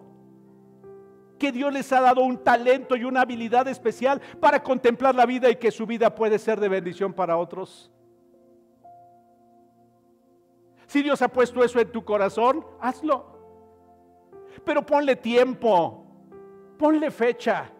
que 1.40 1.52
Dios 1.52 1.74
les 1.74 1.92
ha 1.92 2.00
dado 2.00 2.22
un 2.22 2.38
talento 2.38 2.96
y 2.96 3.04
una 3.04 3.22
habilidad 3.22 3.68
especial 3.68 4.22
para 4.40 4.62
contemplar 4.62 5.16
la 5.16 5.26
vida 5.26 5.50
y 5.50 5.56
que 5.56 5.72
su 5.72 5.88
vida 5.88 6.14
puede 6.14 6.38
ser 6.38 6.60
de 6.60 6.70
bendición 6.70 7.12
para 7.12 7.36
otros. 7.36 7.92
Si 10.86 11.02
Dios 11.02 11.20
ha 11.24 11.28
puesto 11.28 11.64
eso 11.64 11.80
en 11.80 11.92
tu 11.92 12.06
corazón, 12.06 12.64
hazlo. 12.80 13.26
Pero 14.64 14.86
ponle 14.86 15.16
tiempo, 15.16 16.06
ponle 16.78 17.10
fecha 17.10 17.72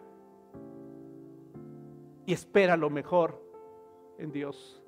y 2.26 2.32
espera 2.32 2.76
lo 2.76 2.90
mejor 2.90 3.42
en 4.18 4.32
Dios. 4.32 4.82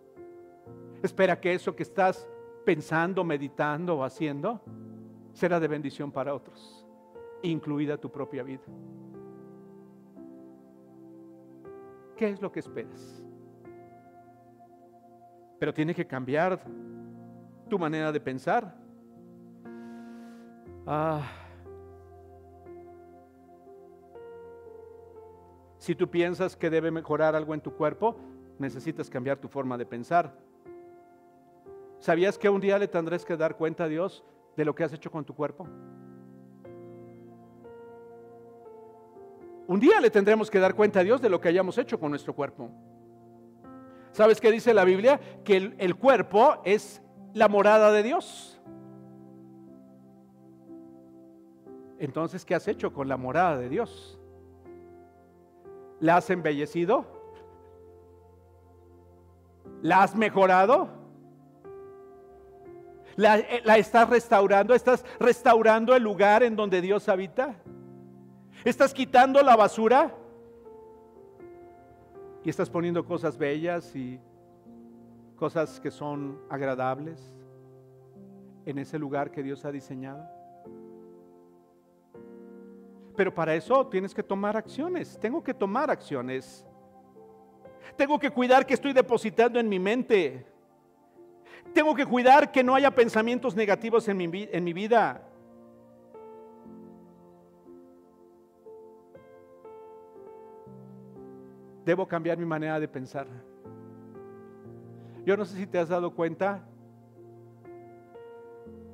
Espera 1.02 1.40
que 1.40 1.52
eso 1.52 1.74
que 1.74 1.82
estás 1.82 2.28
pensando, 2.64 3.24
meditando 3.24 3.96
o 3.96 4.04
haciendo 4.04 4.60
será 5.32 5.60
de 5.60 5.68
bendición 5.68 6.10
para 6.12 6.34
otros, 6.34 6.86
incluida 7.42 7.98
tu 7.98 8.10
propia 8.10 8.42
vida. 8.42 8.62
¿Qué 12.16 12.30
es 12.30 12.40
lo 12.40 12.50
que 12.52 12.60
esperas? 12.60 13.22
Pero 15.58 15.74
tiene 15.74 15.94
que 15.94 16.06
cambiar 16.06 16.60
tu 17.68 17.78
manera 17.78 18.12
de 18.12 18.20
pensar. 18.20 18.74
Ah. 20.86 21.43
Si 25.84 25.94
tú 25.94 26.08
piensas 26.08 26.56
que 26.56 26.70
debe 26.70 26.90
mejorar 26.90 27.34
algo 27.34 27.52
en 27.52 27.60
tu 27.60 27.74
cuerpo, 27.74 28.16
necesitas 28.58 29.10
cambiar 29.10 29.36
tu 29.36 29.48
forma 29.48 29.76
de 29.76 29.84
pensar. 29.84 30.34
¿Sabías 31.98 32.38
que 32.38 32.48
un 32.48 32.58
día 32.58 32.78
le 32.78 32.88
tendrás 32.88 33.22
que 33.22 33.36
dar 33.36 33.58
cuenta 33.58 33.84
a 33.84 33.88
Dios 33.88 34.24
de 34.56 34.64
lo 34.64 34.74
que 34.74 34.82
has 34.82 34.94
hecho 34.94 35.10
con 35.10 35.26
tu 35.26 35.34
cuerpo? 35.34 35.68
Un 39.66 39.78
día 39.78 40.00
le 40.00 40.08
tendremos 40.08 40.50
que 40.50 40.58
dar 40.58 40.74
cuenta 40.74 41.00
a 41.00 41.04
Dios 41.04 41.20
de 41.20 41.28
lo 41.28 41.38
que 41.38 41.48
hayamos 41.48 41.76
hecho 41.76 42.00
con 42.00 42.08
nuestro 42.08 42.34
cuerpo. 42.34 42.70
¿Sabes 44.12 44.40
qué 44.40 44.50
dice 44.50 44.72
la 44.72 44.86
Biblia? 44.86 45.20
Que 45.44 45.58
el, 45.58 45.74
el 45.76 45.96
cuerpo 45.96 46.62
es 46.64 47.02
la 47.34 47.46
morada 47.46 47.92
de 47.92 48.02
Dios. 48.02 48.58
Entonces, 51.98 52.42
¿qué 52.46 52.54
has 52.54 52.66
hecho 52.68 52.90
con 52.90 53.06
la 53.06 53.18
morada 53.18 53.58
de 53.58 53.68
Dios? 53.68 54.18
¿La 56.00 56.16
has 56.16 56.30
embellecido? 56.30 57.04
¿La 59.82 60.02
has 60.02 60.14
mejorado? 60.14 60.88
¿La, 63.16 63.38
eh, 63.38 63.62
¿La, 63.64 63.78
estás 63.78 64.08
restaurando? 64.08 64.74
¿Estás 64.74 65.04
restaurando 65.20 65.94
el 65.94 66.02
lugar 66.02 66.42
en 66.42 66.56
donde 66.56 66.80
Dios 66.80 67.08
habita? 67.08 67.54
¿Estás 68.64 68.92
quitando 68.92 69.42
la 69.42 69.56
basura? 69.56 70.14
Y 72.42 72.50
estás 72.50 72.68
poniendo 72.68 73.04
cosas 73.04 73.38
bellas 73.38 73.94
y 73.94 74.20
cosas 75.36 75.80
que 75.80 75.90
son 75.90 76.40
agradables 76.48 77.32
en 78.66 78.78
ese 78.78 78.98
lugar 78.98 79.30
que 79.30 79.42
Dios 79.42 79.64
ha 79.64 79.72
diseñado. 79.72 80.26
Pero 83.16 83.34
para 83.34 83.54
eso 83.54 83.86
tienes 83.86 84.14
que 84.14 84.22
tomar 84.22 84.56
acciones. 84.56 85.18
Tengo 85.20 85.42
que 85.42 85.54
tomar 85.54 85.90
acciones. 85.90 86.64
Tengo 87.96 88.18
que 88.18 88.30
cuidar 88.30 88.66
que 88.66 88.74
estoy 88.74 88.92
depositando 88.92 89.60
en 89.60 89.68
mi 89.68 89.78
mente. 89.78 90.46
Tengo 91.72 91.94
que 91.94 92.06
cuidar 92.06 92.50
que 92.50 92.64
no 92.64 92.74
haya 92.74 92.90
pensamientos 92.90 93.54
negativos 93.54 94.08
en 94.08 94.16
mi, 94.16 94.48
en 94.50 94.64
mi 94.64 94.72
vida. 94.72 95.22
Debo 101.84 102.08
cambiar 102.08 102.38
mi 102.38 102.46
manera 102.46 102.80
de 102.80 102.88
pensar. 102.88 103.26
Yo 105.24 105.36
no 105.36 105.44
sé 105.44 105.56
si 105.56 105.66
te 105.66 105.78
has 105.78 105.88
dado 105.88 106.14
cuenta 106.14 106.66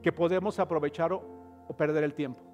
que 0.03 0.13
podemos 0.13 0.59
aprovechar 0.59 1.13
o, 1.13 1.23
perder 1.77 2.05
el 2.05 2.15
tiempo. 2.15 2.50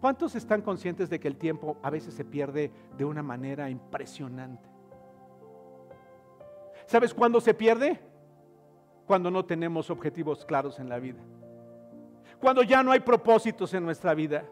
¿Cuántos 0.00 0.34
están 0.34 0.62
conscientes 0.62 1.10
de 1.10 1.20
que 1.20 1.28
el 1.28 1.36
tiempo 1.36 1.76
a 1.82 1.90
veces 1.90 2.14
se 2.14 2.24
pierde 2.24 2.72
de 2.96 3.04
una 3.04 3.22
manera 3.22 3.68
impresionante? 3.68 4.66
¿Sabes 6.86 7.12
cuándo 7.12 7.40
se 7.40 7.52
pierde? 7.52 8.00
Cuando 9.06 9.30
no 9.30 9.44
tenemos 9.44 9.90
objetivos 9.90 10.44
claros 10.46 10.78
en 10.78 10.88
la 10.88 10.98
vida. 10.98 11.20
Cuando 12.40 12.62
ya 12.62 12.82
no 12.82 12.92
hay 12.92 13.00
propósitos 13.00 13.74
en 13.74 13.84
nuestra 13.84 14.14
vida. 14.14 14.44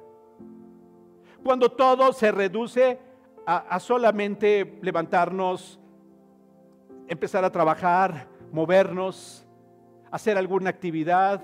Cuando 1.42 1.70
todo 1.70 2.12
se 2.12 2.30
reduce 2.30 2.99
a, 3.46 3.80
solamente 3.80 4.78
levantarnos, 4.82 5.80
empezar 7.07 7.42
a 7.46 7.51
trabajar, 7.51 8.28
movernos, 8.53 9.46
hacer 10.11 10.36
alguna 10.36 10.68
actividad, 10.68 11.42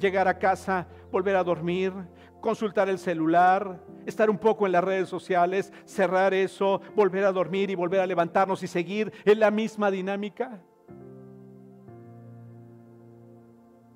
llegar 0.00 0.26
a 0.26 0.38
casa, 0.38 0.88
volver 1.12 1.36
a 1.36 1.44
dormir, 1.44 1.92
consultar 2.40 2.88
el 2.88 2.98
celular, 2.98 3.80
estar 4.06 4.30
un 4.30 4.38
poco 4.38 4.66
en 4.66 4.72
las 4.72 4.84
redes 4.84 5.08
sociales, 5.08 5.72
cerrar 5.84 6.34
eso, 6.34 6.80
volver 6.94 7.24
a 7.24 7.32
dormir 7.32 7.70
y 7.70 7.74
volver 7.74 8.00
a 8.00 8.06
levantarnos 8.06 8.62
y 8.62 8.66
seguir 8.66 9.12
en 9.24 9.40
la 9.40 9.50
misma 9.50 9.90
dinámica. 9.90 10.60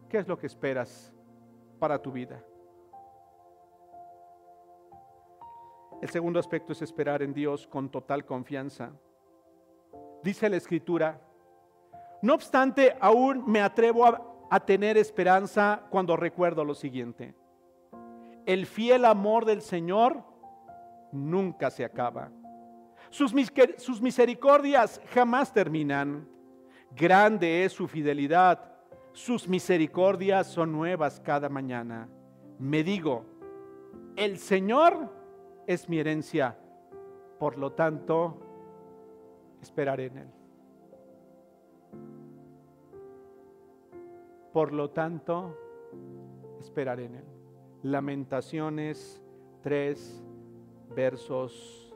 ¿Qué 0.09 0.19
es 0.19 0.29
lo 0.29 0.39
que 0.39 0.47
esperas 0.47 1.13
para 1.79 2.01
tu 2.01 2.13
vida? 2.13 2.45
El 6.03 6.11
segundo 6.11 6.41
aspecto 6.41 6.73
es 6.73 6.83
esperar 6.83 7.23
en 7.23 7.33
Dios 7.33 7.67
con 7.67 7.89
total 7.89 8.25
confianza 8.25 8.93
dice 10.23 10.49
la 10.49 10.57
escritura, 10.57 11.21
no 12.23 12.35
obstante, 12.35 12.97
aún 13.01 13.45
me 13.47 13.61
atrevo 13.61 14.07
a, 14.07 14.61
tener 14.67 14.99
esperanza 14.99 15.87
cuando 15.89 16.15
recuerdo 16.15 16.63
lo 16.63 16.75
siguiente. 16.75 17.35
El 18.47 18.67
fiel 18.67 19.05
amor 19.05 19.45
del 19.45 19.63
Señor 19.63 20.25
nunca 21.13 21.71
se 21.71 21.85
acaba. 21.85 22.31
Sus, 23.11 24.01
misericordias 24.01 25.01
jamás 25.13 25.53
terminan. 25.53 26.27
Grande 26.97 27.65
es 27.65 27.73
su 27.73 27.87
fidelidad. 27.87 28.73
Sus 29.13 29.47
misericordias 29.47 30.47
son 30.47 30.73
nuevas 30.73 31.21
cada 31.21 31.51
mañana. 31.51 32.09
Me 32.59 32.83
digo, 32.83 33.27
el 34.17 34.39
Señor 34.39 35.11
es 35.67 35.89
mi 35.89 35.99
herencia. 35.99 36.57
Por 37.39 37.59
lo 37.59 37.73
tanto, 37.73 38.39
esperaré 39.61 40.07
en 40.07 40.19
Él. 40.19 40.29
Por 44.55 44.73
lo 44.73 44.91
tanto, 44.91 45.59
esperaré 46.61 47.05
en 47.07 47.15
Él. 47.17 47.32
Lamentaciones 47.83 49.21
3, 49.63 50.23
versos 50.95 51.93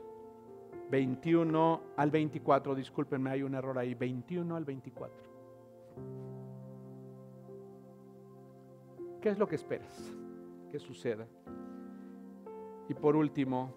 21 0.89 1.81
al 1.95 2.11
24. 2.11 2.75
Discúlpenme, 2.75 3.29
hay 3.29 3.43
un 3.43 3.55
error 3.55 3.77
ahí. 3.77 3.93
21 3.93 4.55
al 4.55 4.65
24. 4.65 5.15
¿Qué 9.21 9.29
es 9.29 9.37
lo 9.37 9.47
que 9.47 9.55
esperas 9.55 10.13
que 10.69 10.79
suceda? 10.79 11.25
Y 12.89 12.93
por 12.93 13.15
último, 13.15 13.73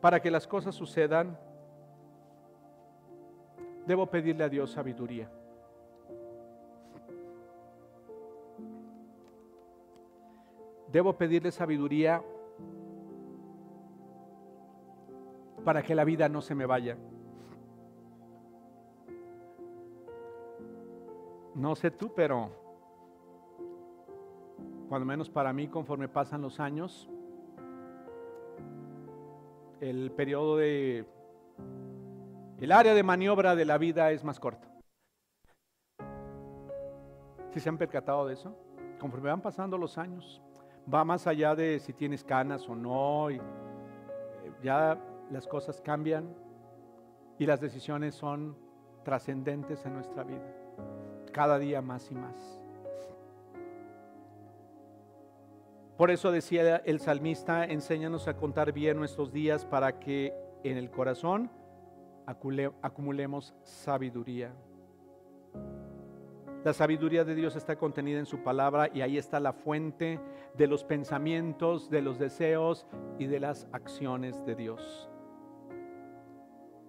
para 0.00 0.20
que 0.20 0.30
las 0.30 0.46
cosas 0.46 0.74
sucedan, 0.74 1.38
debo 3.86 4.06
pedirle 4.06 4.44
a 4.44 4.48
Dios 4.48 4.70
sabiduría. 4.72 5.30
Debo 10.92 11.12
pedirle 11.12 11.50
sabiduría 11.50 12.22
para 15.64 15.82
que 15.82 15.94
la 15.94 16.04
vida 16.04 16.28
no 16.28 16.40
se 16.40 16.54
me 16.54 16.64
vaya. 16.64 16.96
No 21.54 21.74
sé 21.74 21.90
tú, 21.90 22.12
pero 22.14 22.50
cuando 24.88 25.04
menos 25.04 25.28
para 25.28 25.52
mí, 25.52 25.68
conforme 25.68 26.08
pasan 26.08 26.40
los 26.40 26.60
años, 26.60 27.10
el 29.80 30.10
periodo 30.12 30.56
de, 30.56 31.04
el 32.60 32.72
área 32.72 32.94
de 32.94 33.02
maniobra 33.02 33.54
de 33.54 33.64
la 33.64 33.76
vida 33.76 34.10
es 34.10 34.24
más 34.24 34.40
corto. 34.40 34.68
¿Si 37.50 37.60
se 37.60 37.68
han 37.68 37.76
percatado 37.76 38.26
de 38.26 38.34
eso? 38.34 38.56
Conforme 38.98 39.28
van 39.28 39.42
pasando 39.42 39.76
los 39.76 39.98
años, 39.98 40.42
va 40.92 41.04
más 41.04 41.26
allá 41.26 41.54
de 41.54 41.78
si 41.80 41.92
tienes 41.92 42.24
canas 42.24 42.68
o 42.68 42.74
no, 42.74 43.30
y 43.30 43.36
eh, 43.36 43.40
ya 44.62 44.98
las 45.30 45.46
cosas 45.46 45.80
cambian 45.80 46.34
y 47.38 47.46
las 47.46 47.60
decisiones 47.60 48.14
son 48.14 48.56
trascendentes 49.04 49.84
en 49.86 49.94
nuestra 49.94 50.24
vida 50.24 50.54
cada 51.32 51.58
día 51.58 51.80
más 51.80 52.10
y 52.10 52.14
más. 52.14 52.60
Por 55.96 56.10
eso 56.10 56.30
decía 56.30 56.76
el 56.84 57.00
salmista, 57.00 57.64
enséñanos 57.64 58.28
a 58.28 58.36
contar 58.36 58.72
bien 58.72 58.96
nuestros 58.96 59.32
días 59.32 59.64
para 59.64 59.98
que 59.98 60.32
en 60.62 60.76
el 60.76 60.90
corazón 60.90 61.50
acumulemos 62.26 63.54
sabiduría. 63.62 64.52
La 66.64 66.72
sabiduría 66.72 67.24
de 67.24 67.34
Dios 67.34 67.56
está 67.56 67.76
contenida 67.76 68.18
en 68.18 68.26
su 68.26 68.42
palabra 68.42 68.88
y 68.92 69.00
ahí 69.00 69.16
está 69.16 69.40
la 69.40 69.52
fuente 69.52 70.20
de 70.56 70.66
los 70.66 70.84
pensamientos, 70.84 71.88
de 71.88 72.02
los 72.02 72.18
deseos 72.18 72.86
y 73.18 73.26
de 73.26 73.40
las 73.40 73.68
acciones 73.72 74.44
de 74.44 74.54
Dios. 74.54 75.08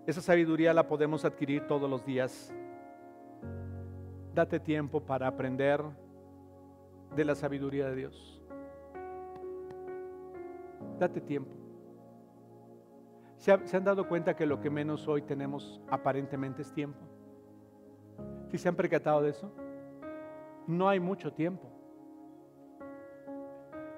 Esa 0.07 0.21
sabiduría 0.21 0.73
la 0.73 0.87
podemos 0.87 1.23
adquirir 1.23 1.67
todos 1.67 1.89
los 1.89 2.03
días 2.03 2.53
Date 4.39 4.59
tiempo 4.59 5.01
para 5.01 5.27
aprender 5.27 5.83
de 7.13 7.25
la 7.25 7.35
sabiduría 7.35 7.89
de 7.89 7.95
Dios. 7.95 8.41
Date 10.97 11.19
tiempo. 11.19 11.51
¿Se, 13.35 13.51
han 13.51 13.83
dado 13.83 14.07
cuenta 14.07 14.35
que 14.35 14.45
lo 14.45 14.61
que 14.61 14.69
menos 14.69 15.07
hoy 15.07 15.23
tenemos 15.23 15.81
aparentemente 15.89 16.61
es 16.61 16.71
tiempo? 16.71 17.08
¿Si 18.49 18.57
se 18.57 18.69
han 18.69 18.75
percatado 18.75 19.21
de 19.21 19.29
eso? 19.29 19.51
No 20.67 20.89
hay 20.89 20.99
mucho 20.99 21.31
tiempo. 21.33 21.69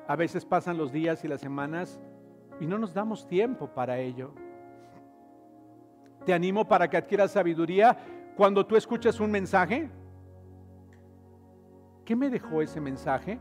A 0.07 0.15
veces 0.15 0.45
pasan 0.45 0.77
los 0.77 0.91
días 0.91 1.23
y 1.23 1.27
las 1.27 1.41
semanas 1.41 1.99
y 2.59 2.65
no 2.65 2.77
nos 2.77 2.93
damos 2.93 3.27
tiempo 3.27 3.67
para 3.67 3.97
ello. 3.99 4.33
Te 6.25 6.33
animo 6.33 6.67
para 6.67 6.89
que 6.89 6.97
adquieras 6.97 7.31
sabiduría 7.31 7.97
cuando 8.35 8.65
tú 8.65 8.75
escuchas 8.75 9.19
un 9.19 9.31
mensaje 9.31 9.89
¿Qué 12.11 12.15
me 12.17 12.29
dejó 12.29 12.61
ese 12.61 12.81
mensaje 12.81 13.39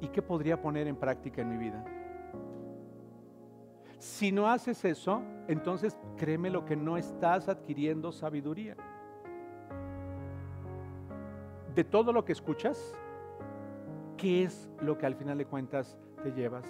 y 0.00 0.08
qué 0.08 0.22
podría 0.22 0.60
poner 0.60 0.86
en 0.86 0.96
práctica 0.96 1.42
en 1.42 1.50
mi 1.50 1.58
vida? 1.58 1.84
Si 3.98 4.30
no 4.30 4.48
haces 4.48 4.84
eso, 4.84 5.20
entonces 5.48 5.98
créeme 6.16 6.48
lo 6.48 6.64
que 6.64 6.74
no 6.74 6.96
estás 6.96 7.50
adquiriendo 7.50 8.10
sabiduría. 8.10 8.76
De 11.78 11.84
todo 11.84 12.12
lo 12.12 12.24
que 12.24 12.32
escuchas, 12.32 12.92
¿qué 14.16 14.42
es 14.42 14.68
lo 14.80 14.98
que 14.98 15.06
al 15.06 15.14
final 15.14 15.38
de 15.38 15.46
cuentas 15.46 15.96
te 16.24 16.32
llevas? 16.32 16.66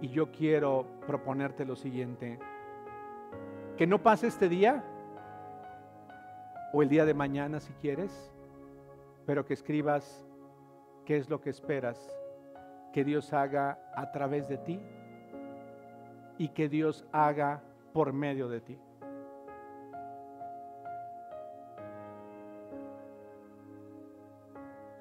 Y 0.00 0.08
yo 0.08 0.32
quiero 0.32 0.86
proponerte 1.06 1.66
lo 1.66 1.76
siguiente, 1.76 2.38
que 3.76 3.86
no 3.86 4.02
pase 4.02 4.28
este 4.28 4.48
día 4.48 4.82
o 6.72 6.80
el 6.80 6.88
día 6.88 7.04
de 7.04 7.12
mañana 7.12 7.60
si 7.60 7.74
quieres, 7.74 8.32
pero 9.26 9.44
que 9.44 9.52
escribas 9.52 10.26
¿Qué 11.04 11.18
es 11.18 11.28
lo 11.28 11.42
que 11.42 11.50
esperas 11.50 11.98
que 12.94 13.04
Dios 13.04 13.34
haga 13.34 13.78
a 13.94 14.12
través 14.12 14.48
de 14.48 14.56
ti 14.56 14.80
y 16.38 16.48
que 16.48 16.70
Dios 16.70 17.04
haga 17.12 17.62
por 17.92 18.14
medio 18.14 18.48
de 18.48 18.62
ti? 18.62 18.78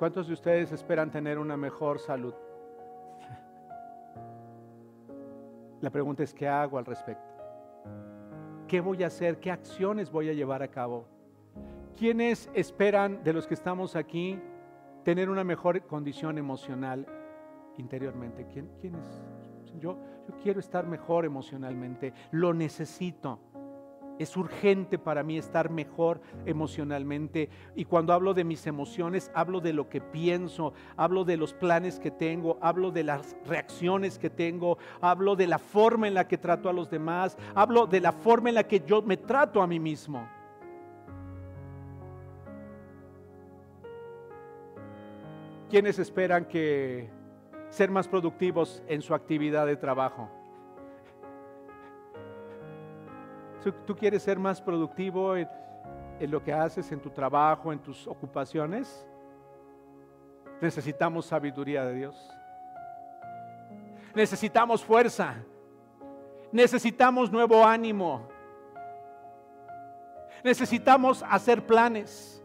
¿Cuántos 0.02 0.26
de 0.26 0.34
ustedes 0.34 0.72
esperan 0.72 1.12
tener 1.12 1.38
una 1.38 1.56
mejor 1.56 2.00
salud? 2.00 2.34
La 5.80 5.92
pregunta 5.92 6.24
es, 6.24 6.34
¿qué 6.34 6.48
hago 6.48 6.80
al 6.80 6.86
respecto? 6.88 7.24
¿Qué 8.68 8.82
voy 8.82 9.04
a 9.04 9.08
hacer? 9.08 9.40
¿Qué 9.40 9.52
acciones 9.52 10.10
voy 10.10 10.30
a 10.30 10.34
llevar 10.34 10.64
a 10.64 10.70
cabo? 10.70 11.06
¿Quiénes 11.96 12.50
esperan 12.56 13.24
de 13.24 13.32
los 13.32 13.46
que 13.46 13.54
estamos 13.54 13.96
aquí 13.96 14.42
tener 15.04 15.30
una 15.30 15.44
mejor 15.44 15.86
condición 15.86 16.40
emocional 16.40 17.06
interiormente. 17.78 18.48
¿Quién, 18.52 18.72
quién 18.82 18.96
es? 18.96 19.24
Yo, 19.78 20.00
yo 20.28 20.36
quiero 20.42 20.60
estar 20.60 20.88
mejor 20.88 21.26
emocionalmente, 21.26 22.12
lo 22.32 22.56
necesito. 22.56 23.51
Es 24.20 24.38
urgente 24.38 25.00
para 25.00 25.24
mí 25.24 25.38
estar 25.38 25.70
mejor 25.70 26.22
emocionalmente. 26.46 27.50
Y 27.76 27.86
cuando 27.86 28.14
hablo 28.14 28.34
de 28.34 28.44
mis 28.44 28.68
emociones, 28.68 29.32
hablo 29.34 29.62
de 29.62 29.74
lo 29.74 29.90
que 29.90 30.02
pienso, 30.02 30.74
hablo 30.96 31.24
de 31.24 31.38
los 31.38 31.54
planes 31.54 32.00
que 32.00 32.12
tengo, 32.12 32.58
hablo 32.62 32.92
de 32.92 33.04
las 33.04 33.36
reacciones 33.46 34.20
que 34.20 34.30
tengo, 34.30 34.78
hablo 35.02 35.36
de 35.36 35.48
la 35.48 35.60
forma 35.60 36.08
en 36.08 36.14
la 36.14 36.28
que 36.28 36.38
trato 36.38 36.70
a 36.70 36.74
los 36.74 36.90
demás, 36.90 37.38
hablo 37.56 37.88
de 37.88 38.02
la 38.02 38.12
forma 38.12 38.50
en 38.50 38.56
la 38.56 38.68
que 38.68 38.82
yo 38.82 39.02
me 39.02 39.18
trato 39.18 39.62
a 39.62 39.68
mí 39.68 39.80
mismo. 39.80 40.28
¿Quiénes 45.70 46.00
esperan 46.00 46.46
que 46.46 47.10
ser 47.70 47.90
más 47.90 48.08
productivos 48.08 48.84
en 48.88 49.02
su 49.02 49.16
actividad 49.16 49.66
de 49.66 49.78
trabajo? 49.78 50.30
¿Tú 53.86 53.96
quieres 53.96 54.24
ser 54.24 54.40
más 54.40 54.62
productivo 54.62 55.36
en, 55.36 55.48
en 56.20 56.32
lo 56.32 56.44
que 56.44 56.52
haces 56.52 56.92
en 56.92 57.00
tu 57.00 57.10
trabajo, 57.10 57.72
en 57.72 57.80
tus 57.80 58.08
ocupaciones? 58.08 59.08
Necesitamos 60.60 61.26
sabiduría 61.26 61.86
de 61.86 61.94
Dios. 61.94 62.30
Necesitamos 64.16 64.84
fuerza. 64.84 65.36
Necesitamos 66.52 67.32
nuevo 67.32 67.66
ánimo. 67.66 68.28
Necesitamos 70.44 71.24
hacer 71.30 71.66
planes 71.66 72.42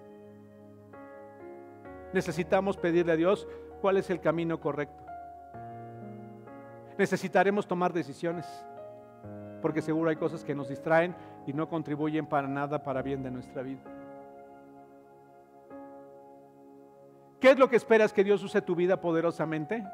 necesitamos 2.17 2.79
pedirle 2.79 3.13
a 3.13 3.17
Dios 3.17 3.47
cuál 3.83 3.99
es 3.99 4.09
el 4.09 4.21
camino 4.21 4.59
correcto. 4.59 5.05
Necesitaremos 6.97 7.67
tomar 7.69 7.93
decisiones, 7.93 8.47
porque 9.63 9.83
seguro 9.83 10.11
hay 10.11 10.17
cosas 10.17 10.45
que 10.45 10.55
nos 10.55 10.69
distraen 10.69 11.15
y 11.47 11.53
no 11.53 11.69
contribuyen 11.69 12.27
para 12.27 12.49
nada 12.49 12.83
para 12.83 13.03
bien 13.03 13.23
de 13.23 13.31
nuestra 13.31 13.63
vida. 13.63 13.81
¿Qué 17.41 17.51
es 17.51 17.59
lo 17.59 17.69
que 17.69 17.77
esperas 17.77 18.13
que 18.13 18.25
Dios 18.25 18.43
use 18.43 18.63
tu 18.63 18.75
vida 18.75 19.01
poderosamente? 19.01 19.85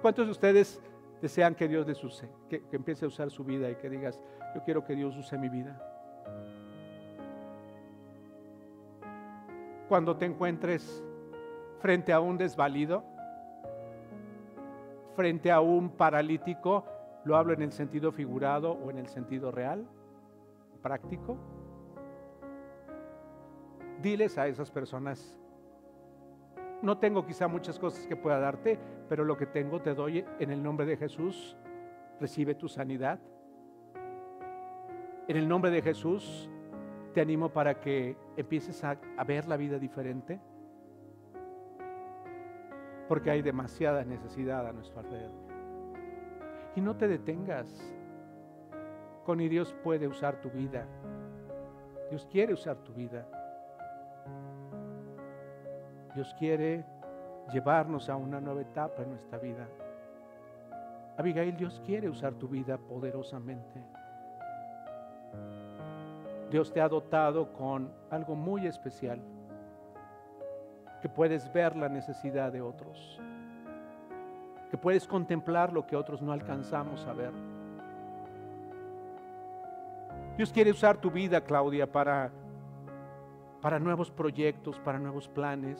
¿Cuántos 0.00 0.26
de 0.26 0.32
ustedes 0.32 0.80
desean 1.20 1.54
que 1.54 1.68
Dios 1.68 1.86
les 1.86 2.02
use, 2.02 2.28
que, 2.48 2.62
que 2.66 2.76
empiece 2.76 3.04
a 3.04 3.08
usar 3.08 3.30
su 3.30 3.44
vida 3.44 3.70
y 3.70 3.76
que 3.76 3.88
digas, 3.88 4.20
yo 4.54 4.62
quiero 4.64 4.84
que 4.84 4.96
Dios 4.96 5.16
use 5.16 5.38
mi 5.38 5.48
vida? 5.48 5.80
cuando 9.92 10.16
te 10.16 10.24
encuentres 10.24 11.04
frente 11.80 12.14
a 12.14 12.20
un 12.20 12.38
desvalido, 12.38 13.04
frente 15.14 15.52
a 15.52 15.60
un 15.60 15.90
paralítico, 15.90 16.86
lo 17.24 17.36
hablo 17.36 17.52
en 17.52 17.62
el 17.62 17.72
sentido 17.72 18.12
figurado 18.12 18.72
o 18.72 18.90
en 18.90 18.98
el 18.98 19.08
sentido 19.08 19.50
real, 19.50 19.86
práctico. 20.82 21.36
Diles 24.00 24.36
a 24.38 24.48
esas 24.48 24.70
personas, 24.70 25.38
no 26.82 26.98
tengo 26.98 27.24
quizá 27.24 27.46
muchas 27.46 27.78
cosas 27.78 28.06
que 28.06 28.16
pueda 28.16 28.40
darte, 28.40 28.78
pero 29.08 29.24
lo 29.24 29.36
que 29.36 29.46
tengo 29.46 29.80
te 29.80 29.94
doy 29.94 30.24
en 30.40 30.50
el 30.50 30.62
nombre 30.62 30.84
de 30.84 30.96
Jesús. 30.96 31.56
Recibe 32.20 32.54
tu 32.54 32.68
sanidad. 32.68 33.20
En 35.28 35.36
el 35.36 35.48
nombre 35.48 35.70
de 35.70 35.80
Jesús, 35.80 36.50
te 37.14 37.20
animo 37.20 37.50
para 37.50 37.78
que 37.78 38.16
empieces 38.36 38.82
a, 38.82 38.98
ver 39.24 39.46
la 39.46 39.56
vida 39.56 39.78
diferente, 39.78 40.40
porque 43.08 43.30
hay 43.30 43.42
demasiada 43.42 44.04
necesidad 44.04 44.66
a 44.66 44.72
nuestro 44.72 45.00
alrededor. 45.00 45.51
Y 46.74 46.80
no 46.80 46.96
te 46.96 47.08
detengas. 47.08 47.68
Con 49.24 49.40
y 49.40 49.48
Dios 49.48 49.74
puede 49.84 50.08
usar 50.08 50.40
tu 50.40 50.50
vida. 50.50 50.86
Dios 52.10 52.26
quiere 52.30 52.52
usar 52.52 52.76
tu 52.78 52.92
vida. 52.92 53.26
Dios 56.14 56.34
quiere 56.38 56.84
llevarnos 57.52 58.08
a 58.08 58.16
una 58.16 58.40
nueva 58.40 58.62
etapa 58.62 59.02
en 59.02 59.10
nuestra 59.10 59.38
vida. 59.38 59.66
Abigail, 61.16 61.56
Dios 61.56 61.80
quiere 61.84 62.08
usar 62.08 62.34
tu 62.34 62.48
vida 62.48 62.78
poderosamente. 62.78 63.82
Dios 66.50 66.70
te 66.72 66.80
ha 66.80 66.88
dotado 66.88 67.52
con 67.54 67.90
algo 68.10 68.34
muy 68.34 68.66
especial, 68.66 69.20
que 71.00 71.08
puedes 71.08 71.50
ver 71.52 71.74
la 71.76 71.88
necesidad 71.88 72.52
de 72.52 72.60
otros, 72.60 73.18
que 74.72 74.78
puedes 74.78 75.06
contemplar 75.06 75.70
lo 75.70 75.86
que 75.86 75.94
otros 75.94 76.22
no 76.22 76.32
alcanzamos 76.32 77.06
a 77.06 77.12
ver. 77.12 77.30
Dios 80.38 80.50
quiere 80.50 80.70
usar 80.70 80.96
tu 80.96 81.10
vida, 81.10 81.42
Claudia, 81.42 81.92
para, 81.92 82.32
para 83.60 83.78
nuevos 83.78 84.10
proyectos, 84.10 84.78
para 84.78 84.98
nuevos 84.98 85.28
planes, 85.28 85.78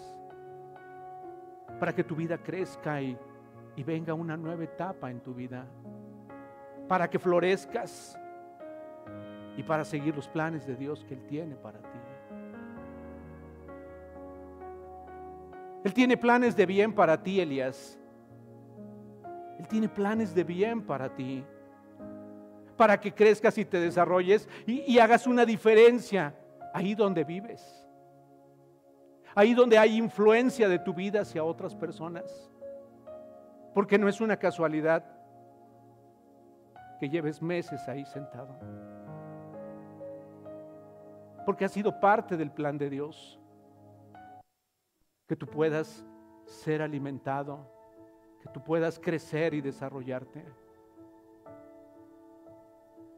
para 1.80 1.94
que 1.94 2.04
tu 2.04 2.14
vida 2.14 2.36
crezca 2.36 3.00
y, 3.00 3.16
y 3.76 3.82
venga 3.82 4.12
una 4.12 4.36
nueva 4.36 4.64
etapa 4.64 5.10
en 5.10 5.20
tu 5.20 5.32
vida, 5.32 5.64
para 6.86 7.08
que 7.08 7.18
florezcas 7.18 8.14
y 9.56 9.62
para 9.62 9.86
seguir 9.86 10.14
los 10.14 10.28
planes 10.28 10.66
de 10.66 10.76
Dios 10.76 11.02
que 11.02 11.14
Él 11.14 11.26
tiene 11.26 11.56
para 11.56 11.78
ti. 11.78 11.98
Él 15.82 15.94
tiene 15.94 16.18
planes 16.18 16.54
de 16.54 16.66
bien 16.66 16.92
para 16.92 17.22
ti, 17.22 17.40
Elías. 17.40 17.98
Él 19.62 19.68
tiene 19.68 19.88
planes 19.88 20.34
de 20.34 20.42
bien 20.42 20.82
para 20.82 21.14
ti. 21.14 21.44
Para 22.76 22.98
que 22.98 23.14
crezcas 23.14 23.56
y 23.58 23.64
te 23.64 23.78
desarrolles 23.78 24.48
y, 24.66 24.80
y 24.92 24.98
hagas 24.98 25.26
una 25.26 25.46
diferencia 25.46 26.34
ahí 26.74 26.96
donde 26.96 27.22
vives. 27.22 27.86
Ahí 29.34 29.54
donde 29.54 29.78
hay 29.78 29.96
influencia 29.96 30.68
de 30.68 30.80
tu 30.80 30.92
vida 30.92 31.20
hacia 31.20 31.44
otras 31.44 31.76
personas. 31.76 32.50
Porque 33.72 33.98
no 33.98 34.08
es 34.08 34.20
una 34.20 34.36
casualidad 34.36 35.04
que 36.98 37.08
lleves 37.08 37.40
meses 37.40 37.88
ahí 37.88 38.04
sentado 38.04 38.58
porque 41.44 41.64
ha 41.64 41.68
sido 41.68 41.98
parte 41.98 42.36
del 42.36 42.50
plan 42.50 42.78
de 42.78 42.90
Dios. 42.90 43.38
Que 45.26 45.36
tú 45.36 45.46
puedas 45.46 46.04
ser 46.44 46.82
alimentado, 46.82 47.71
que 48.42 48.48
tú 48.48 48.62
puedas 48.62 48.98
crecer 48.98 49.54
y 49.54 49.60
desarrollarte. 49.60 50.44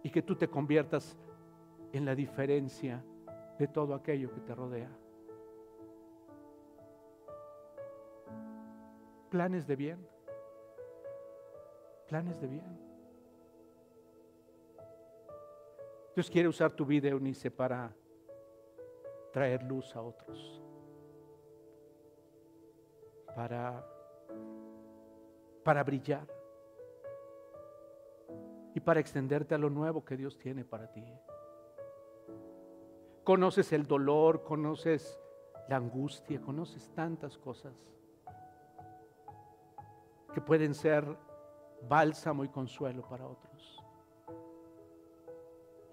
Y 0.03 0.11
que 0.11 0.23
tú 0.23 0.37
te 0.37 0.49
conviertas 0.49 1.17
en 1.93 2.05
la 2.05 2.15
diferencia 2.15 3.03
de 3.59 3.69
todo 3.69 3.95
aquello 3.95 4.31
que 4.33 4.41
te 4.41 4.55
rodea. 4.55 4.91
Planes 9.31 9.67
de 9.67 9.77
bien. 9.77 10.07
Planes 12.07 12.41
de 12.41 12.47
bien. 12.47 12.85
Dios 16.15 16.31
quiere 16.31 16.49
usar 16.49 16.71
tu 16.73 16.85
vida, 16.87 17.09
Eunice, 17.09 17.51
para 17.51 17.93
traer 19.33 19.65
luz 19.65 19.97
a 19.97 20.01
otros, 20.01 20.63
para, 23.35 23.85
para 25.65 25.83
brillar 25.83 26.27
y 28.75 28.81
para 28.81 29.01
extenderte 29.01 29.55
a 29.55 29.59
lo 29.59 29.71
nuevo 29.71 30.05
que 30.05 30.17
Dios 30.17 30.39
tiene 30.39 30.65
para 30.65 30.93
ti. 30.93 31.05
Conoces 33.25 33.73
el 33.73 33.87
dolor, 33.87 34.45
conoces 34.45 35.19
la 35.69 35.77
angustia, 35.77 36.41
conoces 36.41 36.91
tantas 36.95 37.39
cosas 37.39 37.75
que 40.33 40.41
pueden 40.41 40.75
ser 40.75 41.05
bálsamo 41.89 42.45
y 42.45 42.49
consuelo 42.49 43.09
para 43.09 43.27
otros. 43.27 43.83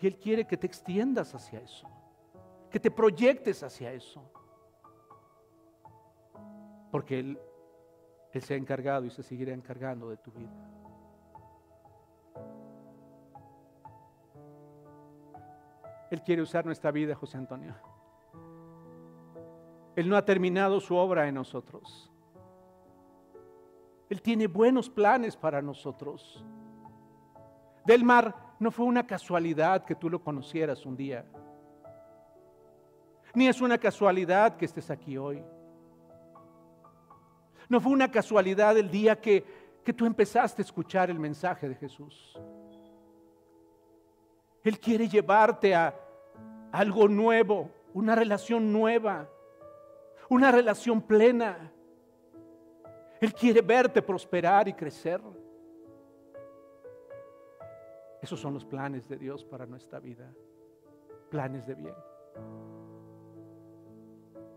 Y 0.01 0.07
Él 0.07 0.19
quiere 0.19 0.45
que 0.45 0.57
te 0.57 0.67
extiendas 0.67 1.33
hacia 1.33 1.59
eso 1.59 1.87
que 2.71 2.79
te 2.79 2.89
proyectes 2.89 3.61
hacia 3.61 3.91
eso. 3.91 4.23
Porque 6.89 7.19
Él, 7.19 7.39
Él 8.33 8.41
se 8.41 8.53
ha 8.53 8.57
encargado 8.57 9.05
y 9.05 9.09
se 9.09 9.23
seguirá 9.23 9.53
encargando 9.53 10.09
de 10.09 10.17
tu 10.17 10.31
vida. 10.31 10.49
Él 16.09 16.21
quiere 16.23 16.41
usar 16.41 16.65
nuestra 16.65 16.91
vida, 16.91 17.15
José 17.15 17.37
Antonio. 17.37 17.73
Él 19.95 20.09
no 20.09 20.15
ha 20.15 20.25
terminado 20.25 20.79
su 20.79 20.95
obra 20.95 21.27
en 21.27 21.35
nosotros. 21.35 22.11
Él 24.09 24.21
tiene 24.21 24.47
buenos 24.47 24.89
planes 24.89 25.37
para 25.37 25.61
nosotros. 25.61 26.43
Del 27.85 28.03
mar 28.03 28.35
no 28.59 28.71
fue 28.71 28.85
una 28.85 29.07
casualidad 29.07 29.85
que 29.85 29.95
tú 29.95 30.09
lo 30.09 30.21
conocieras 30.21 30.85
un 30.85 30.95
día. 30.95 31.25
Ni 33.33 33.47
es 33.47 33.61
una 33.61 33.77
casualidad 33.77 34.57
que 34.57 34.65
estés 34.65 34.91
aquí 34.91 35.17
hoy. 35.17 35.41
No 37.71 37.79
fue 37.79 37.93
una 37.93 38.11
casualidad 38.11 38.77
el 38.77 38.91
día 38.91 39.21
que, 39.21 39.45
que 39.81 39.93
tú 39.93 40.05
empezaste 40.05 40.61
a 40.61 40.65
escuchar 40.65 41.09
el 41.09 41.17
mensaje 41.17 41.69
de 41.69 41.75
Jesús. 41.75 42.37
Él 44.61 44.77
quiere 44.77 45.07
llevarte 45.07 45.73
a 45.73 45.97
algo 46.73 47.07
nuevo, 47.07 47.71
una 47.93 48.13
relación 48.13 48.73
nueva, 48.73 49.29
una 50.27 50.51
relación 50.51 51.01
plena. 51.01 51.71
Él 53.21 53.33
quiere 53.33 53.61
verte 53.61 54.01
prosperar 54.01 54.67
y 54.67 54.73
crecer. 54.73 55.21
Esos 58.21 58.37
son 58.37 58.53
los 58.53 58.65
planes 58.65 59.07
de 59.07 59.15
Dios 59.15 59.45
para 59.45 59.65
nuestra 59.65 60.01
vida, 60.01 60.29
planes 61.29 61.65
de 61.67 61.75
bien 61.75 61.95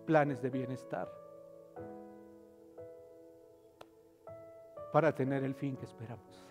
planes 0.05 0.43
de 0.43 0.51
bienestar 0.51 1.24
para 4.95 5.13
tener 5.13 5.43
el 5.43 5.57
fin 5.57 5.77
que 5.77 5.87
esperamos. 5.87 6.47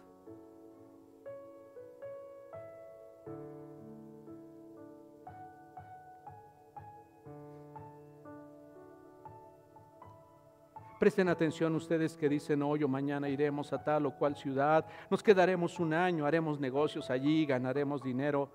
Presten 11.00 11.30
atención 11.30 11.74
ustedes 11.74 12.18
que 12.18 12.28
dicen 12.28 12.62
hoy 12.64 12.84
o 12.84 12.90
mañana 12.90 13.30
iremos 13.30 13.72
a 13.72 13.82
tal 13.82 14.08
o 14.08 14.18
cual 14.18 14.36
ciudad, 14.36 14.86
nos 15.10 15.24
quedaremos 15.24 15.80
un 15.80 15.94
año, 15.94 16.26
haremos 16.26 16.60
negocios 16.60 17.10
allí, 17.10 17.46
ganaremos 17.46 18.04
dinero. 18.04 18.50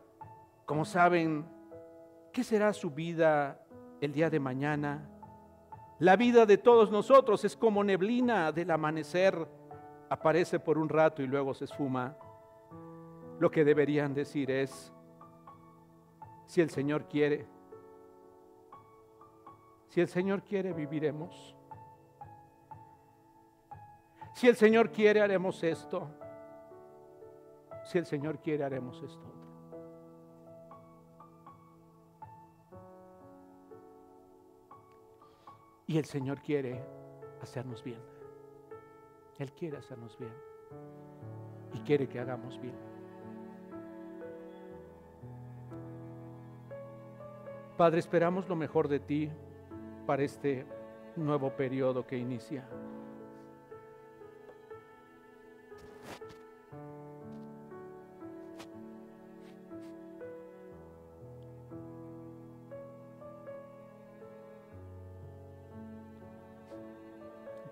Como 0.67 0.85
saben, 0.85 1.47
¿qué 2.31 2.45
será 2.45 2.75
su 2.75 2.91
vida 2.91 3.59
el 4.03 4.13
día 4.13 4.29
de 4.29 4.39
mañana. 4.39 5.09
La 5.99 6.17
vida 6.17 6.45
de 6.45 6.59
todos 6.59 6.91
nosotros 6.91 7.43
es 7.47 7.57
como 7.57 7.83
neblina 7.83 8.53
del 8.53 8.71
amanecer, 8.71 9.49
aparece 10.09 10.59
por 10.59 10.79
un 10.79 10.89
rato 10.89 11.23
y 11.23 11.27
luego 11.27 11.55
se 11.55 11.65
esfuma. 11.65 12.17
Lo 13.39 13.51
que 13.51 13.65
deberían 13.65 14.15
decir 14.15 14.51
es, 14.51 14.93
si 16.47 16.61
el 16.61 16.71
Señor 16.71 17.07
quiere, 17.09 17.47
si 19.89 20.01
el 20.01 20.09
Señor 20.09 20.43
quiere, 20.43 20.73
viviremos. 20.73 21.57
Si 24.35 24.47
el 24.47 24.57
Señor 24.57 24.93
quiere, 24.93 25.21
haremos 25.21 25.63
esto. 25.65 26.09
Si 27.85 27.99
el 27.99 28.07
Señor 28.07 28.39
quiere, 28.39 28.65
haremos 28.65 29.03
esto. 29.03 29.35
Y 35.87 35.97
el 35.97 36.05
Señor 36.05 36.43
quiere 36.43 36.85
hacernos 37.41 37.83
bien. 37.83 38.08
Él 39.39 39.53
quiere 39.53 39.79
hacernos 39.79 40.19
bien. 40.19 40.33
Y 41.75 41.81
quiere 41.81 42.09
que 42.09 42.19
hagamos 42.19 42.61
bien. 42.61 42.75
Padre, 47.77 48.01
esperamos 48.01 48.49
lo 48.49 48.57
mejor 48.57 48.89
de 48.89 48.99
ti 48.99 49.31
para 50.05 50.25
este 50.25 50.67
nuevo 51.15 51.51
periodo 51.51 52.05
que 52.07 52.17
inicia. 52.17 52.69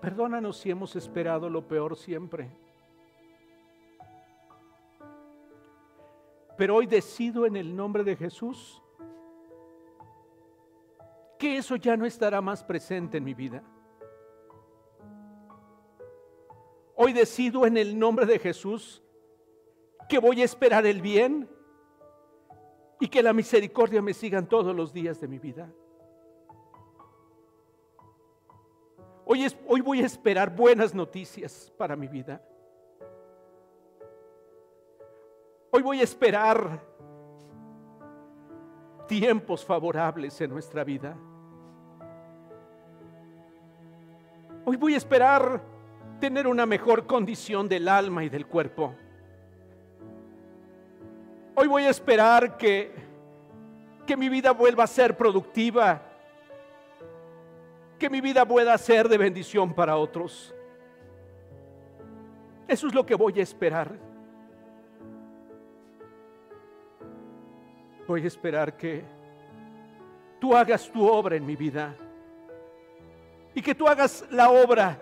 Perdónanos 0.07 0.55
si 0.55 0.71
hemos 0.71 0.95
esperado 0.95 1.49
lo 1.49 1.67
peor 1.67 1.97
siempre. 1.97 2.49
Pero 6.55 6.77
hoy 6.77 6.85
decido 6.85 7.45
en 7.45 7.57
el 7.57 7.75
nombre 7.75 8.05
de 8.05 8.15
Jesús 8.15 8.81
que 11.37 11.57
eso 11.57 11.75
ya 11.75 11.97
no 11.97 12.05
estará 12.05 12.39
más 12.39 12.63
presente 12.63 13.17
en 13.17 13.25
mi 13.25 13.33
vida. 13.33 13.61
Hoy 16.95 17.11
decido 17.11 17.65
en 17.65 17.75
el 17.75 17.99
nombre 17.99 18.25
de 18.25 18.39
Jesús 18.39 19.03
que 20.07 20.19
voy 20.19 20.41
a 20.41 20.45
esperar 20.45 20.85
el 20.85 21.01
bien 21.01 21.49
y 23.01 23.09
que 23.09 23.21
la 23.21 23.33
misericordia 23.33 24.01
me 24.01 24.13
sigan 24.13 24.47
todos 24.47 24.73
los 24.73 24.93
días 24.93 25.19
de 25.19 25.27
mi 25.27 25.37
vida. 25.37 25.69
Hoy, 29.29 29.43
es, 29.43 29.57
hoy 29.67 29.81
voy 29.81 30.01
a 30.01 30.05
esperar 30.05 30.55
buenas 30.55 30.95
noticias 30.95 31.69
para 31.77 31.97
mi 31.97 32.07
vida. 32.07 32.41
Hoy 35.69 35.81
voy 35.81 35.99
a 35.99 36.03
esperar 36.03 36.79
tiempos 39.05 39.65
favorables 39.65 40.39
en 40.39 40.49
nuestra 40.49 40.85
vida. 40.85 41.17
Hoy 44.63 44.77
voy 44.77 44.93
a 44.93 44.97
esperar 44.97 45.61
tener 46.21 46.47
una 46.47 46.65
mejor 46.65 47.05
condición 47.05 47.67
del 47.67 47.89
alma 47.89 48.23
y 48.23 48.29
del 48.29 48.47
cuerpo. 48.47 48.95
Hoy 51.53 51.67
voy 51.67 51.83
a 51.83 51.89
esperar 51.89 52.55
que, 52.55 52.93
que 54.05 54.15
mi 54.15 54.29
vida 54.29 54.51
vuelva 54.51 54.85
a 54.85 54.87
ser 54.87 55.17
productiva, 55.17 56.06
que 57.97 58.09
mi 58.09 58.21
vida 58.21 58.45
pueda 58.45 58.77
ser 58.77 59.09
de 59.09 59.17
bendición 59.17 59.73
para 59.73 59.97
otros. 59.97 60.53
Eso 62.67 62.87
es 62.87 62.93
lo 62.93 63.05
que 63.05 63.15
voy 63.15 63.39
a 63.39 63.43
esperar. 63.43 63.91
Voy 68.07 68.23
a 68.23 68.27
esperar 68.27 68.77
que 68.77 69.03
tú 70.39 70.55
hagas 70.55 70.89
tu 70.91 71.05
obra 71.05 71.35
en 71.35 71.45
mi 71.45 71.55
vida 71.55 71.95
y 73.53 73.61
que 73.61 73.73
tú 73.73 73.87
hagas 73.87 74.25
la 74.31 74.49
obra 74.49 74.99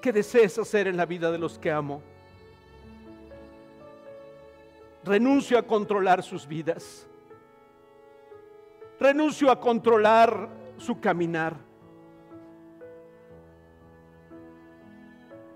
que 0.00 0.12
desees 0.12 0.58
hacer 0.58 0.86
en 0.86 0.96
la 0.96 1.06
vida 1.06 1.30
de 1.30 1.38
los 1.38 1.58
que 1.58 1.70
amo. 1.70 2.02
Renuncio 5.04 5.58
a 5.58 5.62
controlar 5.62 6.22
sus 6.22 6.46
vidas. 6.46 7.06
Renuncio 9.00 9.50
a 9.50 9.58
controlar 9.58 10.48
su 10.76 11.00
caminar. 11.00 11.67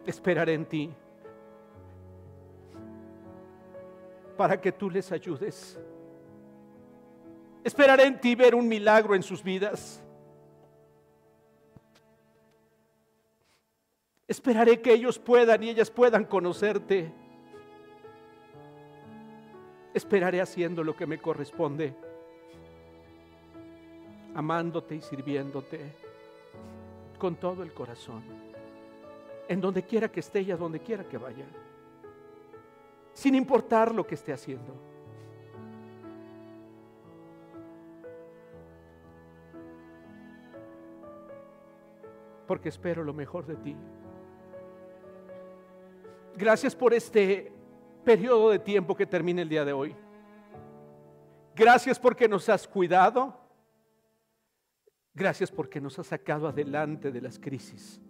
Esperaré 0.06 0.54
en 0.54 0.66
ti 0.66 0.90
para 4.36 4.60
que 4.60 4.72
tú 4.72 4.90
les 4.90 5.10
ayudes. 5.12 5.78
Esperaré 7.64 8.04
en 8.04 8.20
ti 8.20 8.34
ver 8.34 8.54
un 8.54 8.66
milagro 8.66 9.14
en 9.14 9.22
sus 9.22 9.42
vidas. 9.42 10.02
Esperaré 14.26 14.80
que 14.80 14.94
ellos 14.94 15.18
puedan 15.18 15.62
y 15.62 15.70
ellas 15.70 15.90
puedan 15.90 16.24
conocerte. 16.24 17.12
Esperaré 19.94 20.40
haciendo 20.40 20.82
lo 20.82 20.96
que 20.96 21.06
me 21.06 21.18
corresponde, 21.18 21.94
amándote 24.34 24.94
y 24.94 25.02
sirviéndote 25.02 25.94
con 27.18 27.36
todo 27.36 27.62
el 27.62 27.74
corazón, 27.74 28.22
en 29.52 29.60
donde 29.60 29.82
quiera 29.82 30.10
que 30.10 30.20
esté 30.20 30.40
y 30.40 30.50
a 30.50 30.56
donde 30.56 30.80
quiera 30.80 31.06
que 31.06 31.18
vaya, 31.18 31.44
sin 33.12 33.34
importar 33.34 33.94
lo 33.94 34.06
que 34.06 34.14
esté 34.14 34.32
haciendo. 34.32 34.74
Porque 42.46 42.70
espero 42.70 43.04
lo 43.04 43.12
mejor 43.12 43.44
de 43.44 43.56
ti. 43.56 43.76
Gracias 46.34 46.74
por 46.74 46.94
este 46.94 47.52
periodo 48.04 48.50
de 48.50 48.58
tiempo 48.58 48.96
que 48.96 49.04
termina 49.04 49.42
el 49.42 49.50
día 49.50 49.66
de 49.66 49.74
hoy. 49.74 49.94
Gracias 51.54 51.98
porque 51.98 52.26
nos 52.26 52.48
has 52.48 52.66
cuidado. 52.66 53.38
Gracias 55.12 55.50
porque 55.50 55.78
nos 55.78 55.98
has 55.98 56.06
sacado 56.06 56.48
adelante 56.48 57.12
de 57.12 57.20
las 57.20 57.38
crisis. 57.38 58.00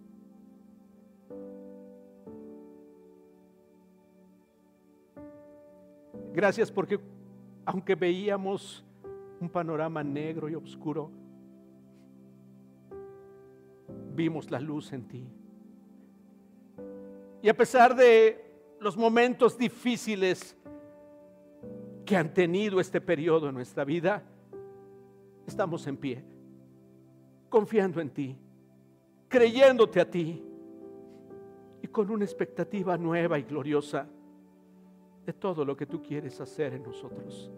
Gracias 6.33 6.71
porque 6.71 6.99
aunque 7.63 7.93
veíamos 7.93 8.83
un 9.39 9.49
panorama 9.49 10.03
negro 10.03 10.49
y 10.49 10.55
oscuro, 10.55 11.11
vimos 14.15 14.49
la 14.49 14.59
luz 14.59 14.91
en 14.93 15.07
ti. 15.07 15.27
Y 17.41 17.49
a 17.49 17.53
pesar 17.55 17.95
de 17.95 18.43
los 18.79 18.97
momentos 18.97 19.57
difíciles 19.57 20.57
que 22.03 22.17
han 22.17 22.33
tenido 22.33 22.79
este 22.79 22.99
periodo 22.99 23.49
en 23.49 23.55
nuestra 23.55 23.85
vida, 23.85 24.23
estamos 25.45 25.85
en 25.85 25.97
pie, 25.97 26.23
confiando 27.47 28.01
en 28.01 28.09
ti, 28.09 28.35
creyéndote 29.27 30.01
a 30.01 30.09
ti 30.09 30.43
y 31.81 31.87
con 31.87 32.09
una 32.09 32.25
expectativa 32.25 32.97
nueva 32.97 33.37
y 33.37 33.43
gloriosa 33.43 34.07
de 35.25 35.33
todo 35.33 35.63
lo 35.63 35.75
que 35.75 35.85
tú 35.85 36.01
quieres 36.01 36.39
hacer 36.41 36.73
en 36.73 36.83
nosotros. 36.83 37.51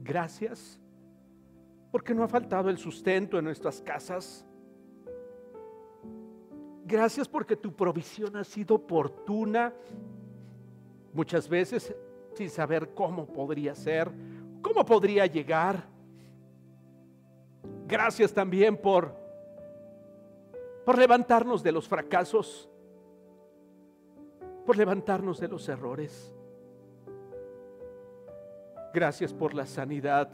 Gracias 0.00 0.80
porque 1.90 2.14
no 2.14 2.24
ha 2.24 2.28
faltado 2.28 2.68
el 2.68 2.78
sustento 2.78 3.38
en 3.38 3.44
nuestras 3.44 3.80
casas 3.80 4.44
Gracias 6.86 7.26
porque 7.26 7.56
tu 7.56 7.72
provisión 7.72 8.36
ha 8.36 8.44
sido 8.44 8.74
oportuna, 8.76 9.72
muchas 11.14 11.48
veces 11.48 11.94
sin 12.34 12.50
saber 12.50 12.92
cómo 12.92 13.26
podría 13.26 13.74
ser, 13.74 14.10
cómo 14.60 14.84
podría 14.84 15.24
llegar. 15.24 15.82
Gracias 17.86 18.34
también 18.34 18.76
por, 18.76 19.16
por 20.84 20.98
levantarnos 20.98 21.62
de 21.62 21.72
los 21.72 21.88
fracasos, 21.88 22.68
por 24.66 24.76
levantarnos 24.76 25.40
de 25.40 25.48
los 25.48 25.68
errores. 25.68 26.34
Gracias 28.92 29.32
por 29.32 29.54
la 29.54 29.66
sanidad 29.66 30.30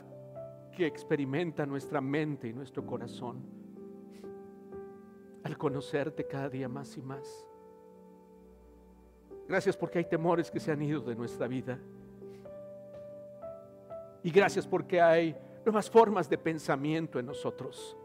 que 0.76 0.86
experimenta 0.86 1.66
nuestra 1.66 2.00
mente 2.00 2.48
y 2.48 2.52
nuestro 2.52 2.84
corazón 2.84 3.60
al 5.42 5.56
conocerte 5.56 6.26
cada 6.26 6.48
día 6.48 6.68
más 6.68 6.96
y 6.96 7.02
más. 7.02 7.46
Gracias 9.48 9.76
porque 9.76 9.98
hay 9.98 10.04
temores 10.04 10.50
que 10.50 10.60
se 10.60 10.70
han 10.70 10.82
ido 10.82 11.00
de 11.00 11.16
nuestra 11.16 11.48
vida. 11.48 11.78
Y 14.22 14.30
gracias 14.30 14.66
porque 14.66 15.00
hay 15.00 15.34
nuevas 15.64 15.90
formas 15.90 16.28
de 16.28 16.38
pensamiento 16.38 17.18
en 17.18 17.26
nosotros. 17.26 17.96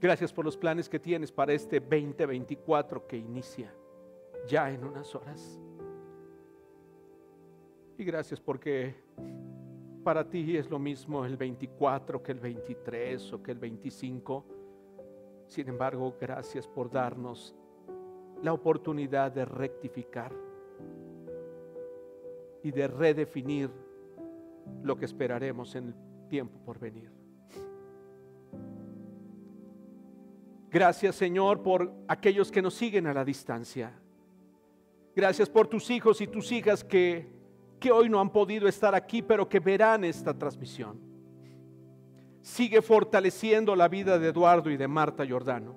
Gracias 0.00 0.32
por 0.32 0.44
los 0.44 0.56
planes 0.56 0.88
que 0.88 0.98
tienes 0.98 1.30
para 1.30 1.52
este 1.52 1.78
2024 1.78 3.06
que 3.06 3.16
inicia 3.16 3.72
ya 4.48 4.70
en 4.70 4.84
unas 4.84 5.14
horas. 5.14 5.60
Y 7.98 8.04
gracias 8.04 8.40
porque 8.40 8.94
para 10.02 10.28
ti 10.28 10.56
es 10.56 10.70
lo 10.70 10.78
mismo 10.78 11.24
el 11.26 11.36
24 11.36 12.22
que 12.22 12.32
el 12.32 12.40
23 12.40 13.32
o 13.34 13.42
que 13.42 13.50
el 13.52 13.58
25 13.58 14.60
sin 15.50 15.68
embargo, 15.68 16.16
gracias 16.20 16.68
por 16.68 16.88
darnos 16.88 17.56
la 18.40 18.52
oportunidad 18.52 19.32
de 19.32 19.44
rectificar 19.44 20.32
y 22.62 22.70
de 22.70 22.86
redefinir 22.86 23.68
lo 24.84 24.96
que 24.96 25.06
esperaremos 25.06 25.74
en 25.74 25.88
el 25.88 25.94
tiempo 26.28 26.60
por 26.64 26.78
venir. 26.78 27.19
Gracias 30.70 31.16
Señor 31.16 31.62
por 31.62 31.92
aquellos 32.06 32.50
que 32.52 32.62
nos 32.62 32.74
siguen 32.74 33.06
a 33.06 33.14
la 33.14 33.24
distancia. 33.24 33.92
Gracias 35.14 35.48
por 35.50 35.66
tus 35.66 35.90
hijos 35.90 36.20
y 36.20 36.28
tus 36.28 36.52
hijas 36.52 36.84
que, 36.84 37.26
que 37.80 37.90
hoy 37.90 38.08
no 38.08 38.20
han 38.20 38.30
podido 38.30 38.68
estar 38.68 38.94
aquí, 38.94 39.20
pero 39.20 39.48
que 39.48 39.58
verán 39.58 40.04
esta 40.04 40.32
transmisión. 40.32 41.00
Sigue 42.40 42.80
fortaleciendo 42.80 43.74
la 43.74 43.88
vida 43.88 44.18
de 44.18 44.28
Eduardo 44.28 44.70
y 44.70 44.76
de 44.76 44.86
Marta 44.86 45.26
Giordano. 45.26 45.76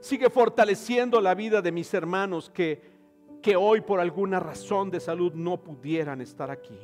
Sigue 0.00 0.30
fortaleciendo 0.30 1.20
la 1.20 1.34
vida 1.34 1.60
de 1.60 1.70
mis 1.70 1.92
hermanos 1.94 2.50
que, 2.50 2.82
que 3.42 3.56
hoy 3.56 3.82
por 3.82 4.00
alguna 4.00 4.40
razón 4.40 4.90
de 4.90 5.00
salud 5.00 5.34
no 5.34 5.62
pudieran 5.62 6.20
estar 6.20 6.50
aquí. 6.50 6.78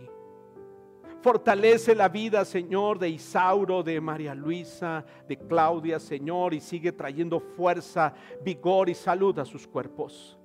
Fortalece 1.21 1.95
la 1.95 2.09
vida, 2.09 2.45
Señor, 2.47 2.99
de 2.99 3.11
Isauro, 3.11 3.83
de 3.83 4.01
María 4.01 4.35
Luisa, 4.35 5.05
de 5.29 5.37
Claudia, 5.37 5.99
Señor, 5.99 6.55
y 6.55 6.61
sigue 6.61 6.93
trayendo 6.93 7.39
fuerza, 7.39 8.15
vigor 8.43 8.89
y 8.89 8.95
salud 8.95 9.39
a 9.39 9.45
sus 9.45 9.67
cuerpos. 9.67 10.39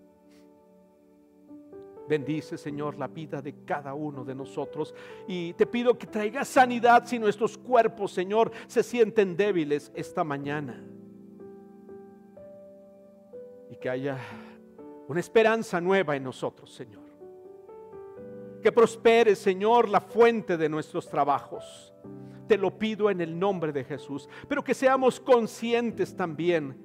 Bendice, 2.07 2.57
Señor, 2.57 2.97
la 2.97 3.07
vida 3.07 3.41
de 3.41 3.63
cada 3.63 3.93
uno 3.93 4.23
de 4.25 4.35
nosotros. 4.35 4.93
Y 5.27 5.53
te 5.53 5.65
pido 5.65 5.97
que 5.97 6.07
traigas 6.07 6.49
sanidad 6.49 7.05
si 7.05 7.17
nuestros 7.17 7.57
cuerpos, 7.57 8.11
Señor, 8.11 8.51
se 8.67 8.83
sienten 8.83 9.35
débiles 9.35 9.91
esta 9.95 10.23
mañana. 10.23 10.83
Y 13.71 13.77
que 13.77 13.89
haya 13.89 14.17
una 15.07 15.19
esperanza 15.19 15.79
nueva 15.79 16.15
en 16.15 16.23
nosotros, 16.23 16.71
Señor. 16.71 17.04
Que 18.65 18.71
prospere, 18.71 19.35
Señor, 19.35 19.87
la 19.87 20.01
fuente 20.01 20.57
de 20.57 20.67
nuestros 20.67 21.07
trabajos. 21.07 21.93
Te 22.47 22.57
lo 22.57 22.79
pido 22.79 23.11
en 23.11 23.21
el 23.21 23.37
nombre 23.37 23.71
de 23.71 23.83
Jesús. 23.83 24.27
Pero 24.49 24.63
que 24.63 24.73
seamos 24.73 25.19
conscientes 25.19 26.15
también 26.15 26.75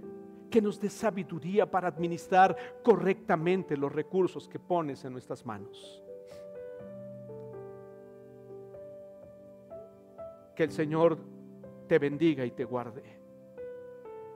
que 0.51 0.61
nos 0.61 0.78
dé 0.78 0.90
sabiduría 0.90 1.70
para 1.70 1.89
administrar 1.89 2.55
correctamente 2.82 3.78
los 3.78 3.90
recursos 3.90 4.47
que 4.47 4.59
pones 4.59 5.07
en 5.07 5.15
nuestras 5.15 5.47
manos. 5.47 6.02
Que 10.55 10.65
el 10.65 10.73
Señor 10.73 11.16
te 11.89 11.98
bendiga 11.98 12.44
y 12.44 12.51
te 12.51 12.66
guarde. 12.66 13.05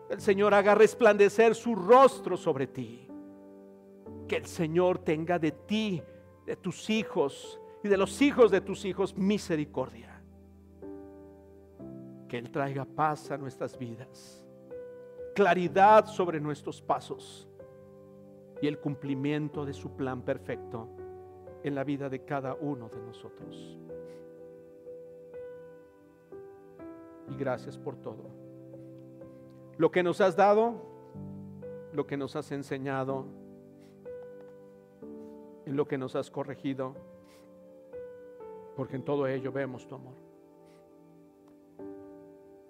El 0.08 0.22
Señor 0.22 0.54
haga 0.54 0.74
resplandecer 0.74 1.54
su 1.54 1.74
rostro 1.74 2.38
sobre 2.38 2.68
ti. 2.68 3.06
Que 4.26 4.36
el 4.36 4.46
Señor 4.46 5.00
tenga 5.00 5.38
de 5.38 5.52
ti, 5.52 6.02
de 6.46 6.56
tus 6.56 6.90
hijos 6.90 7.60
y 7.82 7.88
de 7.88 7.96
los 7.96 8.20
hijos 8.22 8.50
de 8.50 8.60
tus 8.60 8.84
hijos 8.84 9.16
misericordia. 9.16 10.20
Que 12.28 12.38
Él 12.38 12.50
traiga 12.50 12.84
paz 12.84 13.30
a 13.30 13.38
nuestras 13.38 13.78
vidas, 13.78 14.44
claridad 15.34 16.06
sobre 16.06 16.40
nuestros 16.40 16.80
pasos 16.80 17.48
y 18.60 18.66
el 18.66 18.78
cumplimiento 18.78 19.64
de 19.64 19.72
su 19.72 19.94
plan 19.94 20.22
perfecto 20.22 20.88
en 21.62 21.74
la 21.74 21.84
vida 21.84 22.08
de 22.08 22.24
cada 22.24 22.54
uno 22.54 22.88
de 22.88 23.00
nosotros. 23.00 23.78
Y 27.28 27.36
gracias 27.36 27.78
por 27.78 27.96
todo. 27.96 28.24
Lo 29.76 29.90
que 29.90 30.02
nos 30.02 30.20
has 30.20 30.36
dado, 30.36 30.74
lo 31.92 32.06
que 32.06 32.16
nos 32.16 32.36
has 32.36 32.52
enseñado, 32.52 33.26
en 35.66 35.76
lo 35.76 35.86
que 35.86 35.98
nos 35.98 36.14
has 36.16 36.30
corregido, 36.30 36.94
porque 38.76 38.96
en 38.96 39.04
todo 39.04 39.26
ello 39.26 39.52
vemos 39.52 39.86
tu 39.86 39.94
amor. 39.94 40.14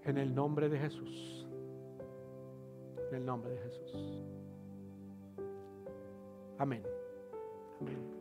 En 0.05 0.19
el 0.19 0.35
nombre 0.35 0.69
de 0.69 0.79
Jesús. 0.79 1.47
En 3.09 3.17
el 3.17 3.25
nombre 3.25 3.53
de 3.53 3.59
Jesús. 3.59 4.23
Amén. 6.59 6.83
Amén. 7.81 8.15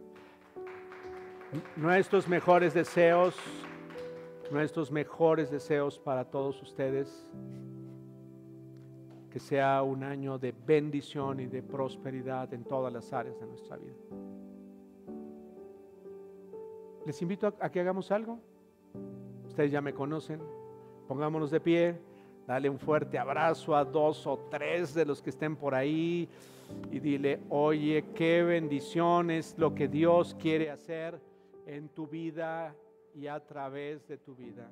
Nuestros 1.76 2.28
mejores 2.28 2.74
deseos, 2.74 3.36
nuestros 4.52 4.92
mejores 4.92 5.52
deseos 5.52 6.00
para 6.00 6.26
todos 6.26 6.62
ustedes. 6.62 7.28
Que 9.30 9.40
sea 9.40 9.82
un 9.84 10.04
año 10.04 10.38
de 10.38 10.52
bendición 10.52 11.40
y 11.40 11.48
de 11.48 11.62
prosperidad 11.64 12.54
en 12.54 12.64
todas 12.64 12.94
las 12.94 13.12
áreas 13.14 13.40
de 13.40 13.48
nuestra 13.48 13.78
vida. 13.78 13.96
Les 17.06 17.22
invito 17.22 17.54
a, 17.60 17.70
que 17.70 17.80
hagamos 17.80 18.12
algo. 18.12 18.40
Ustedes 19.46 19.72
ya 19.72 19.82
me 19.82 19.94
conocen. 19.94 20.42
Pongámonos 21.08 21.52
de 21.52 21.60
pie. 21.60 22.00
Dale 22.48 22.70
un 22.70 22.80
fuerte 22.80 23.18
abrazo 23.18 23.76
a 23.76 23.86
dos 23.86 24.28
o 24.28 24.38
tres 24.50 24.94
de 24.94 25.06
los 25.06 25.22
que 25.22 25.30
estén 25.30 25.56
por 25.56 25.76
ahí 25.76 26.28
y 26.92 27.00
dile, 27.00 27.40
oye, 27.50 28.06
qué 28.16 28.44
bendición 28.44 29.32
es 29.32 29.58
lo 29.58 29.74
que 29.74 29.88
Dios 29.88 30.36
quiere 30.36 30.70
hacer 30.70 31.20
en 31.66 31.88
tu 31.90 32.08
vida 32.08 32.76
y 33.14 33.28
a 33.28 33.40
través 33.40 34.06
de 34.08 34.18
tu 34.18 34.36
vida. 34.36 34.70